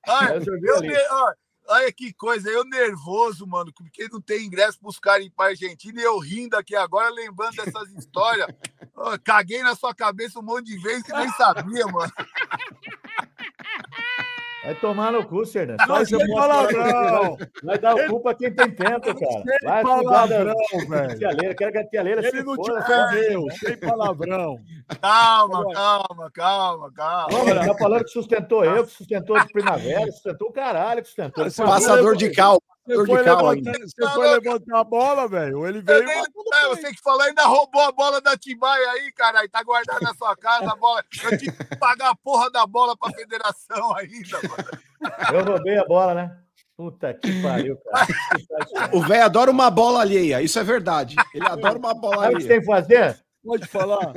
[0.08, 1.34] Olha, Resolvia eu ó,
[1.68, 6.00] olha que coisa, eu nervoso, mano, porque não tem ingresso pros caras ir pra Argentina
[6.00, 8.48] e eu rindo aqui agora, lembrando dessas histórias.
[8.96, 12.12] Ó, caguei na sua cabeça um monte de vezes que nem sabia, mano.
[14.64, 15.76] Vai tomar no cu, Serdão.
[15.88, 17.38] Não, sem palavrão.
[17.64, 19.44] Vai dar o cu pra quem tem tempo, cara.
[19.44, 20.56] Sem Vai palavrão,
[20.88, 21.18] velho.
[21.18, 21.56] tia.
[21.56, 22.80] Quero que a tia Leila Ele se não te foda.
[22.80, 24.60] ofendeu, sem palavrão.
[25.02, 27.28] Calma, calma, calma, calma.
[27.32, 31.08] Não, ele tá falando que sustentou eu, que sustentou de primavera, sustentou o caralho, que
[31.08, 31.46] sustentou.
[31.66, 32.58] Passador de cal.
[32.86, 35.60] Você foi, levantar, você foi levantar a bola, velho.
[35.60, 36.04] Ou ele Eu veio.
[36.06, 39.50] nem- é, você que falou, ainda roubou a bola da Timbaia aí, caralho.
[39.50, 41.02] Tá guardada na sua casa a bola.
[41.24, 45.34] Eu tive que pagar a porra da bola pra federação ainda, mano.
[45.34, 46.38] Eu roubei a bola, né?
[46.76, 48.08] Puta que pariu, cara.
[48.94, 51.16] O velho adora uma bola alheia, isso é verdade.
[51.34, 52.50] Ele adora uma bola Sabe o que você alheia.
[52.50, 53.24] tem que fazer?
[53.46, 54.14] Pode falar.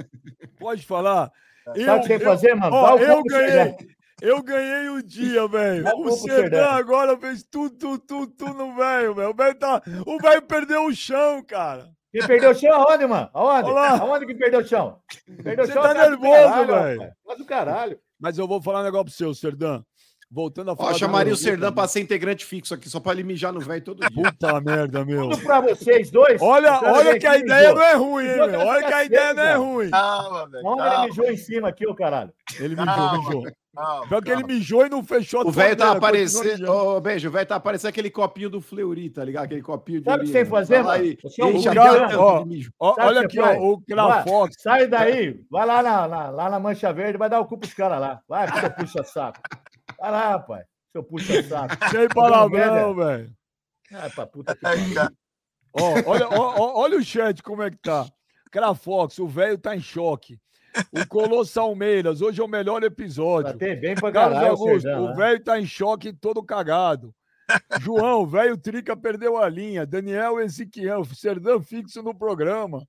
[0.59, 1.33] Pode falar.
[1.65, 2.75] Sabe o que você tem que fazer, mano?
[2.75, 3.77] Ó, eu ganhei.
[4.21, 5.85] Eu ganhei o dia, velho.
[5.85, 6.71] Dá O Serdão.
[6.71, 9.31] agora fez tudo, tudo, tudo, tudo no velho, velho.
[9.31, 9.83] O velho tá...
[10.07, 11.91] o velho perdeu o chão, cara.
[12.11, 13.29] Quem perdeu o chão aonde, mano?
[13.35, 13.71] Aonde?
[13.71, 13.99] Olha lá.
[14.01, 14.99] Aonde que perdeu o chão?
[15.43, 17.01] Perdeu o Você chão tá é nervoso, velho.
[17.27, 17.99] Casa do caralho.
[18.19, 19.85] Mas eu vou falar um negócio pro seu, Serdão.
[20.31, 20.89] Voltando a falar.
[20.89, 21.73] Ó, do chamaria o também.
[21.73, 24.11] pra ser integrante fixo aqui, só pra ele mijar no velho todo dia.
[24.11, 25.29] Puta merda, meu.
[25.29, 26.43] Tudo pra vocês dois.
[26.43, 27.75] Olha, eu olha que a ideia mijou.
[27.77, 28.61] não é ruim, hein, meu?
[28.61, 29.91] Olha que a ideia não é ruim.
[29.91, 30.67] Calma, velho.
[30.67, 32.33] Onde ele Calma, mijou em cima aqui, ô caralho?
[32.59, 33.19] Ele mijou, Calma.
[33.19, 33.43] mijou.
[33.77, 36.69] Calma, Pior que ele mijou e não fechou a O velho tá aparecendo.
[36.70, 39.44] Ô, beijo, o velho tá aparecendo aquele copinho do Fleury, tá ligado?
[39.44, 40.05] Aquele copinho de.
[40.07, 41.16] Sabe o que você tem que fazer, mano?
[41.23, 42.44] Você é um enche cara, tampa ó.
[42.81, 44.57] Ó, olha aqui, ó, o Crafox.
[44.61, 47.74] Sai daí, vai lá na, na- lá na Mancha Verde, vai dar o cu pros
[47.74, 48.20] caras lá.
[48.28, 49.39] Vai, seu puxa-saco.
[50.01, 50.65] Vai lá, rapaz.
[50.93, 51.74] Seu puxa-saco.
[51.90, 53.31] Sem palavrão, velho.
[53.93, 55.12] Ah, pra puta que Ai, cara.
[55.73, 58.07] Ó, olha, ó, olha o chat como é que tá.
[58.51, 60.39] Crafox, o velho tá em choque.
[60.93, 63.57] O Colosso Almeiras, hoje é o melhor episódio.
[63.57, 65.15] Tratei bem pra Carlos caralho, Augusto, o né?
[65.15, 67.15] velho tá em choque todo cagado.
[67.81, 69.86] João, o velho Trica perdeu a linha.
[69.86, 72.86] Daniel Ezequiel, Serdão fixo no programa.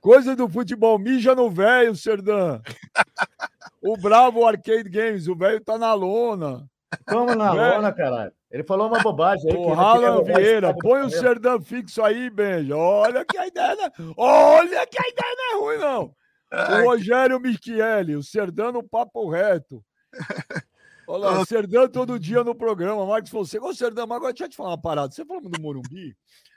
[0.00, 2.60] Coisa do futebol, mija no velho, Serdão.
[3.82, 6.68] O Bravo Arcade Games, o velho tá na lona.
[7.06, 7.74] Como na Velho.
[7.76, 8.32] lona, caralho.
[8.50, 9.56] Ele falou uma bobagem aí.
[9.58, 11.10] O Alan Vieira, põe o.
[11.10, 12.76] Serdão fixo aí, Benja.
[12.76, 13.92] Olha que a ideia não é...
[14.16, 16.14] Olha que a ideia não é ruim, não.
[16.50, 19.84] O Rogério Michele, o Serdão no papo reto.
[21.06, 23.04] Olha lá, o Serdão todo dia no programa.
[23.06, 23.64] Marcos Fonseca.
[23.64, 25.12] Ô, Serdão, mas agora deixa eu te falar uma parada.
[25.12, 26.14] Você falando do Morumbi,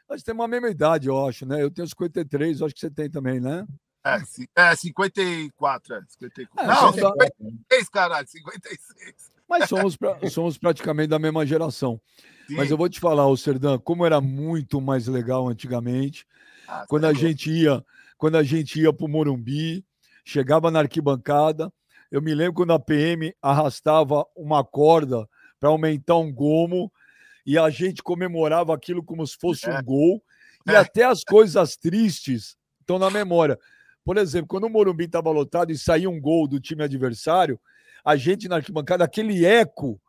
[0.09, 1.61] nós temos a mesma idade, eu acho, né?
[1.61, 3.65] Eu tenho 53, eu acho que você tem também, né?
[4.03, 4.17] É,
[4.71, 5.95] é, 54.
[5.95, 6.63] É, 54.
[6.63, 9.31] É, não, então 56, caralho, 56.
[9.47, 11.99] Mas somos, pra- somos praticamente da mesma geração.
[12.47, 12.55] Sim.
[12.55, 16.25] Mas eu vou te falar, ô Serdão, como era muito mais legal antigamente.
[16.67, 17.85] Ah, quando é a gente ia,
[18.21, 19.83] quando a gente ia para o Morumbi,
[20.23, 21.73] chegava na arquibancada,
[22.11, 25.27] eu me lembro quando a PM arrastava uma corda
[25.59, 26.91] para aumentar um gomo
[27.43, 29.75] e a gente comemorava aquilo como se fosse É.
[29.79, 30.23] um gol
[30.67, 33.57] E até as coisas tristes estão na memória.
[34.05, 37.59] Por exemplo, quando o Morumbi estava lotado e saía um gol do time adversário,
[38.05, 39.99] a gente na arquibancada, aquele eco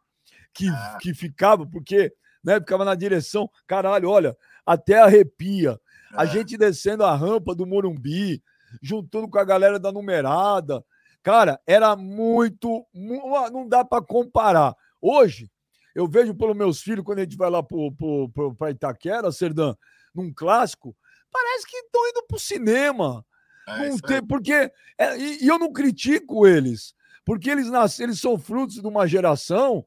[0.52, 0.98] que, Ah.
[1.01, 2.12] que ficava, porque
[2.44, 4.36] né, ficava na direção, caralho, olha,
[4.66, 5.80] até arrepia.
[6.12, 6.26] A Ah.
[6.26, 8.43] gente descendo a rampa do Morumbi,
[8.82, 10.84] juntando com a galera da numerada.
[11.22, 12.84] Cara, era muito.
[12.94, 14.74] mu- Não dá para comparar.
[15.01, 15.51] Hoje,
[15.94, 19.74] eu vejo pelos meus filhos, quando a gente vai lá para Itaquera, Serdã,
[20.14, 20.97] num clássico,
[21.30, 23.24] parece que estão indo pro cinema.
[23.68, 24.70] É Não tem, porque.
[24.98, 26.94] é, e, e eu não critico eles,
[27.24, 29.84] porque eles nasceram, eles são frutos de uma geração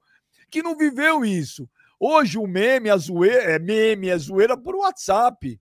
[0.50, 1.70] que não viveu isso.
[2.00, 5.60] Hoje o meme, a zoeira, é meme, é zoeira por WhatsApp.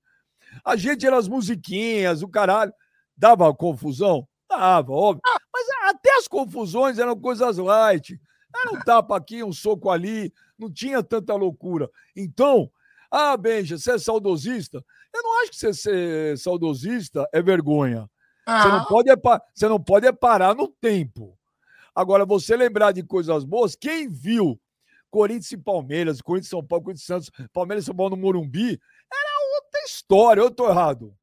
[0.65, 2.73] A gente era as musiquinhas, o caralho.
[3.17, 4.27] Dava confusão?
[4.49, 5.23] Dava, óbvio.
[5.53, 8.21] Mas até as confusões eram coisas light.
[8.55, 11.91] Era um tapa aqui, um soco ali, não tinha tanta loucura.
[12.15, 12.71] Então,
[13.11, 14.85] ah, Benja, você é saudosista?
[15.13, 18.11] Eu não acho que você ser saudosista é vergonha.
[18.47, 19.15] Você não Ah, pode é,
[19.55, 21.39] você não pode é parar no tempo.
[21.95, 24.61] Agora, você lembrar de coisas boas, quem viu
[25.11, 28.23] Corinthians e Palmeiras, Corinthians e São Paulo, Corinthians e Santos, Palmeiras e São Paulo no
[28.23, 28.81] Morumbi,
[29.13, 29.24] era
[29.75, 30.41] outra história.
[30.41, 31.17] Eu tô errado.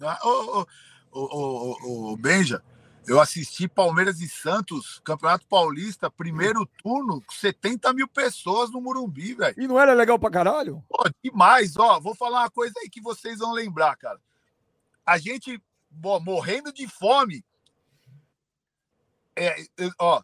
[0.00, 0.66] ah, Ô,
[1.12, 2.62] ô, ô, Benja,
[3.06, 9.34] eu assisti Palmeiras e Santos, Campeonato Paulista, primeiro turno, com 70 mil pessoas no Morumbi,
[9.34, 9.54] velho.
[9.58, 10.84] E não era legal pra caralho?
[10.88, 11.98] Pô, demais, ó.
[11.98, 14.20] Vou falar uma coisa aí que vocês vão lembrar, cara.
[15.04, 15.60] A gente
[15.90, 17.44] bo- morrendo de fome.
[19.34, 19.66] É, é,
[19.98, 20.22] ó,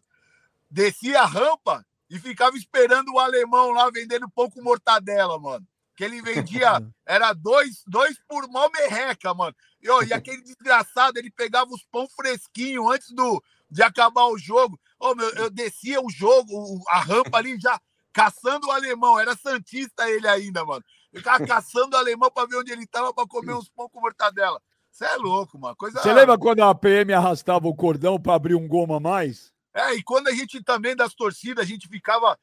[0.69, 5.65] descia a rampa e ficava esperando o alemão lá vendendo pão com mortadela, mano.
[5.95, 9.55] Que ele vendia, era dois, dois por mó merreca, mano.
[9.81, 14.37] E, ó, e aquele desgraçado, ele pegava os pão fresquinho antes do, de acabar o
[14.37, 14.79] jogo.
[14.99, 17.79] Ô, meu, eu descia o jogo, a rampa ali já
[18.13, 19.19] caçando o alemão.
[19.19, 20.83] Era Santista ele ainda, mano.
[21.11, 23.99] Eu ficava caçando o alemão pra ver onde ele tava pra comer uns pão com
[23.99, 24.61] mortadela.
[24.89, 25.75] Você é louco, mano.
[25.75, 26.01] Coisa...
[26.01, 29.53] Você lembra quando a PM arrastava o cordão pra abrir um goma a mais?
[29.73, 32.39] É, e quando a gente também das torcidas, a gente ficava,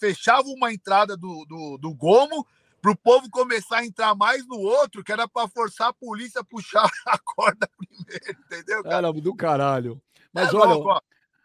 [0.00, 2.46] fechava uma entrada do, do, do gomo
[2.82, 6.44] pro povo começar a entrar mais no outro, que era para forçar a polícia a
[6.44, 8.96] puxar a corda primeiro, entendeu, cara?
[8.96, 10.02] Era do caralho.
[10.34, 11.00] Mas É olha, louco, ó.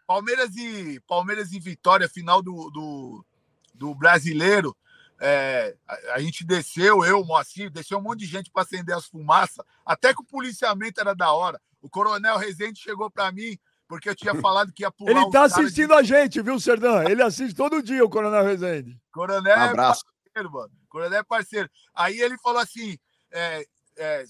[0.06, 3.24] Palmeiras e Palmeiras e Vitória, final do, do,
[3.74, 4.76] do brasileiro.
[5.20, 8.94] é, a, a gente desceu, eu, o Moacir, desceu um monte de gente para acender
[8.96, 9.64] as fumaças.
[9.86, 11.60] Até que o policiamento era da hora.
[11.80, 13.56] O coronel Rezende chegou para mim,
[13.86, 15.10] porque eu tinha falado que ia pular.
[15.12, 17.04] ele tá caras de- assistindo a gente, viu, Serdã?
[17.08, 18.98] Ele assiste todo dia o Coronel Rezende.
[19.12, 20.04] Coronel é Abraço.
[20.38, 20.70] Parceiro, mano.
[20.88, 21.70] Coronel é parceiro.
[21.94, 22.98] Aí ele falou assim:
[23.30, 23.66] é,
[23.96, 24.24] é,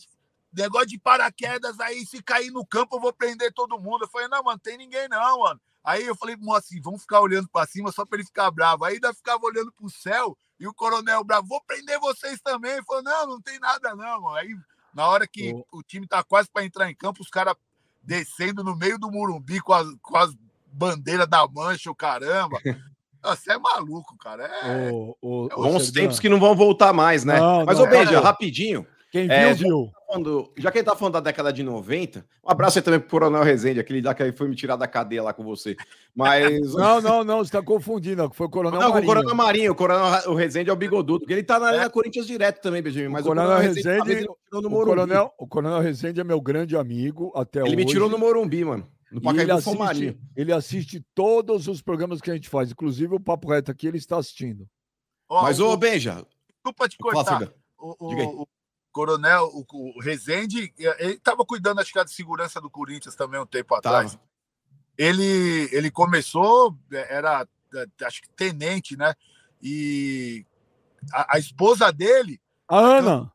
[0.52, 4.04] negócio de paraquedas aí, se cair no campo, eu vou prender todo mundo.
[4.04, 5.60] Eu falei, não, mano, tem ninguém não, mano.
[5.84, 8.84] Aí eu falei, assim, vamos ficar olhando pra cima só pra ele ficar bravo.
[8.84, 12.72] Aí ainda ficava olhando pro céu e o coronel bravo, vou prender vocês também.
[12.72, 14.36] Ele falou, não, não tem nada não, mano.
[14.36, 14.56] Aí,
[14.92, 17.54] na hora que o time tá quase pra entrar em campo, os caras
[18.02, 20.34] descendo no meio do Murumbi com as, com as
[20.66, 22.58] bandeiras da mancha, o caramba.
[23.36, 24.44] Você é maluco, cara.
[24.44, 26.00] É, O, o, o Bons Serdã.
[26.00, 27.38] tempos que não vão voltar mais, né?
[27.38, 28.22] Não, Mas, não, ô, Beija, não.
[28.22, 28.86] rapidinho.
[29.10, 29.90] Quem viu, É, viu.
[30.06, 33.08] Falando- já que ele tá falando da década de 90, um abraço aí também pro
[33.08, 35.74] Coronel Rezende, aquele lá que foi me tirar da cadeia lá com você.
[36.14, 36.42] Mas.
[36.76, 38.30] Não, não, não, você tá confundindo.
[38.34, 39.06] Foi o Coronel Não, o Marinho.
[39.14, 42.26] Coronel Marinho, o Coronel o Rezende é o bigodudo, porque ele tá na Arena Corinthians
[42.26, 43.08] direto também, Benjamin.
[43.08, 44.84] Mas O o Coronel Coronel Rezende, Rezende- ele no O Morumbi.
[44.96, 47.70] coronel, o coronel Rezende é meu grande amigo até hoje.
[47.72, 48.86] Ele me tirou no Morumbi, mano.
[49.10, 53.14] No ele Pacaembu o assiste, ele assiste todos os programas que a gente faz, inclusive
[53.14, 54.68] o Papo Reto aqui, ele está assistindo.
[55.28, 57.38] ó, Mas, o- ô, Benja, desculpa te cortar.
[57.38, 57.54] Cida.
[57.78, 58.28] o, o- Diga aí.
[58.28, 58.46] o
[58.92, 63.46] coronel, o, o Rezende, ele estava cuidando, acho que, da segurança do Corinthians também um
[63.46, 64.12] tempo atrás.
[64.14, 64.28] Tava.
[64.98, 67.46] Ele, ele começou, era,
[68.04, 69.14] acho que tenente, né?
[69.62, 70.44] E
[71.12, 73.32] a, a esposa dele, A Ana,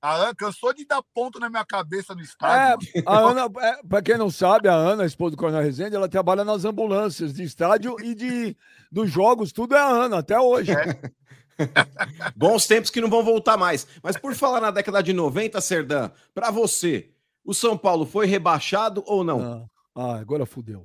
[0.00, 2.88] a Ana, cansou de dar ponto na minha cabeça no estádio.
[2.94, 5.96] é, a Ana, é, para quem não sabe, a Ana, a esposa do Coronel Rezende,
[5.96, 8.56] ela trabalha nas ambulâncias de estádio e de
[8.90, 10.72] dos jogos, tudo é a Ana, até hoje.
[12.36, 13.86] Bons tempos que não vão voltar mais.
[14.02, 17.10] Mas por falar na década de 90, Serdã, pra você,
[17.44, 19.68] o São Paulo foi rebaixado ou não?
[19.94, 20.84] Ah, ah, agora fudeu.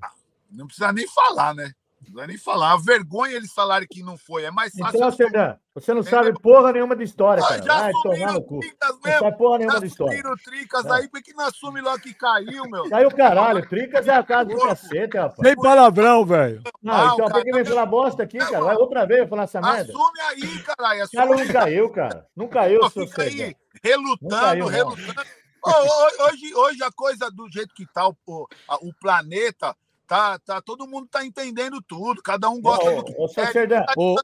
[0.50, 1.72] Não precisa nem falar, né?
[2.02, 2.74] Não precisa nem falar.
[2.74, 4.44] A vergonha eles falarem que não foi.
[4.44, 4.98] É mais fácil.
[5.28, 7.64] Então, você não sabe porra nenhuma de história, Ah, cara.
[7.64, 8.60] já Vai tomar no cu.
[8.60, 9.20] tricas Não mesmo.
[9.20, 10.24] sabe porra Já nenhuma de história.
[10.44, 10.94] tricas Não.
[10.94, 12.84] aí, porque não assume logo que caiu, meu.
[12.86, 15.48] O caralho, Tricas é a casa do cacete, rapaz.
[15.48, 16.62] Sem palavrão, velho.
[16.82, 18.62] Não, Não, então por que vem falar bosta aqui, cara?
[18.64, 19.94] Vai outra vez falar essa merda.
[19.94, 21.06] Assume aí, caralho.
[21.06, 22.28] O cara Assume não caiu, cara.
[22.36, 24.72] Não caiu, seu fica aí relutando, Não caiu, não.
[24.72, 25.22] relutando.
[25.64, 28.16] Hoje, hoje a coisa do jeito que tá o,
[28.82, 29.76] o planeta
[30.12, 33.66] Tá, tá, todo mundo tá entendendo tudo, cada um gosta do que Ô, seu quer.
[33.66, 34.18] Tá Ô,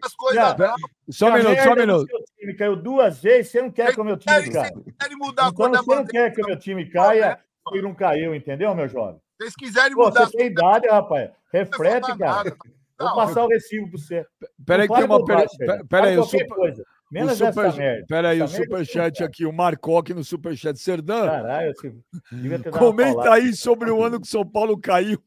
[0.00, 0.74] essas coisas, Já, não.
[1.10, 2.06] Só um minuto, só um do minuto.
[2.38, 4.72] time caiu duas vezes, você não quer que o meu time caia.
[5.18, 7.38] Mudar Então da você não quer que o meu time caia
[7.74, 9.20] e não caiu, entendeu, meu jovem?
[9.38, 11.30] Vocês quiserem Pô, mudar você tem idade, rapaz.
[11.52, 12.36] Reflete, cara.
[12.36, 12.56] nada.
[12.98, 14.26] Vou Não, passar o recibo pra você.
[14.64, 15.22] Peraí, que tem uma.
[15.26, 15.86] Pera, bobagem, Serdã.
[15.86, 16.48] pera aí, o super.
[16.48, 16.82] coisa.
[16.82, 18.06] O Menos essa super, merda.
[18.08, 20.78] pera aí, o merda superchat aqui, o Marcoque no superchat.
[20.78, 21.94] Serdã, Caralho, você
[22.32, 25.22] devia ter comenta aí sobre o ano que São Paulo caiu.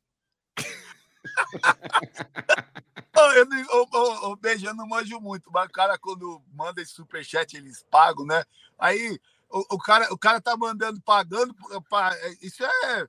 [3.36, 8.44] Eu eu não manjo muito, mas o cara, quando manda esse superchat, eles pagam, né?
[8.78, 11.56] Aí o, o cara, o cara tá mandando, pagando.
[11.90, 13.08] pra- isso é.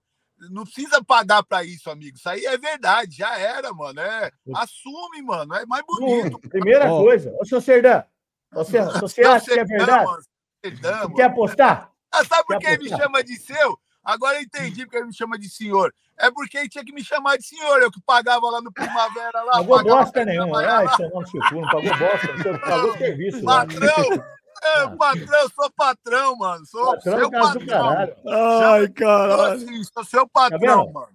[0.50, 2.16] Não precisa pagar pra isso, amigo.
[2.16, 4.00] Isso aí é verdade, já era, mano.
[4.00, 5.52] É, assume, mano.
[5.54, 6.38] É mais bonito.
[6.48, 7.02] Primeira Ó.
[7.02, 7.34] coisa.
[7.40, 8.04] Ô, seu Serdã,
[8.52, 10.06] você, você acha que é verdade?
[10.06, 10.22] mano,
[10.64, 11.92] Serdã, quer apostar?
[12.10, 13.78] Ah, sabe por que ele me chama de seu?
[14.02, 15.92] Agora eu entendi porque ele me chama de senhor.
[16.20, 17.80] É porque ele tinha que me chamar de senhor.
[17.80, 19.52] Eu que pagava lá no Primavera lá.
[19.52, 20.58] Pagou bosta nenhuma.
[20.60, 20.96] Ai, lá.
[20.96, 22.36] seu nome seu cu, não pagou bosta.
[22.36, 23.44] Você pagou serviço.
[23.44, 23.66] lá.
[23.66, 24.24] Patrão!
[24.60, 24.90] É, Ah.
[24.98, 26.66] patrão, eu sou patrão, mano.
[26.66, 27.66] Sou Patrão seu é do patrão.
[27.66, 28.16] caralho.
[28.26, 29.42] Ai, Sou, caralho.
[29.52, 30.92] assim, sou seu patrão, vendo?
[30.92, 31.08] mano.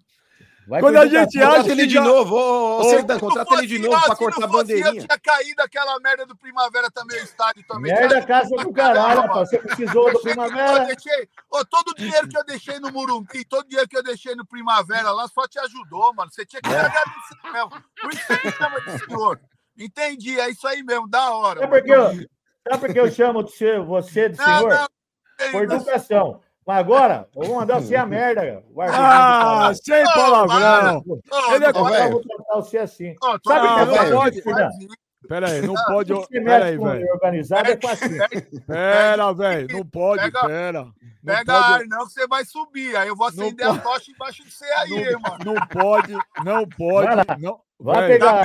[0.65, 3.21] Vai Quando a gente acha ele que de já- novo, ô, ô, Ô, Serdã, Se
[3.21, 5.05] não contrata ele de fosse- novo não cortar a fosse Eu bandeirinha.
[5.05, 7.91] tinha caído aquela merda do Primavera também, o estádio também.
[7.93, 9.49] Merda, Cara, casa do caralho, rapaz.
[9.49, 10.85] Você precisou do Primavera.
[10.85, 14.03] deixei, ô, todo o dinheiro que eu deixei no Murumbi, todo o dinheiro que eu
[14.03, 16.31] deixei no Primavera lá só te ajudou, mano.
[16.31, 17.69] Você tinha que me agradecer mesmo.
[18.01, 19.39] Por isso você me chama de senhor.
[19.77, 21.59] Entendi, é isso aí mesmo, da hora.
[21.61, 22.05] Sabe por que eu,
[22.69, 24.69] sabe por que eu chamo de ser- você de Não, senhor?
[24.69, 24.87] não,
[25.37, 26.41] tem- Por educação.
[26.65, 28.63] Mas agora, eu vou mandar você a merda.
[28.89, 31.03] Ah, sem palavrão.
[31.53, 32.11] Ele é Agora eu velho.
[32.11, 33.15] vou tratar você assim.
[33.15, 34.41] tô- Sabe Ah, o que não eu pode.
[34.41, 34.73] Fernando?
[35.27, 36.13] Pera aí, não pode.
[36.29, 37.07] Pera aí, com velho.
[37.13, 38.09] organizado é fácil.
[38.67, 39.67] Pera, velho.
[39.71, 40.83] Não pode, Pega- pera.
[40.83, 40.93] Não
[41.25, 42.95] Pega pode- ar, não, que você vai subir.
[42.97, 45.37] Aí eu vou acender Não a tocha embaixo de você aí, hein, mano.
[45.53, 46.13] Não pode,
[46.43, 47.07] não pode.
[47.25, 47.37] Vai.
[47.39, 48.43] Não, Vai pegar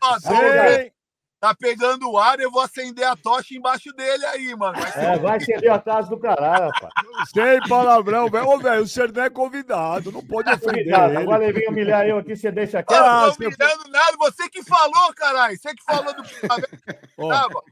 [0.00, 0.92] tá, Sem,
[1.40, 4.78] tá pegando o ar, eu vou acender a tocha embaixo dele aí, mano.
[4.78, 6.92] Vai ser É, vai acender a casa do caralho, rapaz.
[7.32, 8.48] sem palavrão, velho.
[8.48, 11.18] Ô, velho, o Serdã é convidado, não pode ofender Cuidado, ele.
[11.18, 13.00] agora ele vem humilhar eu aqui, você deixa quieto.
[13.02, 15.56] Ah, Não tô humilhando nada, você que falou, caralho.
[15.58, 16.22] Você que falou do.
[17.18, 17.62] Ó, tava.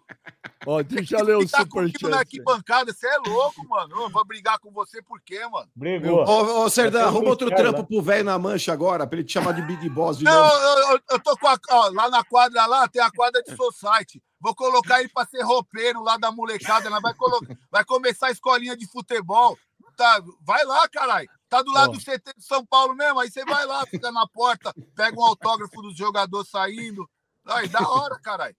[0.67, 2.15] Ó, deixa eu ler o Tá comigo na superchat.
[2.15, 4.03] arquibancada, você é louco, mano.
[4.03, 5.69] Eu vou brigar com você por quê, mano?
[5.75, 6.25] Brigou.
[6.27, 7.85] Ô, ô, Serdã, Eu tenho arruma um outro trampo né?
[7.89, 10.55] pro velho na mancha agora, pra ele te chamar de Big Boss de Não, novo.
[10.55, 11.59] eu, eu- eu tô com a.
[11.71, 14.23] ó, lá na quadra lá, tem a quadra de Society.
[14.41, 16.91] Vou colocar ele pra ser roupeiro lá da molecada.
[16.91, 16.99] Né?
[17.01, 17.41] Vai, colo...
[17.71, 19.57] vai começar a escolinha de futebol.
[19.97, 21.29] Tá, vai lá, caralho.
[21.49, 21.93] Tá do lado Ó.
[21.93, 23.21] do CT de São Paulo mesmo.
[23.21, 27.09] Aí você vai lá, fica na porta, pega um autógrafo do jogador saindo.
[27.47, 28.57] Aí, da hora, caralho.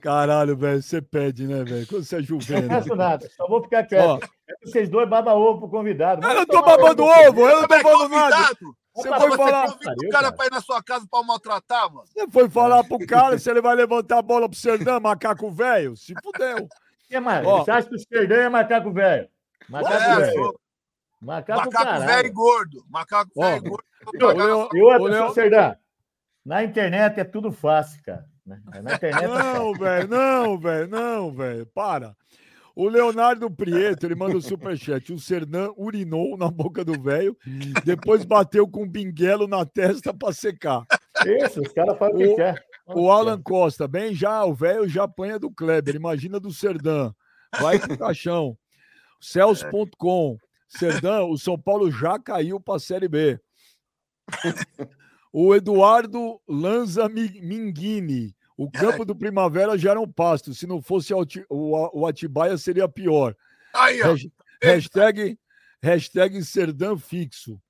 [0.00, 1.86] Caralho, velho, você pede, né, velho?
[1.86, 2.68] Quando você é Não juveno.
[2.68, 4.04] peço nada, só vou ficar quieto.
[4.04, 4.18] Ó,
[4.48, 6.22] É vocês dois babam ovo pro convidado.
[6.22, 8.36] eu Vai não tô babando ovo, ovo, eu não tô é falando nada.
[8.36, 8.76] convidado?
[8.94, 11.92] Você Opa, foi Você falar, Pariu, o cara pra ir na sua casa pra maltratar,
[11.92, 12.06] mano?
[12.06, 15.94] você foi falar pro cara se ele vai levantar a bola pro Serdã, macaco velho?
[15.96, 16.66] Se fudeu.
[17.08, 17.46] que mais?
[17.46, 17.62] Ó.
[17.62, 19.28] Você acha que o Serdã é macaco velho?
[19.68, 20.32] Macaco É, velho.
[20.42, 20.60] sou
[21.20, 22.84] Macaco, velho e gordo.
[22.88, 24.76] Macaco Ó, velho e gordo.
[24.76, 25.74] E outra, Serdã,
[26.44, 28.24] na internet é tudo fácil, cara.
[28.46, 28.60] Né?
[28.64, 29.28] Na internet é fácil.
[29.28, 32.16] Não, velho, não, velho, não, velho, para.
[32.74, 35.10] O Leonardo Prieto, ele manda o superchat.
[35.10, 37.34] O Serdã urinou na boca do velho,
[37.84, 40.84] depois bateu com um binguelo na testa pra secar.
[41.24, 42.62] Isso, os caras falam o que quer.
[42.88, 47.12] O Alan Costa, bem já, o velho já apanha do Kleber, imagina do Serdã.
[47.58, 48.56] Vai pro caixão.
[49.20, 50.36] Celso.com.
[50.68, 53.40] Serdã, o São Paulo já caiu pra Série B.
[55.38, 58.34] O Eduardo Lanza Mi- Minguini.
[58.56, 60.54] O campo do Primavera já era um pasto.
[60.54, 63.36] Se não fosse o Ati- o, o Atibaia, seria pior.
[63.74, 64.12] Aí, ó.
[64.12, 64.30] Hasht-
[64.62, 65.38] Hashtag,
[65.82, 67.60] hashtag Serdã fixo.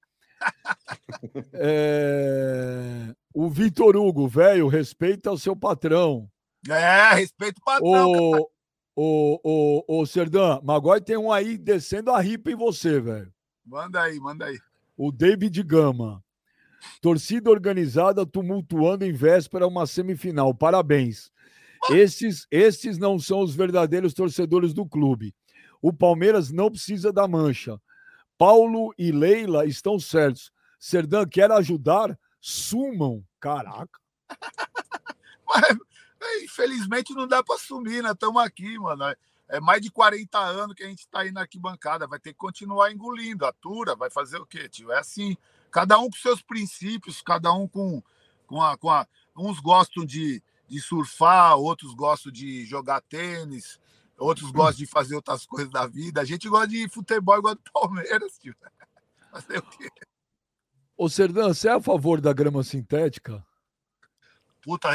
[1.52, 6.30] É, O Vitor Hugo, velho, respeita o seu patrão.
[6.68, 8.12] É, respeito o patrão.
[8.12, 8.50] O,
[8.94, 9.40] o,
[9.88, 13.32] o, o Serdã, Magói tem um aí descendo a ripa em você, velho.
[13.64, 14.58] Manda aí, manda aí.
[14.96, 16.22] O David Gama.
[17.00, 20.54] Torcida organizada tumultuando em véspera uma semifinal.
[20.54, 21.30] Parabéns.
[21.90, 25.34] Esses, esses não são os verdadeiros torcedores do clube.
[25.80, 27.80] O Palmeiras não precisa da mancha.
[28.38, 30.50] Paulo e Leila estão certos.
[30.78, 32.18] Serdã quer ajudar?
[32.40, 33.24] Sumam.
[33.40, 34.00] Caraca.
[35.46, 35.76] Mas,
[36.20, 38.10] é, infelizmente não dá para assumir, né?
[38.10, 39.04] Estamos aqui, mano.
[39.48, 42.06] É mais de 40 anos que a gente está aí na arquibancada.
[42.06, 43.46] Vai ter que continuar engolindo.
[43.46, 44.90] Atura, vai fazer o quê, tio?
[44.90, 45.36] É assim.
[45.76, 48.02] Cada um com seus princípios, cada um com,
[48.46, 49.06] com, a, com a.
[49.36, 53.78] Uns gostam de, de surfar, outros gostam de jogar tênis,
[54.16, 56.22] outros gostam de fazer outras coisas da vida.
[56.22, 58.56] A gente gosta de futebol igual do Palmeiras, tio.
[59.30, 59.90] Fazer o quê?
[60.96, 63.44] Ô, Serdan, você é a favor da grama sintética?
[64.62, 64.88] Puta,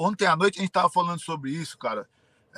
[0.00, 2.08] ontem à noite a gente tava falando sobre isso, cara.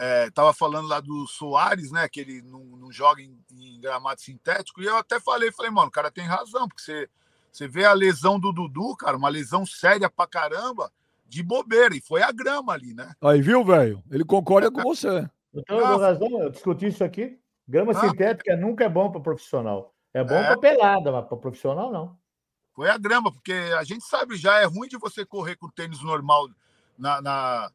[0.00, 2.08] É, tava falando lá do Soares, né?
[2.08, 4.80] Que ele não, não joga em, em gramado sintético.
[4.80, 7.08] E eu até falei, falei, mano, o cara tem razão, porque você,
[7.50, 10.90] você vê a lesão do Dudu, cara, uma lesão séria pra caramba,
[11.26, 11.96] de bobeira.
[11.96, 13.12] E foi a grama ali, né?
[13.20, 14.02] Aí, viu, velho?
[14.10, 15.28] Ele concorda com você.
[15.52, 17.38] Então, eu razão, eu discuti isso aqui.
[17.66, 18.00] Grama Ah.
[18.08, 19.92] sintética nunca é bom para profissional.
[20.14, 20.46] É bom É.
[20.46, 22.16] para pelada, mas para profissional não.
[22.72, 26.00] Foi a grama, porque a gente sabe já, é ruim de você correr com tênis
[26.00, 26.48] normal
[26.96, 27.70] na, na,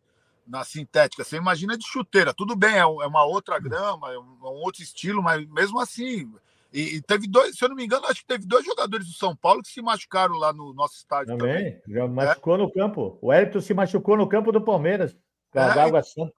[0.45, 1.23] na sintética.
[1.23, 2.33] Você imagina de chuteira.
[2.33, 5.79] Tudo bem, é é uma outra grama, é um, é um outro estilo, mas mesmo
[5.79, 6.31] assim.
[6.71, 9.13] E, e teve dois, se eu não me engano, acho que teve dois jogadores do
[9.13, 11.79] São Paulo que se machucaram lá no nosso estádio também.
[11.79, 11.81] Também.
[11.87, 13.17] Já machucou no campo.
[13.21, 15.15] O Hélito se machucou no campo do Palmeiras.
[15.53, 16.33] É, Água Santa.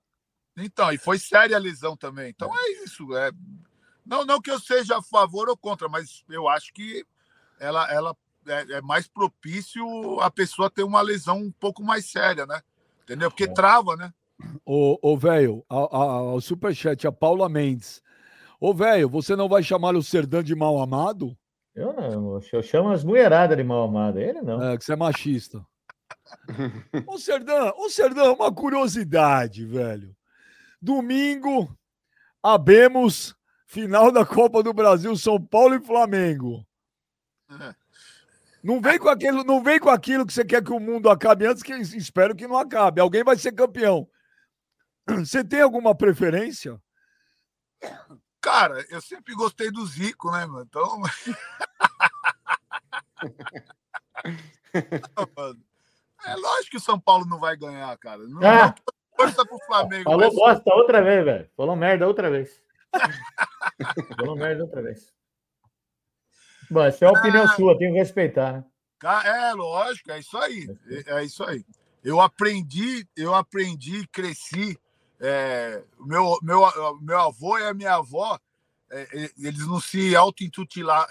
[0.58, 2.30] Então, e foi séria a lesão também.
[2.30, 3.16] Então é isso.
[3.16, 3.32] É...
[4.06, 7.06] Não, não que eu seja a favor ou contra, mas eu acho que
[7.60, 8.16] ela, ela
[8.46, 9.86] é, é mais propício
[10.20, 12.62] a pessoa ter uma lesão um pouco mais séria, né?
[13.06, 13.30] Entendeu?
[13.30, 13.54] Porque É.
[13.54, 14.12] trava, né?
[14.66, 18.02] Ô, ô velho, o superchat, a Paula Mendes.
[18.60, 21.38] Ô, velho, você não vai chamar o Serdan de mal amado?
[21.76, 24.20] Eu não, eu chamo as mulheradas de mal amada.
[24.20, 24.62] Ele não.
[24.62, 25.64] É, que você é machista.
[27.08, 30.16] ô, Serdan, ô, Serdan, uma curiosidade, velho.
[30.82, 31.78] Domingo,
[32.42, 33.36] abemos
[33.68, 36.66] final da Copa do Brasil, São Paulo e Flamengo.
[37.52, 37.76] É.
[38.66, 41.46] Não vem com aquilo, não vem com aquilo que você quer que o mundo acabe
[41.46, 43.00] antes, que espero que não acabe.
[43.00, 44.10] Alguém vai ser campeão.
[45.08, 46.82] Você tem alguma preferência?
[48.42, 50.66] Cara, eu sempre gostei do Zico, né, mano?
[50.68, 51.00] Então.
[54.74, 55.62] Não, mano.
[56.26, 58.24] É lógico que o São Paulo não vai ganhar, cara.
[58.28, 58.74] Não, Ah!
[58.76, 60.06] não força pro Flamengo.
[60.06, 61.48] Falou mas- bosta outra vez, velho.
[61.56, 62.60] Falou merda outra vez.
[64.18, 65.14] Falou merda outra vez.
[66.70, 68.64] Bom, essa é a opinião sua, tenho que respeitar, né?
[69.24, 70.68] É, lógico, é isso aí.
[71.08, 71.64] É, é isso aí.
[72.04, 74.78] Eu aprendi, eu aprendi, cresci.
[75.20, 76.62] é, o meu, meu,
[77.02, 78.40] meu avô e a minha avó,
[78.92, 81.08] é, eles não se auto-intitularam.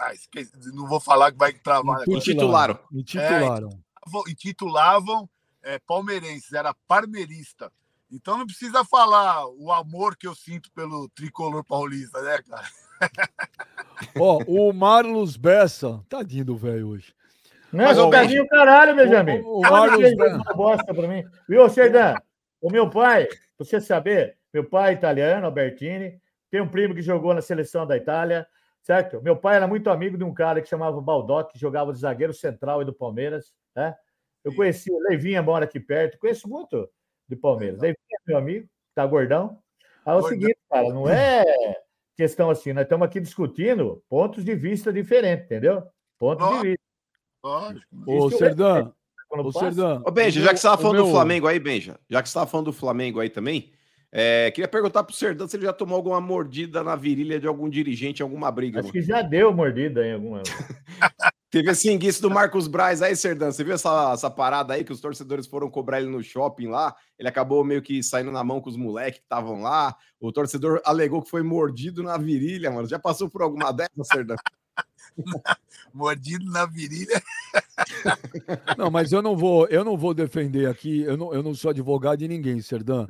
[0.00, 2.02] Ah, esqueci, não vou falar que vai travar.
[2.02, 2.18] agora.
[2.18, 2.78] Intitularam.
[2.92, 3.68] Intitularam.
[3.68, 5.30] Intitulavam- Intitulavam
[5.62, 7.72] é, palmeirenses, era parmeirista.
[8.10, 12.68] Então não precisa falar o amor que eu sinto pelo tricolor paulista, né, cara?
[14.18, 17.14] Ó, o Marlos Bessa, tadinho do velho hoje.
[17.72, 19.40] Não, Mas, mas o caralho, Benjamin.
[19.40, 21.24] o- o Olha Marlos fez uma bosta pra mim.
[21.48, 22.14] Viu, Serdan?
[22.60, 26.20] O meu pai, pra você saber, meu pai é italiano, Albertini,
[26.50, 28.46] tem um primo que jogou na seleção da Itália,
[28.82, 29.22] certo?
[29.22, 32.34] Meu pai era muito amigo de um cara que chamava Baldock, que jogava de zagueiro
[32.34, 33.94] central e do Palmeiras, né?
[34.44, 36.88] Eu conheci, o Leivinha mora aqui perto, conheço muito
[37.28, 37.80] de Palmeiras.
[37.80, 39.58] Leivinha é meu amigo, tá gordão.
[40.04, 41.44] Aí é o seguinte, cara, não é
[42.16, 45.82] questão assim, nós estamos aqui discutindo pontos de vista diferentes, entendeu?
[46.18, 46.68] Pontos de Lógico.
[46.68, 46.82] vista.
[47.44, 47.86] Lógico.
[47.92, 48.04] Ô,
[49.28, 50.02] Quando ô, Serdã.
[50.06, 52.22] Ô, Benja, o já que você estava o falando do meu- Flamengo aí, Benja, já
[52.22, 53.72] que você estava falando do Flamengo aí também,
[54.12, 57.68] é, queria perguntar pro Serdão se ele já tomou alguma mordida na virilha de algum
[57.68, 58.80] dirigente alguma briga.
[58.80, 58.92] Acho mano.
[58.92, 60.42] que já deu mordida em alguma.
[61.52, 63.52] Teve esse enguiço do Marcos Braz aí, Serdão.
[63.52, 66.96] Você viu essa, essa parada aí que os torcedores foram cobrar ele no shopping lá?
[67.18, 69.94] Ele acabou meio que saindo na mão com os moleques que estavam lá.
[70.18, 72.88] O torcedor alegou que foi mordido na virilha, mano.
[72.88, 74.36] Já passou por alguma dessas, Serdão?
[75.92, 77.22] Mordido na virilha.
[78.78, 81.70] Não, mas eu não vou, eu não vou defender aqui, eu não, eu não sou
[81.70, 83.06] advogado de ninguém, Serdã.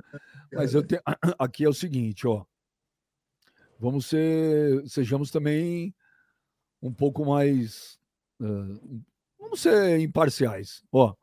[0.53, 1.01] Mas eu tenho
[1.39, 2.45] aqui é o seguinte, ó.
[3.79, 5.95] Vamos ser, sejamos também
[6.83, 8.01] um pouco mais,
[9.39, 11.15] vamos ser imparciais, ó.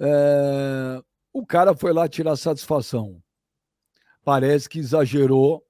[0.00, 1.02] Eh,
[1.32, 3.22] o cara foi lá tirar satisfação.
[4.24, 5.64] Parece que exagerou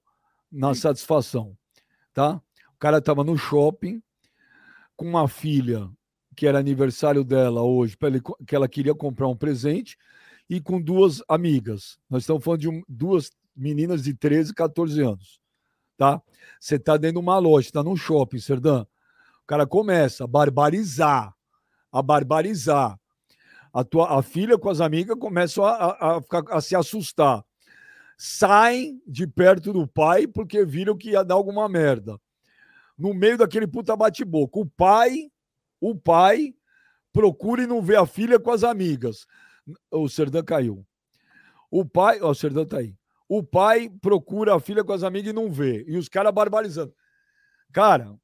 [0.51, 1.57] na satisfação,
[2.13, 2.41] tá?
[2.75, 4.01] O cara estava no shopping
[4.95, 5.89] com uma filha
[6.35, 9.97] que era aniversário dela hoje, ele que ela queria comprar um presente,
[10.49, 11.99] e com duas amigas.
[12.09, 15.39] Nós estamos falando de um- duas meninas de 13, 14 anos.
[15.97, 16.21] Tá?
[16.59, 18.85] Você está dentro de uma loja, está num shopping, Serdã.
[19.49, 21.33] Cara começa a barbarizar,
[21.91, 22.95] a barbarizar.
[23.73, 27.43] A, tua, a filha com as amigas começam a, a, a ficar- a se assustar.
[28.15, 32.15] Saem de perto do pai porque viram que ia dar alguma merda.
[32.95, 34.59] No meio daquele puta bate-boca.
[34.59, 35.31] O pai
[35.81, 36.53] o pai
[37.11, 39.25] procura e não vê a filha com as amigas.
[39.89, 40.85] O Serdã caiu.
[41.71, 42.95] O pai, ó, o Serdã tá aí.
[43.27, 45.83] O pai procura a filha com as amigas e não vê.
[45.87, 46.93] E os caras barbarizando.
[47.73, 48.15] Cara,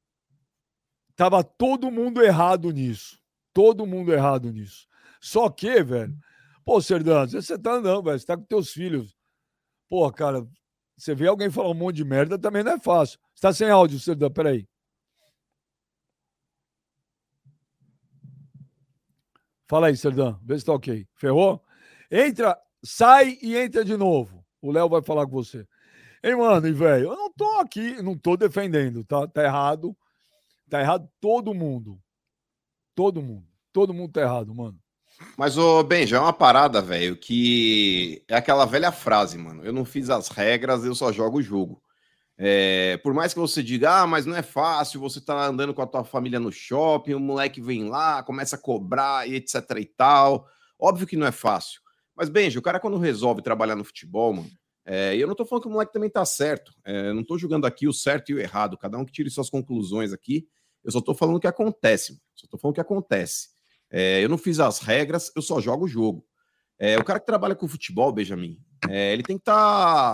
[1.16, 3.18] Tava todo mundo errado nisso.
[3.52, 4.86] Todo mundo errado nisso.
[5.20, 6.14] Só que, velho,
[6.64, 9.16] pô, Serdano, você tá não, velho, você tá com teus filhos.
[9.88, 10.46] Pô, cara,
[10.96, 13.18] você vê alguém falar um monte de merda também não é fácil.
[13.34, 14.68] Você tá sem áudio, Serdano, peraí.
[19.68, 20.38] Fala aí, Serdão.
[20.44, 21.06] Vê se tá ok.
[21.14, 21.62] Ferrou?
[22.10, 24.44] Entra, sai e entra de novo.
[24.60, 25.66] O Léo vai falar com você.
[26.22, 29.26] Ei, mano, e velho, eu não tô aqui, não tô defendendo, tá?
[29.26, 29.96] Tá errado.
[30.68, 32.00] Tá errado todo mundo.
[32.94, 33.46] Todo mundo.
[33.72, 34.78] Todo mundo tá errado, mano.
[35.36, 39.64] Mas, ô, Benja, é uma parada, velho, que é aquela velha frase, mano.
[39.64, 41.82] Eu não fiz as regras, eu só jogo o jogo.
[42.38, 45.80] É, por mais que você diga, ah, mas não é fácil, você tá andando com
[45.80, 49.86] a tua família no shopping, o moleque vem lá, começa a cobrar e etc e
[49.86, 50.46] tal.
[50.78, 51.80] Óbvio que não é fácil.
[52.14, 54.50] Mas, Benja, o cara quando resolve trabalhar no futebol, mano,
[54.84, 56.72] é, e eu não tô falando que o moleque também tá certo.
[56.84, 59.50] É, não tô julgando aqui o certo e o errado, cada um que tire suas
[59.50, 60.46] conclusões aqui.
[60.86, 63.48] Eu só tô falando o que acontece, só tô falando o que acontece.
[63.90, 66.24] É, eu não fiz as regras, eu só jogo o jogo.
[66.78, 68.58] É, o cara que trabalha com futebol, Benjamin,
[68.88, 69.54] é, ele tem que estar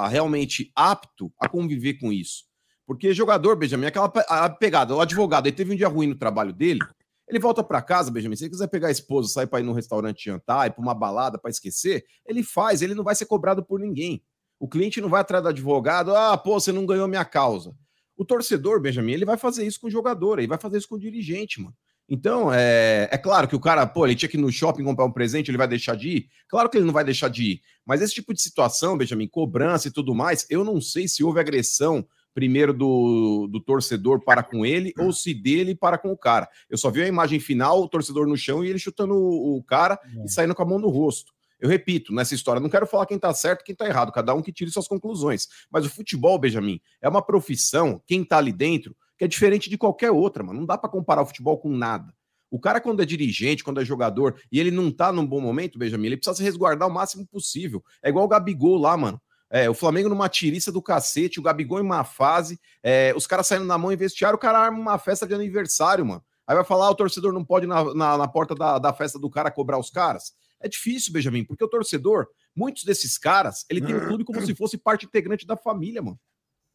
[0.03, 2.44] tá realmente apto a conviver com isso.
[2.86, 6.55] Porque jogador, Benjamin, aquela a pegada, o advogado, ele teve um dia ruim no trabalho
[6.55, 6.81] dele,
[7.28, 9.73] ele volta para casa, Benjamin, se ele quiser pegar a esposa, sair para ir no
[9.73, 13.62] restaurante jantar, ir para uma balada para esquecer, ele faz, ele não vai ser cobrado
[13.62, 14.23] por ninguém.
[14.59, 17.74] O cliente não vai atrás do advogado, ah, pô, você não ganhou minha causa.
[18.23, 20.94] O torcedor, Benjamin, ele vai fazer isso com o jogador, ele vai fazer isso com
[20.94, 21.74] o dirigente, mano.
[22.09, 25.05] Então, é, é claro que o cara, pô, ele tinha que ir no shopping comprar
[25.05, 26.28] um presente, ele vai deixar de ir?
[26.49, 27.62] Claro que ele não vai deixar de ir.
[27.85, 31.40] Mas esse tipo de situação, Benjamin, cobrança e tudo mais, eu não sei se houve
[31.40, 36.49] agressão primeiro do, do torcedor para com ele ou se dele para com o cara.
[36.70, 39.65] Eu só vi a imagem final, o torcedor no chão e ele chutando o, o
[39.65, 40.24] cara é.
[40.24, 41.32] e saindo com a mão no rosto.
[41.62, 44.43] Eu repito, nessa história, não quero falar quem tá certo quem tá errado, cada um
[44.43, 45.47] que tire suas conclusões.
[45.70, 49.78] Mas o futebol, Benjamin, é uma profissão, quem tá ali dentro, que é diferente de
[49.78, 50.59] qualquer outra, mano.
[50.59, 52.12] Não dá para comparar o futebol com nada.
[52.51, 55.78] O cara, quando é dirigente, quando é jogador, e ele não tá num bom momento,
[55.78, 57.80] Benjamin, ele precisa se resguardar o máximo possível.
[58.02, 59.22] É igual o Gabigol lá, mano.
[59.48, 63.47] É, o Flamengo numa tiriça do cacete, o Gabigol em uma fase, é, os caras
[63.47, 66.24] saindo na mão em vestiário, o cara arma uma festa de aniversário, mano.
[66.44, 68.93] Aí vai falar, ah, o torcedor não pode ir na, na, na porta da, da
[68.93, 70.32] festa do cara cobrar os caras.
[70.62, 74.55] É difícil, Benjamin, porque o torcedor, muitos desses caras, ele tem o clube como se
[74.55, 76.18] fosse parte integrante da família, mano.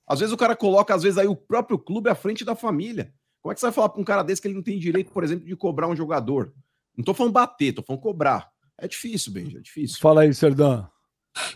[0.05, 3.13] Às vezes o cara coloca, às vezes, aí o próprio clube à frente da família.
[3.41, 5.11] Como é que você vai falar para um cara desse que ele não tem direito,
[5.11, 6.53] por exemplo, de cobrar um jogador?
[6.95, 8.49] Não tô falando bater, tô falando cobrar.
[8.77, 9.99] É difícil, Benja, é difícil.
[9.99, 10.89] Fala aí, Serdão.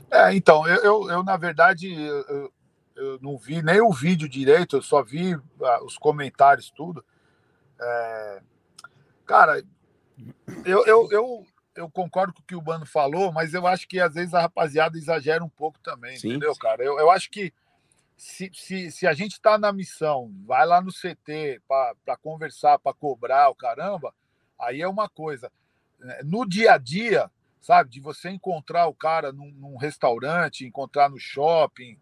[0.10, 2.52] É, então, eu, eu, eu na verdade, eu,
[2.96, 7.04] eu, não vi nem o vídeo direito, eu só vi ah, os comentários, tudo.
[7.80, 8.42] É,
[9.26, 9.64] cara,
[10.66, 11.46] eu, eu, eu,
[11.82, 14.42] eu concordo com o que o Bano falou, mas eu acho que às vezes a
[14.42, 16.60] rapaziada exagera um pouco também, sim, entendeu, sim.
[16.60, 16.84] cara?
[16.84, 17.54] Eu, eu acho que
[18.16, 22.94] se, se, se a gente está na missão, vai lá no CT para conversar, para
[22.94, 24.14] cobrar o caramba,
[24.60, 25.52] aí é uma coisa.
[26.24, 31.18] No dia a dia, sabe, de você encontrar o cara num, num restaurante, encontrar no
[31.18, 31.98] shopping,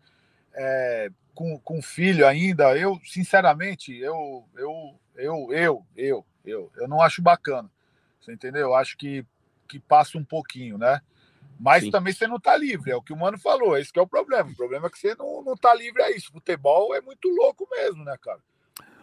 [0.54, 7.02] é, com, com filho ainda, eu, sinceramente, eu, eu, eu, eu, eu, eu, eu não
[7.02, 7.72] acho bacana.
[8.20, 8.62] Você entendeu?
[8.62, 9.26] Eu acho que,
[9.70, 11.02] que passa um pouquinho, né?
[11.60, 11.92] Mas Sim.
[11.92, 14.50] também você não está livre, é o que o Mano falou, esse é o problema.
[14.50, 16.32] O problema é que você não, não tá livre a isso.
[16.32, 18.40] Futebol é muito louco mesmo, né, cara?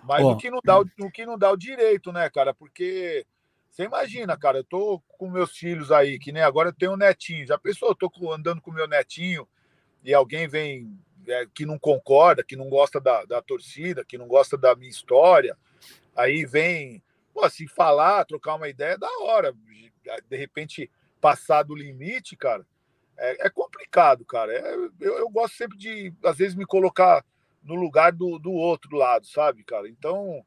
[0.03, 0.33] Mas oh.
[0.33, 2.55] o, que não dá, o que não dá o direito, né, cara?
[2.55, 3.27] Porque
[3.71, 6.97] você imagina, cara, eu tô com meus filhos aí, que nem agora eu tenho um
[6.97, 7.47] netinho.
[7.47, 9.47] Já pensou, eu tô andando com meu netinho
[10.03, 14.27] e alguém vem é, que não concorda, que não gosta da, da torcida, que não
[14.27, 15.59] gosta da minha história,
[16.15, 17.03] aí vem,
[17.35, 19.55] pô, se falar, trocar uma ideia, é da hora.
[20.29, 22.67] De repente passar do limite, cara,
[23.19, 24.53] é, é complicado, cara.
[24.53, 27.25] É, eu, eu, gosto sempre de, às vezes, me colocar
[27.63, 29.89] no lugar do, do outro lado, sabe, cara?
[29.89, 30.45] Então,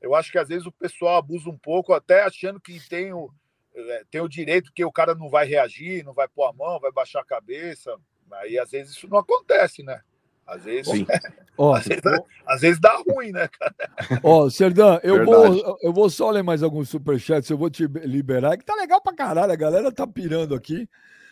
[0.00, 3.30] eu acho que às vezes o pessoal abusa um pouco, até achando que tem o,
[3.74, 6.78] é, tem o direito que o cara não vai reagir, não vai pôr a mão,
[6.78, 7.96] vai baixar a cabeça.
[8.32, 10.02] Aí, às vezes, isso não acontece, né?
[10.50, 11.06] Às vezes, Sim.
[11.56, 12.02] Ó, às, vezes
[12.46, 13.74] às, vezes, dá ruim, né, cara?
[14.24, 18.56] Ó, Serdão, eu vou, eu vou só ler mais alguns superchats, eu vou te liberar,
[18.56, 20.88] que tá legal pra caralho, a galera tá pirando aqui,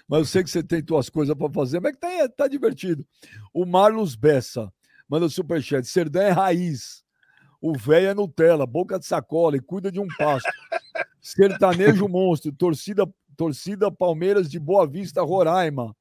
[0.07, 3.05] mas eu sei que você tem tuas coisas pra fazer, mas que tá, tá divertido.
[3.53, 4.73] O Marlos Bessa
[5.09, 7.03] manda superchat, Serdão é raiz,
[7.61, 10.49] o velho é Nutella, boca de sacola e cuida de um pasto.
[11.21, 13.05] Sertanejo monstro, torcida,
[13.37, 15.97] torcida Palmeiras de Boa Vista, Roraima.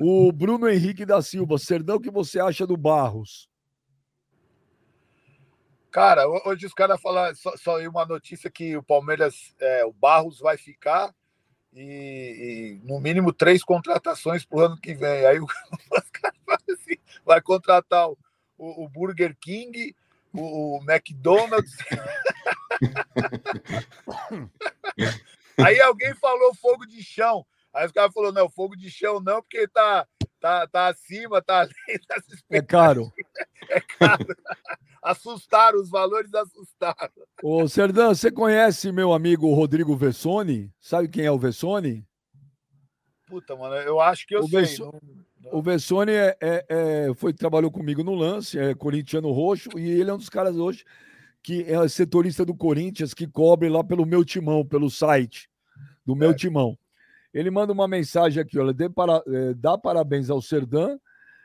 [0.00, 3.48] O Bruno Henrique da Silva, Serdão, o que você acha do Barros?
[5.90, 10.40] Cara, hoje os caras falaram só, só uma notícia que o Palmeiras, é, o Barros
[10.40, 11.14] vai ficar
[11.72, 15.24] e, e, no mínimo três contratações pro ano que vem.
[15.24, 15.44] Aí o,
[15.92, 18.18] os caras falam assim, vai contratar o,
[18.58, 19.96] o, o Burger King,
[20.32, 21.76] o, o McDonald's.
[25.64, 27.46] Aí alguém falou fogo de chão.
[27.76, 30.06] Aí os caras falaram, não, fogo de chão não, porque tá,
[30.40, 31.72] tá, tá acima, tá ali,
[32.08, 32.16] tá
[32.50, 33.12] É caro.
[33.68, 34.26] É caro.
[35.02, 37.12] assustaram, os valores assustaram.
[37.42, 40.72] Ô, Serdão, você conhece meu amigo Rodrigo Vessone?
[40.80, 42.02] Sabe quem é o Vessone?
[43.26, 44.62] Puta, mano, eu acho que eu O sei.
[44.78, 44.98] Não-
[45.52, 50.08] O Vessone é, é- é- foi, trabalhou comigo no lance, é corintiano roxo, e ele
[50.10, 50.82] é um dos caras hoje
[51.42, 55.48] que é setorista do Corinthians, que cobre lá pelo meu timão, pelo site
[56.04, 56.40] do meu Certo.
[56.40, 56.78] timão.
[57.36, 60.98] Ele manda uma mensagem aqui, olha, para, eh, dá parabéns ao Serdã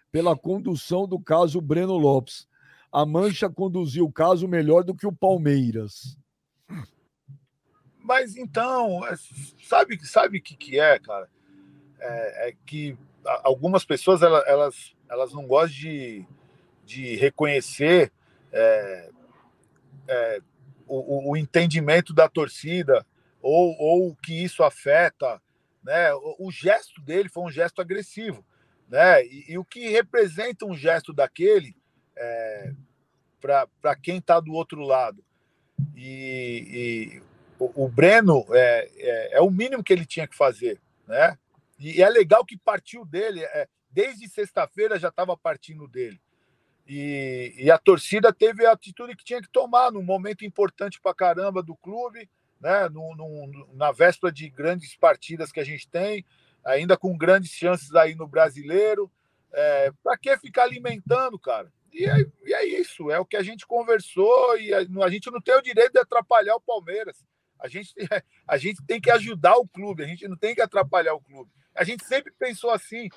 [0.10, 2.48] pela condução do caso Breno Lopes.
[2.90, 6.18] A Mancha conduziu o caso melhor do que o Palmeiras.
[8.00, 9.16] Mas então, é,
[9.64, 11.28] sabe sabe o que, que é, cara?
[12.00, 12.98] É, é que
[13.44, 16.26] algumas pessoas elas, elas, não gostam de,
[16.86, 18.14] de reconhecer
[18.54, 19.10] é,
[20.08, 20.42] é,
[20.88, 23.06] o, o- o entendimento da torcida
[23.42, 25.42] ou, ou que isso afeta.
[25.84, 26.14] Né?
[26.14, 28.46] O, o gesto dele foi um gesto agressivo.
[28.88, 29.26] Né?
[29.26, 31.76] E, e o que representa um gesto daquele
[32.16, 32.74] é,
[33.40, 35.24] para quem está do outro lado?
[35.96, 37.22] E, e
[37.58, 41.38] o, o Breno é, é, é o mínimo que ele tinha que fazer, né?
[41.80, 46.22] E, e é legal que partiu dele, é, desde sexta-feira já estava partindo dele.
[46.88, 51.16] E, e a torcida teve a atitude que tinha que tomar num momento importante para
[51.16, 52.30] caramba do clube,
[52.62, 52.88] né?
[52.90, 56.26] No, no- na véspera de grandes partidas que a gente tem,
[56.64, 59.12] ainda com grandes chances aí no brasileiro.
[59.54, 61.72] É, para que ficar alimentando, cara?
[61.92, 65.30] E é, e é isso, é o que a gente conversou e a, a gente
[65.30, 67.22] não tem o direito de atrapalhar o Palmeiras.
[67.60, 67.94] A gente,
[68.48, 71.52] a gente tem que ajudar o clube, a gente não tem que atrapalhar o clube.
[71.76, 73.10] A gente sempre pensou assim.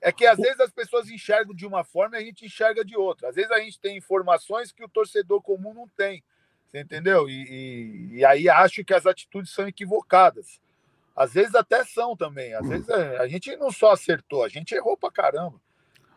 [0.00, 2.96] É que às vezes as pessoas enxergam de uma forma e a gente enxerga de
[2.96, 3.30] outra.
[3.30, 6.22] Às vezes a gente tem informações que o torcedor comum não tem.
[6.70, 7.28] Você entendeu?
[7.28, 7.32] E,
[8.12, 10.60] e, e aí acho que as atitudes são equivocadas.
[11.16, 12.54] Às vezes até são também.
[12.54, 15.60] Às vezes é, a gente não só acertou, a gente errou pra caramba.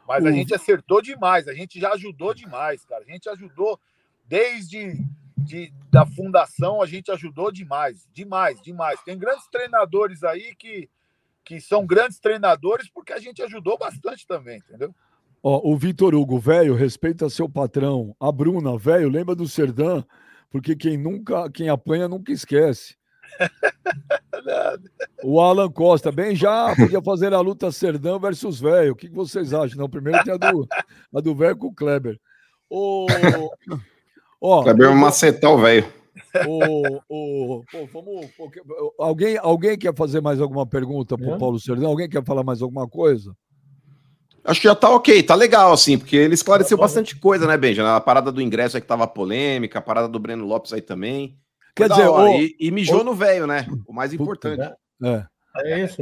[0.08, 3.04] Mas a O- gente acertou demais, a gente já ajudou demais, cara.
[3.08, 3.80] A gente ajudou
[4.26, 4.94] desde
[5.38, 9.02] de, da fundação, a gente ajudou demais, demais, demais.
[9.04, 10.90] Tem grandes treinadores aí que,
[11.44, 14.94] que são grandes treinadores porque a gente ajudou bastante também, entendeu?
[15.42, 18.16] Ó, o Vitor Hugo, velho, respeita seu patrão.
[18.20, 20.04] A Bruna, velho, lembra do Serdã,
[20.52, 22.96] porque quem nunca, quem apanha nunca esquece.
[25.24, 28.94] O Alan Costa, bem já podia fazer a luta Serdã versus velho.
[28.94, 29.78] O que vocês acham?
[29.78, 30.68] Não, primeiro tem a do,
[31.16, 32.20] a do velho com o Kleber.
[32.68, 33.06] O,
[34.42, 35.86] ó, Kleber vai macetar o velho.
[36.48, 38.52] o, o, pô, vamos, pô,
[38.98, 41.38] alguém, alguém quer fazer mais alguma pergunta para o Não.
[41.38, 41.86] Paulo Serdã?
[41.88, 43.36] Alguém quer falar mais alguma coisa?
[44.44, 47.58] Acho que já tá ok, tá legal, assim, porque ele esclareceu Tá bastante coisa, né,
[47.58, 47.96] Benja?
[47.96, 51.38] A parada do ingresso aí que tava polêmica, a parada do Breno Lopes aí também.
[51.76, 53.68] Quer dizer, hora, ô- e, e mijou ô- no velho, né?
[53.88, 54.74] O mais Puta, importante.
[55.04, 55.24] É.
[55.58, 56.02] É isso.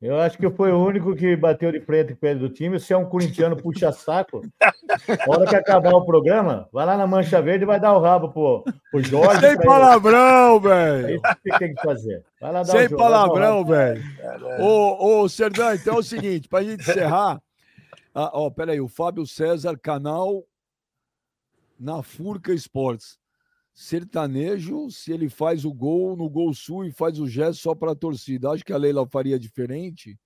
[0.00, 2.78] Eu acho que foi o único que bateu de frente com ele do time.
[2.78, 7.42] Se é um corintiano puxa-saco, na hora que acabar o programa, vai lá na Mancha
[7.42, 9.40] Verde e vai dar o rabo pro, pro Jorge.
[9.40, 11.14] Sem palavrão, É velho.
[11.16, 12.22] isso que tem que fazer.
[12.40, 14.02] Vai lá dar o Sem jogo, o palavrão, velho.
[14.60, 17.40] Ô, ô, Serdão, então é o seguinte, pra gente encerrar.
[18.20, 20.44] Ah, ó, peraí, o Fábio César, canal
[21.78, 23.16] na Furca Esportes.
[23.72, 27.92] Sertanejo, se ele faz o gol no Gol Sul e faz o gesto só para
[27.92, 30.18] a torcida, acho que a Leila faria diferente?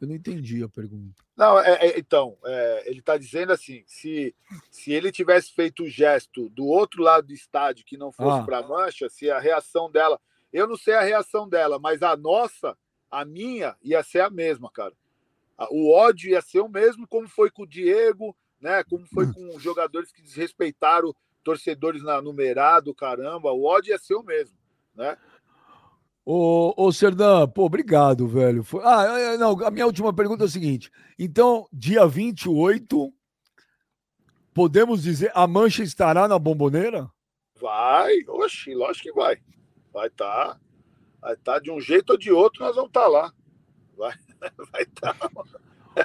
[0.00, 1.22] Eu não entendi a pergunta.
[1.36, 4.34] Não, é, é, então, é, ele está dizendo assim: se,
[4.68, 8.44] se ele tivesse feito o gesto do outro lado do estádio que não fosse Ah.
[8.44, 10.20] para a mancha, se a reação dela.
[10.52, 12.76] Eu não sei a reação dela, mas a nossa,
[13.08, 14.94] a minha, ia ser a mesma, cara.
[15.70, 18.84] O ódio ia ser o mesmo, como foi com o Diego, né?
[18.84, 23.52] Como foi com os jogadores que desrespeitaram torcedores na numerado, caramba.
[23.52, 24.56] O ódio ia ser o mesmo,
[24.94, 25.16] né?
[26.24, 28.62] Ô, ô Serdã, pô, obrigado, velho.
[28.62, 30.90] Foi- Ah, é, não, a minha última pergunta é a seguinte.
[31.18, 33.10] Então, dia 28,
[34.52, 37.10] podemos dizer, a mancha estará na bomboneira?
[37.60, 39.38] Vai, oxi, lógico que vai.
[39.92, 40.60] Vai estar.
[41.20, 43.32] vai estar de um jeito ou de outro, nós vamos estar lá.
[43.96, 44.12] Vai
[44.72, 45.16] vai estar.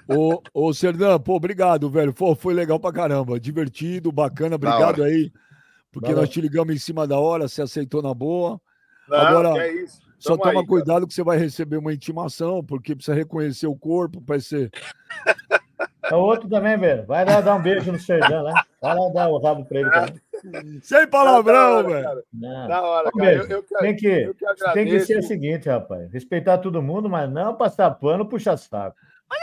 [0.08, 2.14] Ô, ô Serdã, pô, obrigado, velho.
[2.14, 3.40] Pô, foi legal pra caramba.
[3.40, 4.56] Divertido, bacana.
[4.56, 5.32] Obrigado aí.
[5.92, 6.22] Porque Valeu.
[6.22, 8.60] nós te ligamos em cima da hora, você aceitou na boa.
[9.08, 10.02] Não, Agora, é isso.
[10.18, 14.24] Só toma aí, cuidado que você vai receber uma intimação, porque precisa reconhecer o corpo,
[14.26, 14.72] vai ser.
[16.04, 17.06] É o outro também, velho.
[17.06, 18.54] Vai lá dar um beijo no Serdão, né?
[18.82, 20.80] Vai lá dar o rabo pra ele também.
[20.82, 22.24] Sem palavrão, velho.
[22.34, 22.68] Não.
[22.68, 23.32] Da hora, cara.
[23.34, 26.12] Eu, Beijo, eu, Tem que, eu que tem que ser o seguinte, rapaz.
[26.12, 28.96] Respeitar todo mundo, mas não passar pano, puxar saco.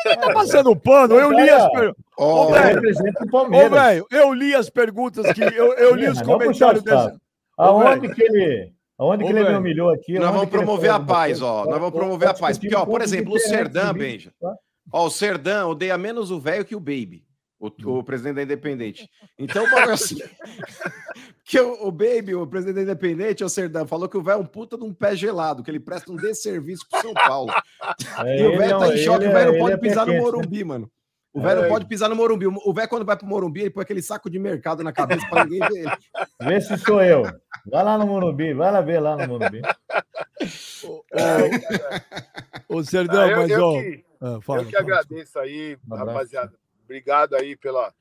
[0.04, 2.04] Tá passando pano, eu li as perguntas.
[2.16, 3.70] Ô, Eu velho, represento o Ô, Palmeiras.
[3.72, 5.42] velho, eu li as perguntas que.
[5.42, 7.18] Eu, eu li os mas comentários saco.
[7.58, 10.18] Aonde que ele, aonde Ô, que ele me humilhou aqui?
[10.18, 11.64] Nós vamos promover a paz, ó.
[11.64, 12.56] Nós vamos Tá- promover tá a paz.
[12.58, 14.30] Porque, ó, por exemplo, o Serdã, Benja.
[14.92, 17.24] Ó, o Serdã odeia menos o velho que o Baby.
[17.58, 19.06] O, o presidente da Independente.
[19.38, 20.16] Então, mano, assim,
[21.44, 24.40] que o, o Baby, o presidente da Independente, o Serdão, falou que o velho é
[24.40, 27.52] um puta de um pé gelado, que ele presta um desserviço pro São Paulo.
[28.24, 30.14] É, e o velho tá em choque, o velho é- não pode é pisar no?
[30.14, 30.90] Morumbi, mano.
[31.32, 32.46] O velho não pode pisar no Morumbi.
[32.46, 35.44] O velho, quando vai pro Morumbi, ele põe aquele saco de mercado na cabeça pra
[35.44, 35.90] ninguém ver ele.
[36.42, 37.22] Vê se sou eu.
[37.66, 39.60] Vai lá no Morumbi, vai lá ver lá no Morumbi.
[42.68, 43.80] Ô, Serdão, Ah, eu, mas eu ó.
[43.80, 44.84] que, ah, fala, eu que fala.
[44.84, 46.54] agradeço aí, Um rapaziada.
[46.84, 47.94] Obrigado aí pela.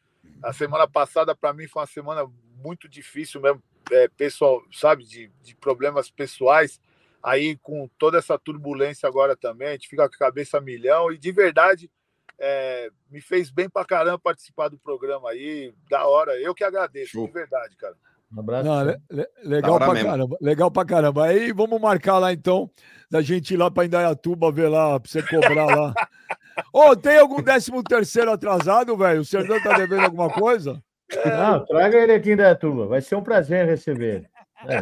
[0.44, 5.32] A semana passada, para mim, foi uma semana muito difícil mesmo, é, pessoal, sabe, de,
[5.42, 6.80] de problemas pessoais.
[7.22, 11.12] Aí, com toda essa turbulência agora também, a gente fica com a cabeça a milhão.
[11.12, 11.92] E de verdade,
[12.38, 15.74] é, me fez bem pra caramba participar do programa aí.
[15.90, 16.40] Da hora.
[16.40, 17.28] Eu que agradeço, Show.
[17.28, 17.96] de verdade, cara.
[18.32, 18.66] Um abraço.
[18.66, 20.10] Não, le- le- legal pra mesmo.
[20.10, 20.38] caramba.
[20.42, 21.26] Legal pra caramba.
[21.26, 22.70] Aí vamos marcar lá então,
[23.10, 25.94] da gente ir lá pra Indaiatuba ver lá, pra você cobrar lá.
[26.74, 29.22] Ô, tem algum décimo terceiro atrasado, velho?
[29.22, 30.82] O Serdão tá devendo alguma coisa?
[31.26, 32.86] Não, traga ele aqui em Dayatuba.
[32.86, 34.30] Vai ser um prazer receber ele.
[34.68, 34.82] É.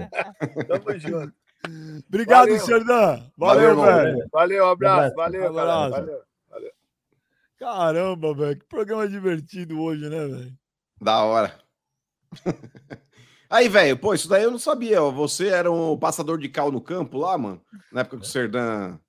[0.65, 1.33] Tamo junto.
[2.07, 2.59] Obrigado, Valeu.
[2.59, 2.95] Serdão.
[2.97, 3.85] Valeu, Valeu, irmão.
[3.85, 4.27] velho.
[4.31, 4.99] Valeu, um abraço.
[4.99, 5.15] Abraço.
[5.15, 5.91] Valeu, Abraço.
[5.91, 6.21] galera.
[6.49, 6.71] Valeu.
[7.59, 8.59] Caramba, velho.
[8.59, 10.53] Que programa divertido hoje, né, velho?
[11.01, 11.53] Da hora.
[13.49, 15.01] Aí, velho, pô, isso daí eu não sabia.
[15.01, 15.09] ó.
[15.11, 17.61] Você era um passador de cal no campo lá, mano?
[17.91, 18.99] Na época que o Serdão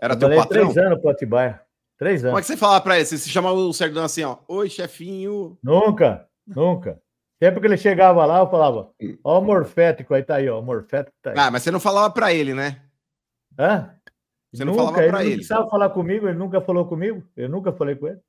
[0.00, 0.72] era teu Trabalhei patrão?
[0.72, 1.62] três anos pro Atibaia.
[1.98, 2.46] Três Como é anos.
[2.46, 3.04] que você falava pra ele?
[3.06, 4.38] Você se chamava o Serdão assim, ó.
[4.48, 5.58] Oi, chefinho.
[5.62, 7.00] Nunca, nunca.
[7.42, 8.90] Sempre que ele chegava lá, eu falava,
[9.24, 11.36] ó o morfético aí, tá aí, ó, o morfético tá aí.
[11.38, 12.82] Ah, mas você não falava pra ele, né?
[13.58, 13.94] Hã?
[14.52, 15.28] Você não nunca, falava pra ele.
[15.28, 15.30] ele.
[15.30, 18.20] não precisava falar comigo, ele nunca falou comigo, eu nunca falei com ele.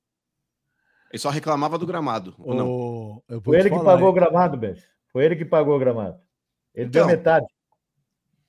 [1.11, 3.23] Ele só reclamava do gramado, ou não?
[3.28, 4.15] Eu vou ele que falar, pagou o hein?
[4.15, 4.82] gramado, Bess.
[5.12, 6.18] Foi ele que pagou o gramado.
[6.74, 7.06] Ele Então.
[7.06, 7.46] deu metade.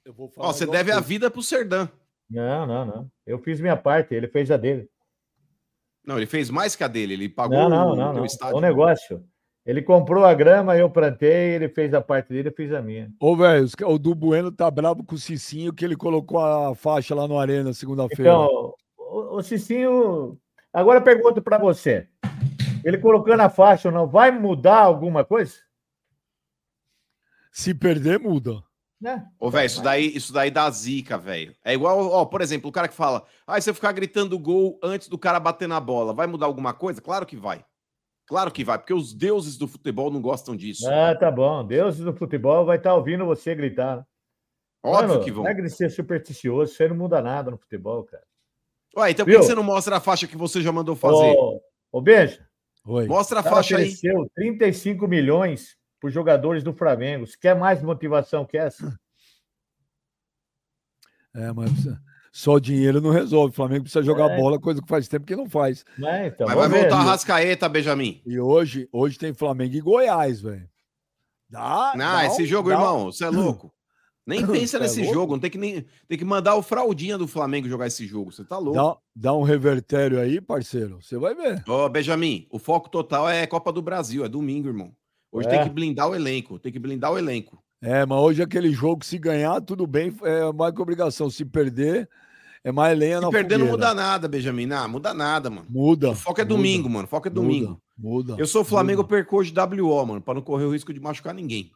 [0.05, 1.09] Eu vou falar Ó, você deve a você.
[1.09, 1.89] vida pro Serdão.
[2.31, 3.11] Não, não, não.
[3.27, 4.89] Eu fiz minha parte, ele fez a dele.
[6.05, 7.15] Não, ele fez mais que a dele.
[7.15, 8.23] Ele pagou Não, não, o não, teu não.
[8.23, 8.57] É estádio.
[8.57, 9.25] um negócio.
[9.65, 13.13] Ele comprou a grama, eu plantei, ele fez a parte dele, eu fiz a minha.
[13.21, 17.15] Ô, velho, o Du Bueno tá bravo com o Cicinho que ele colocou a faixa
[17.15, 18.23] lá no Arena segunda-feira.
[18.33, 20.37] Então, o, o Cicinho.
[20.73, 22.09] Agora eu pergunto para você.
[22.85, 25.55] Ele colocando a faixa, não vai mudar alguma coisa?
[27.53, 28.63] Se perder, muda.
[29.01, 29.27] Né?
[29.39, 31.55] Ô, velho, isso daí, isso daí dá zica, velho.
[31.65, 34.79] É igual, ó, por exemplo, o cara que fala, ah, se eu ficar gritando gol
[34.83, 37.01] antes do cara bater na bola, vai mudar alguma coisa?
[37.03, 37.65] Claro que vai.
[38.27, 40.89] Claro que vai, porque os deuses do futebol não gostam disso.
[40.89, 41.67] Ah, tá bom.
[41.67, 44.07] Deus do futebol vai estar ouvindo você gritar.
[44.83, 45.45] Óbvio Mano, que vão.
[45.45, 48.25] Regra de ser supersticioso, isso aí não muda nada no futebol, cara.
[48.97, 49.47] Ué, então por que Viu?
[49.47, 51.35] você não mostra a faixa que você já mandou fazer?
[51.37, 51.61] Ô,
[51.91, 52.47] ô Beija,
[52.85, 53.07] Oi.
[53.07, 53.85] Mostra a faixa aí.
[53.85, 57.27] ofereceu 35 milhões por jogadores do Flamengo.
[57.27, 58.99] Você quer mais motivação que essa?
[61.35, 61.71] É, mas
[62.33, 63.53] só dinheiro não resolve.
[63.53, 64.37] O Flamengo precisa jogar É.
[64.37, 65.85] bola, coisa que faz tempo que não faz.
[65.97, 66.27] Né?
[66.27, 66.81] Então, Mas vai ver.
[66.81, 68.21] voltar a Rascaeta, Benjamin.
[68.27, 70.69] E hoje, hoje tem Flamengo e Goiás, velho.
[71.49, 73.73] Dá, Não, dá esse um- jogo, dá- irmão, você é louco.
[74.27, 75.15] Nem pensa é nesse louco?
[75.15, 78.31] jogo, não tem que nem tem que mandar o fraldinha do Flamengo jogar esse jogo.
[78.33, 78.75] Você tá louco.
[78.79, 78.97] Dá,
[79.31, 81.01] dá um revertério aí, parceiro.
[81.03, 81.63] Você vai ver.
[81.69, 84.95] Ô, Benjamin, o foco total é Copa do Brasil, é domingo, irmão.
[85.33, 85.51] Hoje É.
[85.51, 87.61] tem que blindar o elenco, tem que blindar o elenco.
[87.81, 91.29] É, mas hoje aquele jogo, se ganhar, tudo bem, é mais que obrigação.
[91.31, 92.09] Se perder,
[92.63, 93.89] é mais lenha Se na perder não fogueira.
[93.89, 94.67] muda nada, Benjamin.
[94.67, 95.67] Não, muda nada, mano.
[95.69, 96.11] Muda.
[96.11, 97.07] O foco é muda, domingo, mano.
[97.07, 97.83] O foco é muda, domingo.
[97.99, 98.37] Muda.
[98.39, 101.35] Eu sou Flamengo, eu perco hoje WO, mano, pra não correr o risco de machucar
[101.35, 101.73] ninguém.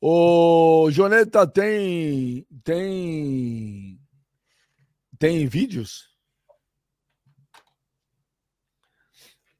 [0.00, 2.44] Ô, Joneta, tem.
[2.64, 3.98] Tem.
[5.18, 6.08] Tem vídeos?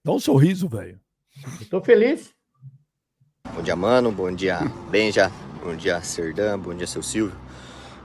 [0.04, 1.00] Dá um sorriso, velho.
[1.70, 2.33] Tô feliz.
[3.54, 4.10] Bom dia, mano.
[4.10, 4.58] Bom dia,
[4.90, 5.30] Benja.
[5.62, 6.58] Bom dia, Serdã.
[6.58, 7.36] Bom dia, seu Silvio.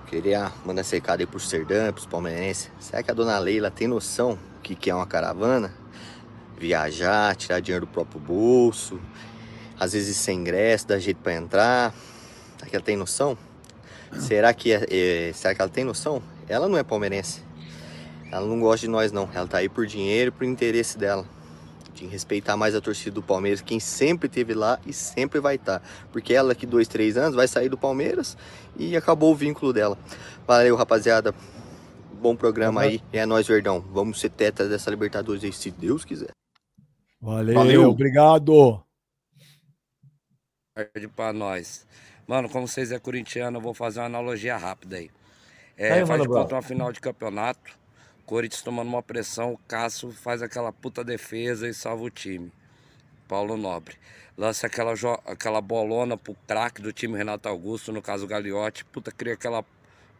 [0.05, 2.69] Queria mandar esse recado aí pro Serdã, pros palmeirenses.
[2.79, 5.73] Será que a dona Leila tem noção do que, que é uma caravana?
[6.55, 9.01] Viajar, tirar dinheiro do próprio bolso,
[9.79, 11.95] às vezes sem ingresso, dar jeito pra entrar.
[12.57, 13.35] Será que ela tem noção?
[14.19, 16.21] Será que, é, é, será que ela tem noção?
[16.47, 17.41] Ela não é palmeirense.
[18.31, 19.27] Ela não gosta de nós, não.
[19.33, 21.25] Ela tá aí por dinheiro e por interesse dela
[21.99, 25.81] de respeitar mais a torcida do Palmeiras, quem sempre esteve lá e sempre vai estar.
[26.11, 28.37] Porque ela, daqui dois, três anos, vai sair do Palmeiras
[28.77, 29.97] e acabou o vínculo dela.
[30.47, 31.33] Valeu, rapaziada.
[32.13, 33.01] Bom programa aí.
[33.13, 33.79] E é nóis, Verdão.
[33.79, 36.31] Vamos ser tetas dessa Libertadores aí, se Deus quiser.
[37.21, 37.89] Valeu, Valeu.
[37.89, 38.83] obrigado.
[41.15, 41.85] pra nós.
[42.27, 45.09] Mano, como vocês é corintiano, eu vou fazer uma analogia rápida aí.
[45.75, 47.78] É, Aí, faz Mano de conta uma final de campeonato,
[48.29, 52.51] Corinthians tomando uma pressão, o Cássio faz aquela puta defesa e salva o time.
[53.27, 53.95] Paulo Nobre.
[54.37, 54.93] Lança aquela,
[55.25, 58.85] aquela bolona pro craque do time Renato Augusto, no caso o Gagliotti.
[58.85, 59.65] Puta, cria aquela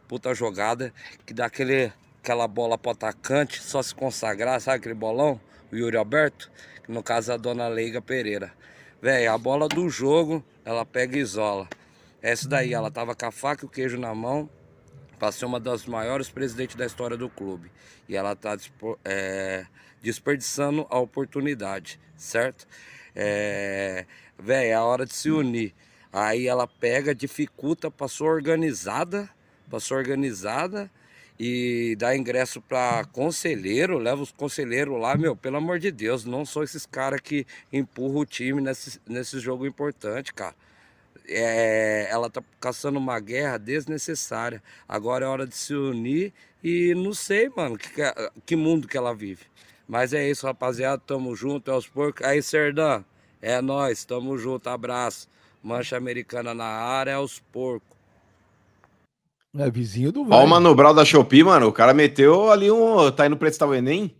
[0.08, 0.92] puta jogada
[1.24, 5.40] que dá aquele, aquela bola pro atacante, só se consagrar, sabe aquele bolão?
[5.70, 6.50] o Yuri Alberto,
[6.88, 8.52] no caso a dona Leiga Pereira.
[9.00, 11.68] Velho, a bola do jogo, ela pega e isola.
[12.20, 14.50] Essa daí, ela tava com a faca e o queijo na mão,
[15.20, 17.70] para ser uma das maiores presidentes da história do clube.
[18.08, 18.56] E ela tá
[19.04, 19.66] é,
[20.02, 22.66] desperdiçando a oportunidade, certo?
[23.14, 24.06] É,
[24.38, 25.74] velho, é a hora de se unir.
[26.10, 29.28] Aí ela pega, dificulta, passou organizada,
[29.68, 30.90] passou organizada
[31.38, 36.46] e dá ingresso para conselheiro, leva os conselheiros lá, meu, pelo amor de Deus, não
[36.46, 40.54] sou esses caras que empurram o time nesse, nesse jogo importante, cara.
[41.28, 44.62] É, ela tá caçando uma guerra desnecessária.
[44.88, 46.32] Agora é hora de se unir
[46.62, 47.90] e não sei, mano, que,
[48.44, 49.44] que mundo que ela vive.
[49.88, 52.24] Mas é isso, rapaziada, tamo junto, é os porcos.
[52.24, 53.02] Aí, Serdã,
[53.42, 55.28] é nós, tamo junto, abraço.
[55.62, 57.98] Mancha americana na área, é os porcos.
[59.58, 60.36] É vizinho do velho.
[60.36, 61.66] Ó, o Mano Brau da Shopee, mano.
[61.66, 63.10] O cara meteu ali um.
[63.10, 64.16] Tá indo prestar o Enem?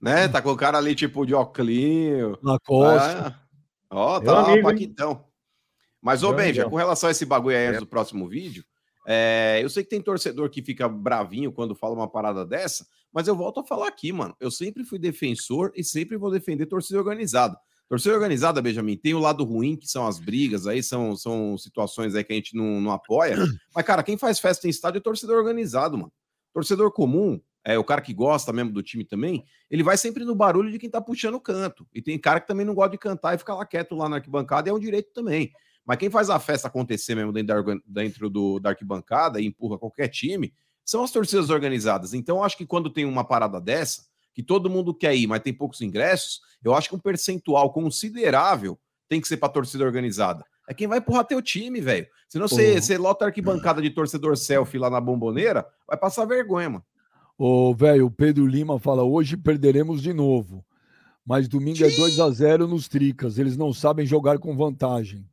[0.00, 0.26] Né?
[0.26, 2.38] Tá com o cara ali, tipo, de óculos.
[2.42, 3.40] Na costa.
[3.88, 5.24] Ah, ó, tá lá, Paquitão.
[6.04, 7.78] Mas, ô, Benja, com relação a esse bagulho aí é.
[7.78, 8.62] do próximo vídeo,
[9.06, 13.26] é, eu sei que tem torcedor que fica bravinho quando fala uma parada dessa, mas
[13.26, 14.36] eu volto a falar aqui, mano.
[14.38, 17.56] Eu sempre fui defensor e sempre vou defender torcida organizada.
[17.88, 22.14] Torcida organizada, Benjamin, tem o lado ruim, que são as brigas, aí são, são situações
[22.14, 23.36] aí que a gente não, não apoia.
[23.74, 26.12] Mas, cara, quem faz festa em estádio é torcedor organizado, mano.
[26.52, 30.34] Torcedor comum, é o cara que gosta mesmo do time também, ele vai sempre no
[30.34, 31.86] barulho de quem tá puxando o canto.
[31.94, 34.16] E tem cara que também não gosta de cantar e fica lá quieto lá na
[34.16, 35.50] arquibancada, e é um direito também.
[35.84, 39.78] Mas quem faz a festa acontecer mesmo dentro da, dentro do, da arquibancada e empurra
[39.78, 40.52] qualquer time
[40.84, 42.14] são as torcidas organizadas.
[42.14, 44.04] Então, eu acho que quando tem uma parada dessa,
[44.34, 48.78] que todo mundo quer ir, mas tem poucos ingressos, eu acho que um percentual considerável
[49.08, 50.44] tem que ser para torcida organizada.
[50.68, 52.06] É quem vai empurrar teu time, velho.
[52.28, 56.70] Senão você, você lota a arquibancada de torcedor selfie lá na bomboneira, vai passar vergonha,
[56.70, 56.84] mano.
[57.36, 60.64] Ô, velho, o Pedro Lima fala: hoje perderemos de novo.
[61.26, 61.84] Mas domingo Sim.
[61.84, 63.38] é 2 a 0 nos Tricas.
[63.38, 65.26] Eles não sabem jogar com vantagem.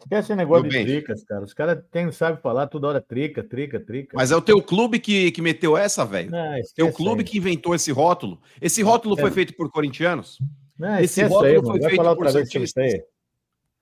[0.00, 0.86] Esquece esse negócio Meu de bem.
[0.86, 1.44] tricas, cara.
[1.44, 4.16] Os caras não sabem falar toda hora trica, trica, trica.
[4.16, 6.30] Mas é o teu clube que, que meteu essa, velho.
[6.74, 7.28] Teu clube aí.
[7.28, 8.40] que inventou esse rótulo.
[8.60, 9.20] Esse rótulo é.
[9.20, 10.38] foi feito por corintianos?
[10.78, 12.94] Não, esse rótulo aí, foi feito falar por santistas.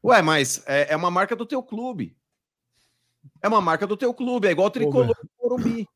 [0.05, 2.17] Ué, mas é, é, uma marca do teu clube.
[3.41, 4.49] É uma marca do teu clube.
[4.49, 5.87] É igual o tricolor do Morumbi.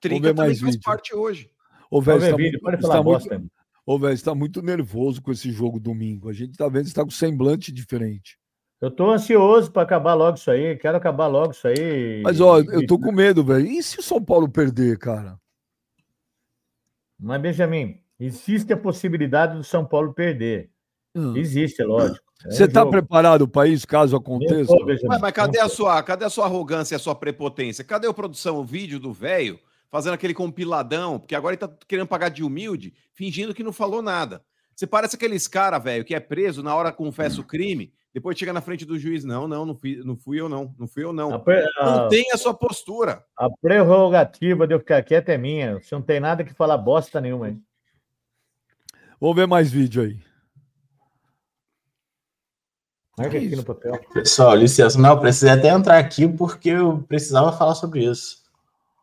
[0.00, 0.80] Trica também faz vídeo.
[0.84, 1.50] parte hoje.
[1.90, 3.38] Ô, velho, está, vídeo, pode falar bosta.
[3.38, 3.52] Muito...
[3.84, 6.28] Ô, velho, está muito nervoso com esse jogo domingo.
[6.28, 8.38] A gente tá vendo que está com semblante diferente.
[8.80, 10.76] Eu tô ansioso para acabar logo isso aí.
[10.76, 12.20] Quero acabar logo isso aí.
[12.22, 13.66] Mas, ó, eu tô com medo, velho.
[13.66, 15.38] E se o São Paulo perder, cara?
[17.18, 20.70] Mas, Benjamin, existe a possibilidade do São Paulo perder.
[21.14, 21.34] Hum.
[21.34, 22.26] Existe, é lógico.
[22.44, 24.74] É Você está preparado para isso, caso aconteça?
[25.06, 27.82] mas, mas, cadê a sua, cadê a sua arrogância e a sua prepotência?
[27.82, 29.58] Cadê a produção, o vídeo do velho
[29.90, 31.18] fazendo aquele compiladão?
[31.18, 34.42] Porque agora ele tá querendo pagar de humilde, fingindo que não falou nada.
[34.74, 38.50] Você parece aqueles cara, velho, que é preso na hora confessa o crime, depois chega
[38.50, 41.12] na frente do juiz, não, não, não fui, não fui eu não, não fui eu
[41.12, 41.34] não.
[41.34, 43.22] A, não tem a sua postura.
[43.36, 45.74] A prerrogativa de eu ficar quieto é minha.
[45.74, 47.58] Você não tem nada que falar bosta nenhuma aí.
[49.20, 50.18] Vamos ver mais vídeo aí.
[53.18, 54.00] Marca aqui no papel.
[54.14, 58.45] Pessoal, licença, não, eu precisei até entrar aqui porque eu precisava falar sobre isso.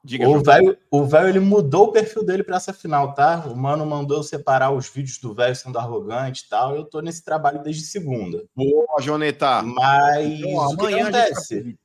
[0.05, 3.45] Diga, o velho, o velho ele mudou o perfil dele para essa final, tá?
[3.47, 6.75] O mano mandou separar os vídeos do velho sendo arrogante e tal.
[6.75, 8.43] Eu tô nesse trabalho desde segunda.
[8.53, 9.61] Boa, Joneta.
[9.61, 11.77] Mas então, o que acontece?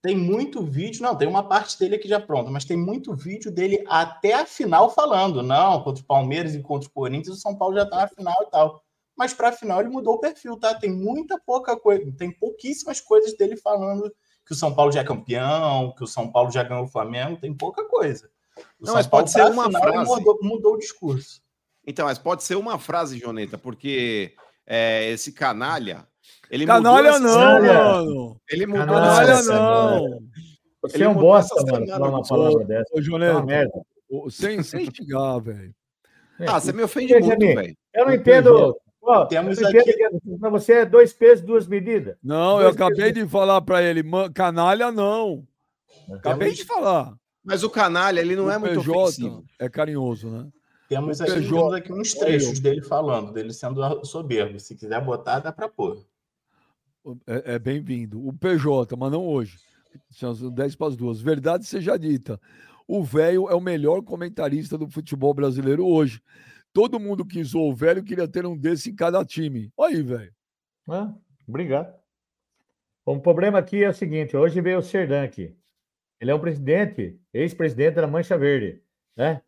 [0.00, 3.50] Tem muito vídeo, não, tem uma parte dele aqui já pronta, mas tem muito vídeo
[3.50, 7.56] dele até a final falando, não, contra o Palmeiras e contra o Corinthians, o São
[7.56, 8.84] Paulo já tá na final e tal.
[9.16, 10.74] Mas para a final ele mudou o perfil, tá?
[10.74, 14.12] Tem muita pouca coisa, tem pouquíssimas coisas dele falando
[14.46, 17.40] que o São Paulo já é campeão, que o São Paulo já ganhou o Flamengo,
[17.40, 18.28] tem pouca coisa.
[18.78, 20.10] O não, São mas Paulo, pode ser uma final, frase.
[20.10, 21.42] Mudou, mudou, o discurso.
[21.86, 24.34] Então, mas pode ser uma frase, Joneta, porque
[24.66, 26.06] é, esse canalha.
[26.50, 28.40] Ele canalha não, mano.
[28.50, 30.20] Ele mudou canalha essa não.
[30.82, 32.90] Você ele é um bosta, mano, falar uma palavra dessa.
[32.92, 33.70] Ô, Joneta,
[34.30, 35.74] sem, sem xingar, velho.
[36.46, 37.76] Ah, você me ofende muito, velho.
[37.94, 38.76] Eu não entendo.
[39.06, 39.78] Ó, Temos aqui...
[40.40, 42.16] Para você é dois pesos, duas medidas.
[42.22, 43.24] Não, dois eu acabei pesos.
[43.24, 44.02] de falar para ele,
[44.32, 45.46] canalha não.
[46.10, 47.14] Acabei de falar.
[47.44, 49.44] Mas o canalha, ele não o é muito PJ ofensivo.
[49.58, 50.48] É carinhoso, né?
[50.88, 51.54] Temos aqui, PJ...
[51.54, 54.58] temos aqui uns trechos dele falando, dele sendo soberbo.
[54.58, 56.04] Se quiser botar, dá para pôr.
[57.26, 58.26] É, é bem-vindo.
[58.26, 59.58] O PJ, mas não hoje.
[60.10, 61.20] São 10 para as duas.
[61.20, 62.40] Verdade seja dita.
[62.86, 66.20] O velho é o melhor comentarista do futebol brasileiro hoje.
[66.74, 69.72] Todo mundo que zoou o velho queria ter um desse em cada time.
[69.76, 70.34] Olha aí, velho.
[70.90, 71.14] Ah,
[71.48, 71.94] obrigado.
[73.06, 75.56] O problema aqui é o seguinte: hoje veio o Serdan aqui.
[76.20, 78.82] Ele é um presidente, ex-presidente da Mancha Verde,
[79.16, 79.40] né?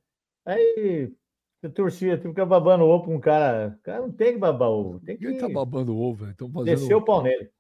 [0.44, 1.12] Aí
[1.60, 3.76] Você torcia, tu fica babando ovo com um cara.
[3.76, 5.00] O cara não tem que babar ovo.
[5.00, 6.36] Tem que Quem tá babando ovo, velho?
[6.38, 6.64] Fazendo.
[6.64, 7.50] descer o pau nele.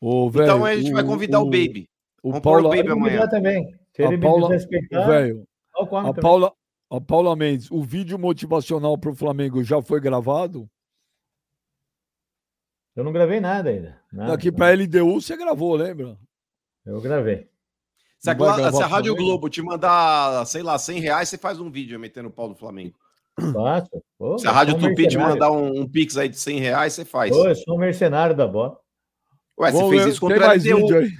[0.00, 1.88] Ô, velho, Então a gente vai convidar o, Baby.
[2.22, 3.18] O Vamos pôr o Paula, Baby amanhã.
[3.18, 3.76] convidar também.
[3.92, 5.46] Se a ele Paula, me desrespeitar, eu
[5.86, 6.22] come a também.
[6.22, 6.52] Paula,
[6.90, 10.68] a Paula Mendes, o vídeo motivacional pro Flamengo já foi gravado?
[12.94, 14.00] Eu não gravei nada ainda.
[14.12, 14.56] Nada, Daqui nada.
[14.56, 16.16] pra LDU você gravou, lembra?
[16.86, 17.48] Eu gravei.
[18.18, 19.16] Se a, se a Rádio Flamengo?
[19.16, 22.54] Globo te mandar, sei lá, 100 reais, você faz um vídeo metendo o pau do
[22.54, 22.94] Flamengo.
[23.52, 23.90] Faço.
[24.16, 27.04] Pô, Se a Rádio Tupi te mandar um, um pix aí de 100 reais, você
[27.04, 27.30] faz.
[27.30, 28.78] Pô, eu sou um mercenário da bola.
[29.58, 30.76] Ué, você Vamos fez isso contra mais LDU.
[30.80, 31.10] vídeo aí.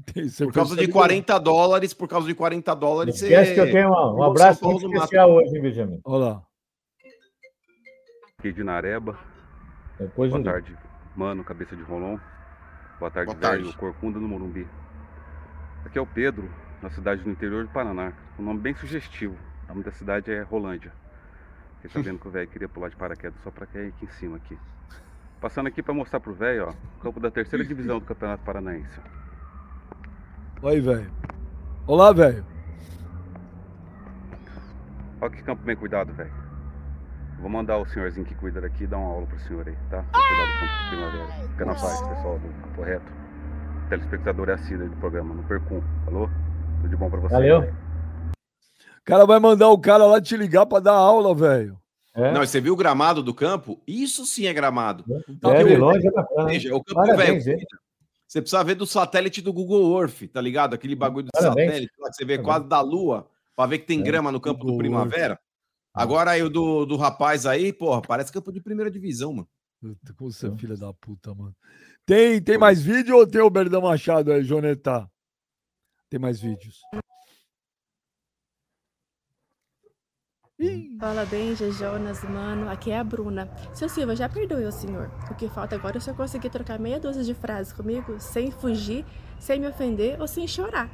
[0.14, 3.26] Tem, você Por causa de isso 40 dólares, por causa de 40 Não dólares, você...
[3.26, 5.04] esquece que eu tenho um São abraço muito do Mato.
[5.04, 6.00] especial hoje, hein, Benjamin?
[6.04, 6.42] Olha lá.
[8.38, 9.18] aqui de Nareba.
[9.98, 10.76] Depois Boa tarde,
[11.14, 12.18] mano, cabeça de Rolon.
[12.98, 13.64] Boa tarde, Boa tarde.
[13.64, 14.66] velho, Corcunda no Morumbi.
[15.84, 16.50] Aqui é o Pedro,
[16.82, 18.12] na cidade do interior do Paraná.
[18.38, 19.36] Um nome bem sugestivo.
[19.64, 20.92] O nome da cidade é Rolândia.
[21.82, 24.36] Fiquei sabendo que o velho queria pular de paraquedas só pra cair aqui em cima
[24.38, 24.56] aqui.
[25.44, 28.98] Passando aqui pra mostrar pro velho, ó, o campo da terceira divisão do Campeonato Paranaense.
[30.62, 31.12] aí, velho.
[31.86, 32.42] Olá, velho.
[35.20, 36.32] Olha que campo bem cuidado, velho.
[37.40, 40.02] Vou mandar o senhorzinho que cuida daqui dar uma aula pro senhor aí, tá?
[40.10, 41.48] Pra cuidar do campo de primavera.
[41.50, 43.12] Fica na paz, pessoal, do correto.
[43.90, 45.84] Telespectador é assíduo aí do programa, não percam.
[46.06, 46.30] Falou?
[46.76, 47.32] Tudo de bom pra vocês.
[47.32, 47.60] Valeu.
[47.60, 47.68] aí.
[47.68, 51.78] O cara vai mandar o cara lá te ligar pra dar aula, velho.
[52.14, 53.82] É, Não, você viu o gramado do campo?
[53.86, 55.04] Isso sim é gramado.
[55.42, 56.42] é de longe é bacana.
[56.52, 56.58] hein?
[56.58, 57.66] Veja, o campo Parabéns, velho.
[58.26, 60.74] Você precisa ver do satélite do Google Earth, tá ligado?
[60.74, 61.66] Aquele bagulho do Parabéns.
[61.66, 62.44] satélite lá que você vê Parabéns.
[62.58, 65.38] quase da lua, pra ver que tem É, grama no campo do Primavera.
[65.92, 69.48] Agora aí o do, do rapaz aí, porra, parece campo de primeira divisão, mano.
[69.80, 71.54] Puta, Como você é filha da puta, mano.
[72.06, 75.08] Tem, tem mais vídeo ou tem o Berdão Machado aí, Jonetá?
[76.10, 76.80] Tem mais vídeos.
[76.94, 77.00] Ih,
[81.00, 82.70] Fala bem, Jonas, mano.
[82.70, 83.50] Aqui é a Bruna.
[83.72, 85.10] Seu Silva, já perdoe o senhor.
[85.28, 88.52] O que falta agora é o senhor conseguir trocar meia dúzia de frases comigo sem
[88.52, 89.04] fugir,
[89.36, 90.88] sem me ofender ou sem chorar.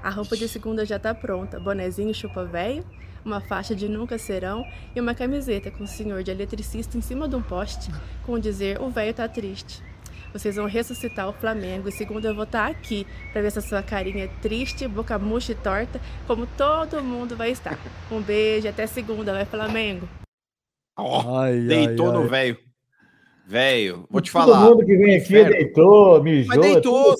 [0.00, 1.58] A roupa de segunda já tá pronta.
[1.58, 2.84] Bonezinho chupa velho,
[3.24, 4.64] uma faixa de nunca serão
[4.94, 7.90] e uma camiseta com o senhor de eletricista em cima de um poste
[8.24, 9.89] com dizer o velho tá triste.
[10.32, 13.82] Vocês vão ressuscitar o Flamengo e segunda eu vou estar aqui pra ver essa sua
[13.82, 17.78] carinha triste, boca murcha e torta, como todo mundo vai estar.
[18.10, 20.08] Um beijo, até segunda, vai Flamengo.
[20.98, 22.58] Ó, ai, deitou ai, no velho.
[23.46, 24.60] Velho, vou te Todo falar.
[24.60, 25.50] mundo que vem aqui Inferno.
[25.52, 26.48] deitou, mijou.
[26.56, 27.16] Mas deitou.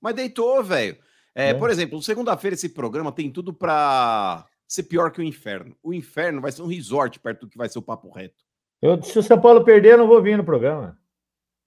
[0.00, 0.96] Mas deitou, velho.
[1.34, 1.54] É, É.
[1.54, 5.76] Por exemplo, segunda-feira esse programa tem tudo pra ser pior que o inferno.
[5.82, 8.44] O inferno vai ser um resort perto do que vai ser o papo reto.
[8.82, 10.96] Eu, se o São Paulo perder, eu não vou vir no programa.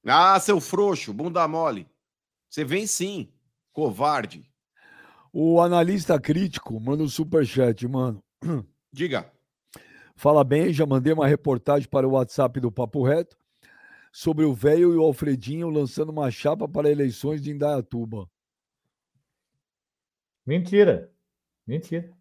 [0.05, 1.87] Ah, seu frouxo, bunda mole.
[2.49, 3.31] Você vem sim,
[3.73, 4.49] covarde.
[5.31, 8.23] O analista crítico manda um superchat, mano.
[8.91, 9.31] Diga.
[10.15, 13.37] Fala bem, já mandei uma reportagem para o WhatsApp do Papo Reto
[14.11, 18.27] sobre o velho e o Alfredinho lançando uma chapa para eleições de Indaiatuba.
[20.45, 21.11] Mentira.
[21.65, 22.11] Mentira.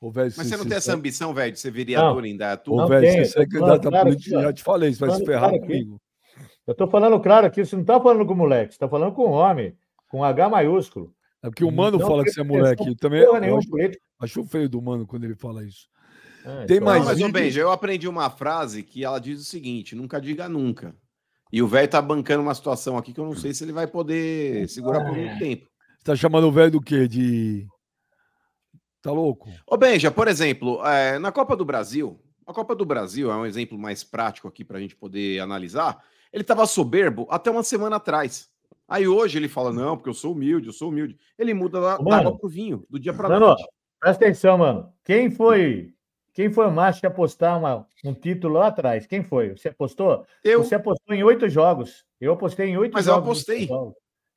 [0.00, 2.82] Ô, velho, Mas você não tem essa ambição, velho, de ser vereador em Ô, Indaiatuba?
[2.82, 4.48] Não velho, se você é candidato falando a claro político, aqui, ó.
[4.48, 6.00] já te falei, você vai se ferrar comigo.
[6.66, 9.30] Eu tô falando claro aqui, você não tá falando com moleque, você tá falando com
[9.30, 9.76] homem,
[10.08, 11.14] com H maiúsculo.
[11.42, 12.88] É porque o mano Não fala que você é moleque.
[12.88, 13.68] Eu também eu acho,
[14.18, 15.88] acho feio do mano quando ele fala isso.
[16.44, 17.28] Ah, Tem então- mais Não, mas, ô?
[17.28, 20.94] Benja, eu aprendi uma frase que ela diz o seguinte: nunca diga nunca.
[21.52, 23.86] E o velho tá bancando uma situação aqui que eu não sei se ele vai
[23.86, 25.68] poder segurar por muito tempo.
[25.98, 27.06] Você tá chamando o velho do quê?
[27.06, 27.66] De.
[29.00, 29.48] Tá louco?
[29.66, 33.46] Ô, Benja, por exemplo, é, na Copa do Brasil, a Copa do Brasil é um
[33.46, 36.02] exemplo mais prático aqui para a gente poder analisar.
[36.36, 38.50] Ele estava soberbo até uma semana atrás.
[38.86, 41.16] Aí hoje ele fala: não, porque eu sou humilde, eu sou humilde.
[41.38, 43.64] Ele muda da, água pro vinho, do dia para noite.
[43.98, 44.92] presta atenção, mano.
[45.02, 45.94] Quem foi
[46.34, 49.06] quem foi o macho que apostar uma- um título lá atrás?
[49.06, 49.56] Quem foi?
[49.56, 50.26] Você apostou?
[50.44, 52.04] Eu, Você apostou em oito jogos.
[52.20, 53.28] Eu apostei em oito Mas eu jogos.
[53.30, 53.66] apostei.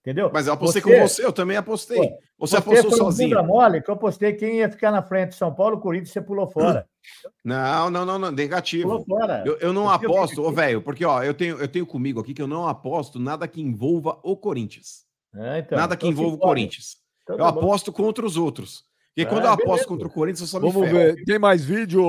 [0.02, 0.30] Entendeu?
[0.34, 1.98] mas eu apostei Você- com você, eu também apostei.
[1.98, 3.30] Pô, você Você apostou foi um sozinho.
[3.36, 5.36] bunda mole que eu apostei quem ia ficar na frente.
[5.36, 6.88] São Paulo, Corinthians, você pulou fora.
[7.44, 8.84] Não, não, não, não, negativo.
[8.90, 9.44] Pulou fora.
[9.46, 12.42] Eu, eu não aposto, ô velho, porque ó, eu tenho, eu tenho comigo aqui que
[12.42, 15.06] eu não aposto nada que envolva o Corinthians.
[15.36, 16.40] É, então, nada que então envolva o.
[16.40, 16.98] Corinthians.
[17.24, 17.60] Então Eu tá bom.
[17.60, 18.84] aposto contra os outros.
[19.16, 19.88] Porque Ah, quando eu aposto beleza.
[19.88, 21.16] contra o Corinthians, eu só me Vamos ferro.
[21.16, 21.24] ver.
[21.26, 22.04] Tem mais vídeo?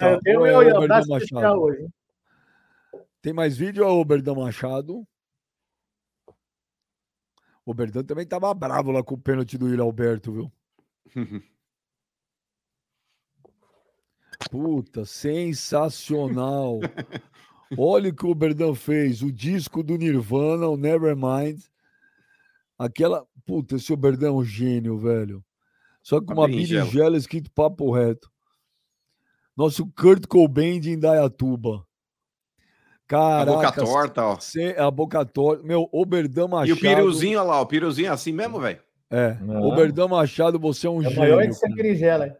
[0.00, 1.60] Ah, Eu Ou é meu o Berdão abraço especial Machado?
[1.62, 1.82] hoje.
[1.82, 1.88] hein?
[3.22, 5.04] Tem mais vídeo é Berdão Machado?
[7.66, 10.52] O Berdão também tava bravo lá com o pênalti do Yuri Alberto, viu?
[14.48, 16.78] Puta, sensacional.
[17.76, 19.20] Olha o que o Berdão fez.
[19.20, 21.60] O disco do Nirvana, o Nevermind.
[22.78, 23.26] Aquela.
[23.44, 25.44] Puta, esse Berdão é um gênio, velho.
[26.02, 28.30] Só com Uma uma berinjela escrito papo reto.
[29.56, 31.84] Nosso Kurt Cobain de Indaiatuba.
[33.06, 33.52] A Caraca.
[33.52, 34.40] boca torta, ó.
[34.40, 35.62] cê- a boca torta.
[35.62, 36.68] Meu, Oberdan Machado.
[36.68, 38.82] E o piruzinho, olha lá, o piruzinho é assim mesmo, velho.
[39.08, 39.34] É.
[39.34, 39.62] Não.
[39.62, 41.18] Oberdan Machado, você é um É gênio.
[41.20, 42.36] maior que essa hein?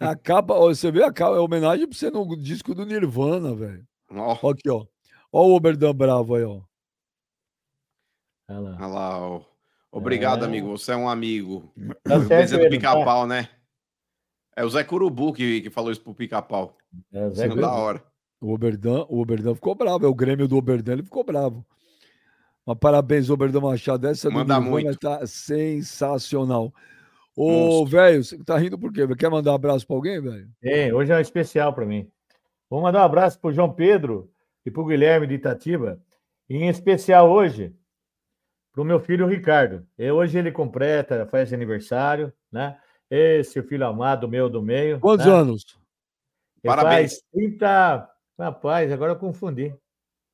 [0.00, 3.54] A capa, ó, você vê a capa, é homenagem pra você no disco do Nirvana,
[3.54, 3.86] velho.
[4.10, 4.86] Ó, Ó Aqui, ó.
[5.30, 6.62] Ó o Oberdan bravo aí, ó.
[8.50, 8.76] Olha lá.
[8.76, 9.40] olha lá, ó.
[9.92, 10.48] Obrigado, É.
[10.48, 10.68] amigo.
[10.76, 11.70] Você é um amigo.
[12.02, 13.48] Tá O certo, do pica-pau, né?
[14.56, 16.76] É o Zé Curubu que, que falou isso pro pica-pau.
[17.12, 17.68] É, Zé Isso é da Curubu.
[17.74, 18.04] hora.
[18.40, 20.06] O Oberdan, o Oberdan ficou bravo.
[20.06, 21.64] É o Grêmio do Oberdan, ele ficou bravo.
[22.64, 24.06] Mas parabéns, Oberdan Machado.
[24.06, 24.98] Essa do Manda Nirvana muito.
[24.98, 26.72] tá sensacional.
[27.34, 29.06] Ô, velho, você tá rindo por quê?
[29.16, 30.48] Quer mandar um abraço pra alguém, velho?
[30.60, 32.10] Tem, hoje é um especial para mim.
[32.68, 34.30] Vou mandar um abraço para o João Pedro
[34.66, 36.00] e para o Guilherme de Itatiba.
[36.48, 37.74] E em especial hoje,
[38.72, 39.86] para o meu filho Ricardo.
[39.98, 42.76] E hoje ele completa, faz aniversário, né?
[43.10, 45.00] Esse filho amado meu do meio.
[45.00, 45.32] Quantos né?
[45.32, 45.64] anos?
[46.62, 47.12] Ele Parabéns.
[47.12, 48.10] Faz 30.
[48.38, 49.74] Rapaz, agora eu confundi.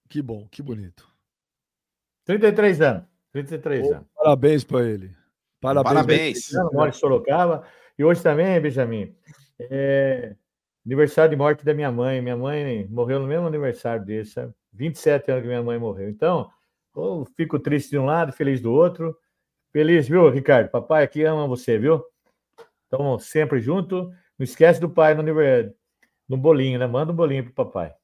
[0.09, 1.09] Que bom, que bonito.
[2.25, 3.05] 33 anos.
[3.33, 4.07] 33 Ô, anos.
[4.15, 5.11] Parabéns pra ele.
[5.61, 5.95] Parabéns.
[5.95, 6.53] Parabéns.
[6.53, 7.67] Eu moro em Sorocaba.
[7.99, 9.17] E hoje também, Benjamin,
[9.59, 10.37] é
[10.85, 12.21] aniversário de morte da minha mãe.
[12.21, 14.53] Minha mãe morreu no mesmo aniversário desse, sabe?
[14.73, 16.11] 27 anos que minha mãe morreu.
[16.11, 16.51] Então,
[16.95, 19.17] eu fico triste de um lado, feliz do outro.
[19.73, 20.69] Feliz, viu, Ricardo?
[20.69, 22.05] Papai aqui ama você, viu?
[22.87, 24.11] Então, sempre junto.
[24.39, 25.75] Não esquece do pai no aniversário,
[26.29, 26.87] no bolinho, né?
[26.87, 27.95] Manda um bolinho pro papai.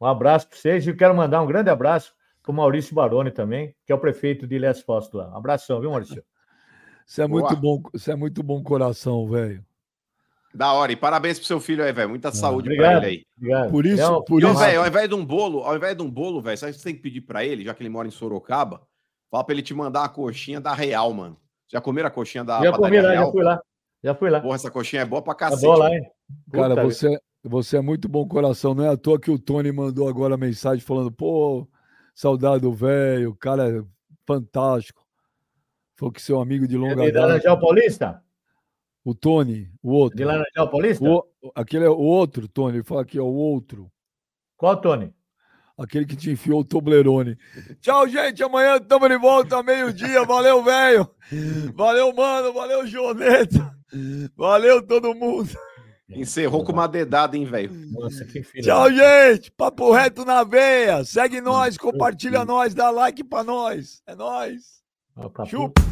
[0.00, 0.86] Um abraço para vocês.
[0.86, 3.98] E eu quero mandar um grande abraço para o Maurício Baroni também, que é o
[3.98, 5.30] prefeito de Ilhas Fausto lá.
[5.30, 6.22] Um abração, viu, Maurício?
[7.06, 7.80] Você é muito Boa.
[7.82, 9.64] bom, você é muito bom coração, velho.
[10.54, 10.92] Da hora.
[10.92, 12.08] E parabéns pro seu filho aí, velho.
[12.10, 13.02] Muita saúde pra obrigado.
[13.04, 13.26] ele aí.
[13.36, 13.70] Obrigado.
[13.70, 15.96] Por isso, É um- por E, isso, velho, ao invés de um bolo, ao invés
[15.96, 17.82] de um bolo, velho, sabe o que você tem que pedir pra ele, já que
[17.82, 18.82] ele mora em Sorocaba?
[19.30, 21.36] Fala pra ele te mandar uma coxinha da Real, mano.
[21.68, 23.32] Já comeram a coxinha da Já comi padaria lá, já Real?
[23.32, 23.60] fui lá.
[24.04, 24.40] Já fui lá.
[24.40, 25.66] Porra, essa coxinha é boa pra Tá cacete.
[25.66, 26.04] bom lá, velho.
[26.04, 26.10] hein?
[26.52, 28.74] cara, Puta você, você é muito bom coração.
[28.74, 31.68] Não é à toa que o Tony mandou agora mensagem falando, pô,
[32.14, 33.82] saudade do velho, o cara é
[34.26, 35.04] fantástico.
[35.96, 36.88] Falou que seu amigo de vida.
[36.88, 37.26] longa De data.
[37.26, 38.22] Laranjal Paulista?
[39.04, 40.16] O Tony, o outro.
[40.16, 41.04] De Laranjal Paulista?
[41.04, 42.78] O, aquele é o outro, Tony.
[42.78, 43.90] Ele fala aqui, é o outro.
[44.56, 45.14] Qual, Tony?
[45.76, 47.36] Aquele que te enfiou o Toblerone.
[47.80, 48.42] Tchau, gente.
[48.42, 50.24] Amanhã estamos de volta, meio-dia.
[50.24, 51.10] Valeu, velho.
[51.74, 52.52] Valeu, mano.
[52.52, 53.76] Valeu, Joneta.
[54.36, 55.50] Valeu, todo mundo.
[56.14, 57.70] Encerrou com uma dedada, hein, velho?
[58.62, 59.50] Tchau, gente.
[59.50, 61.04] Papo reto na veia.
[61.04, 64.00] Segue nós, compartilha nós, dá like pra nós.
[64.06, 64.82] É nós.
[65.46, 65.82] Chupa.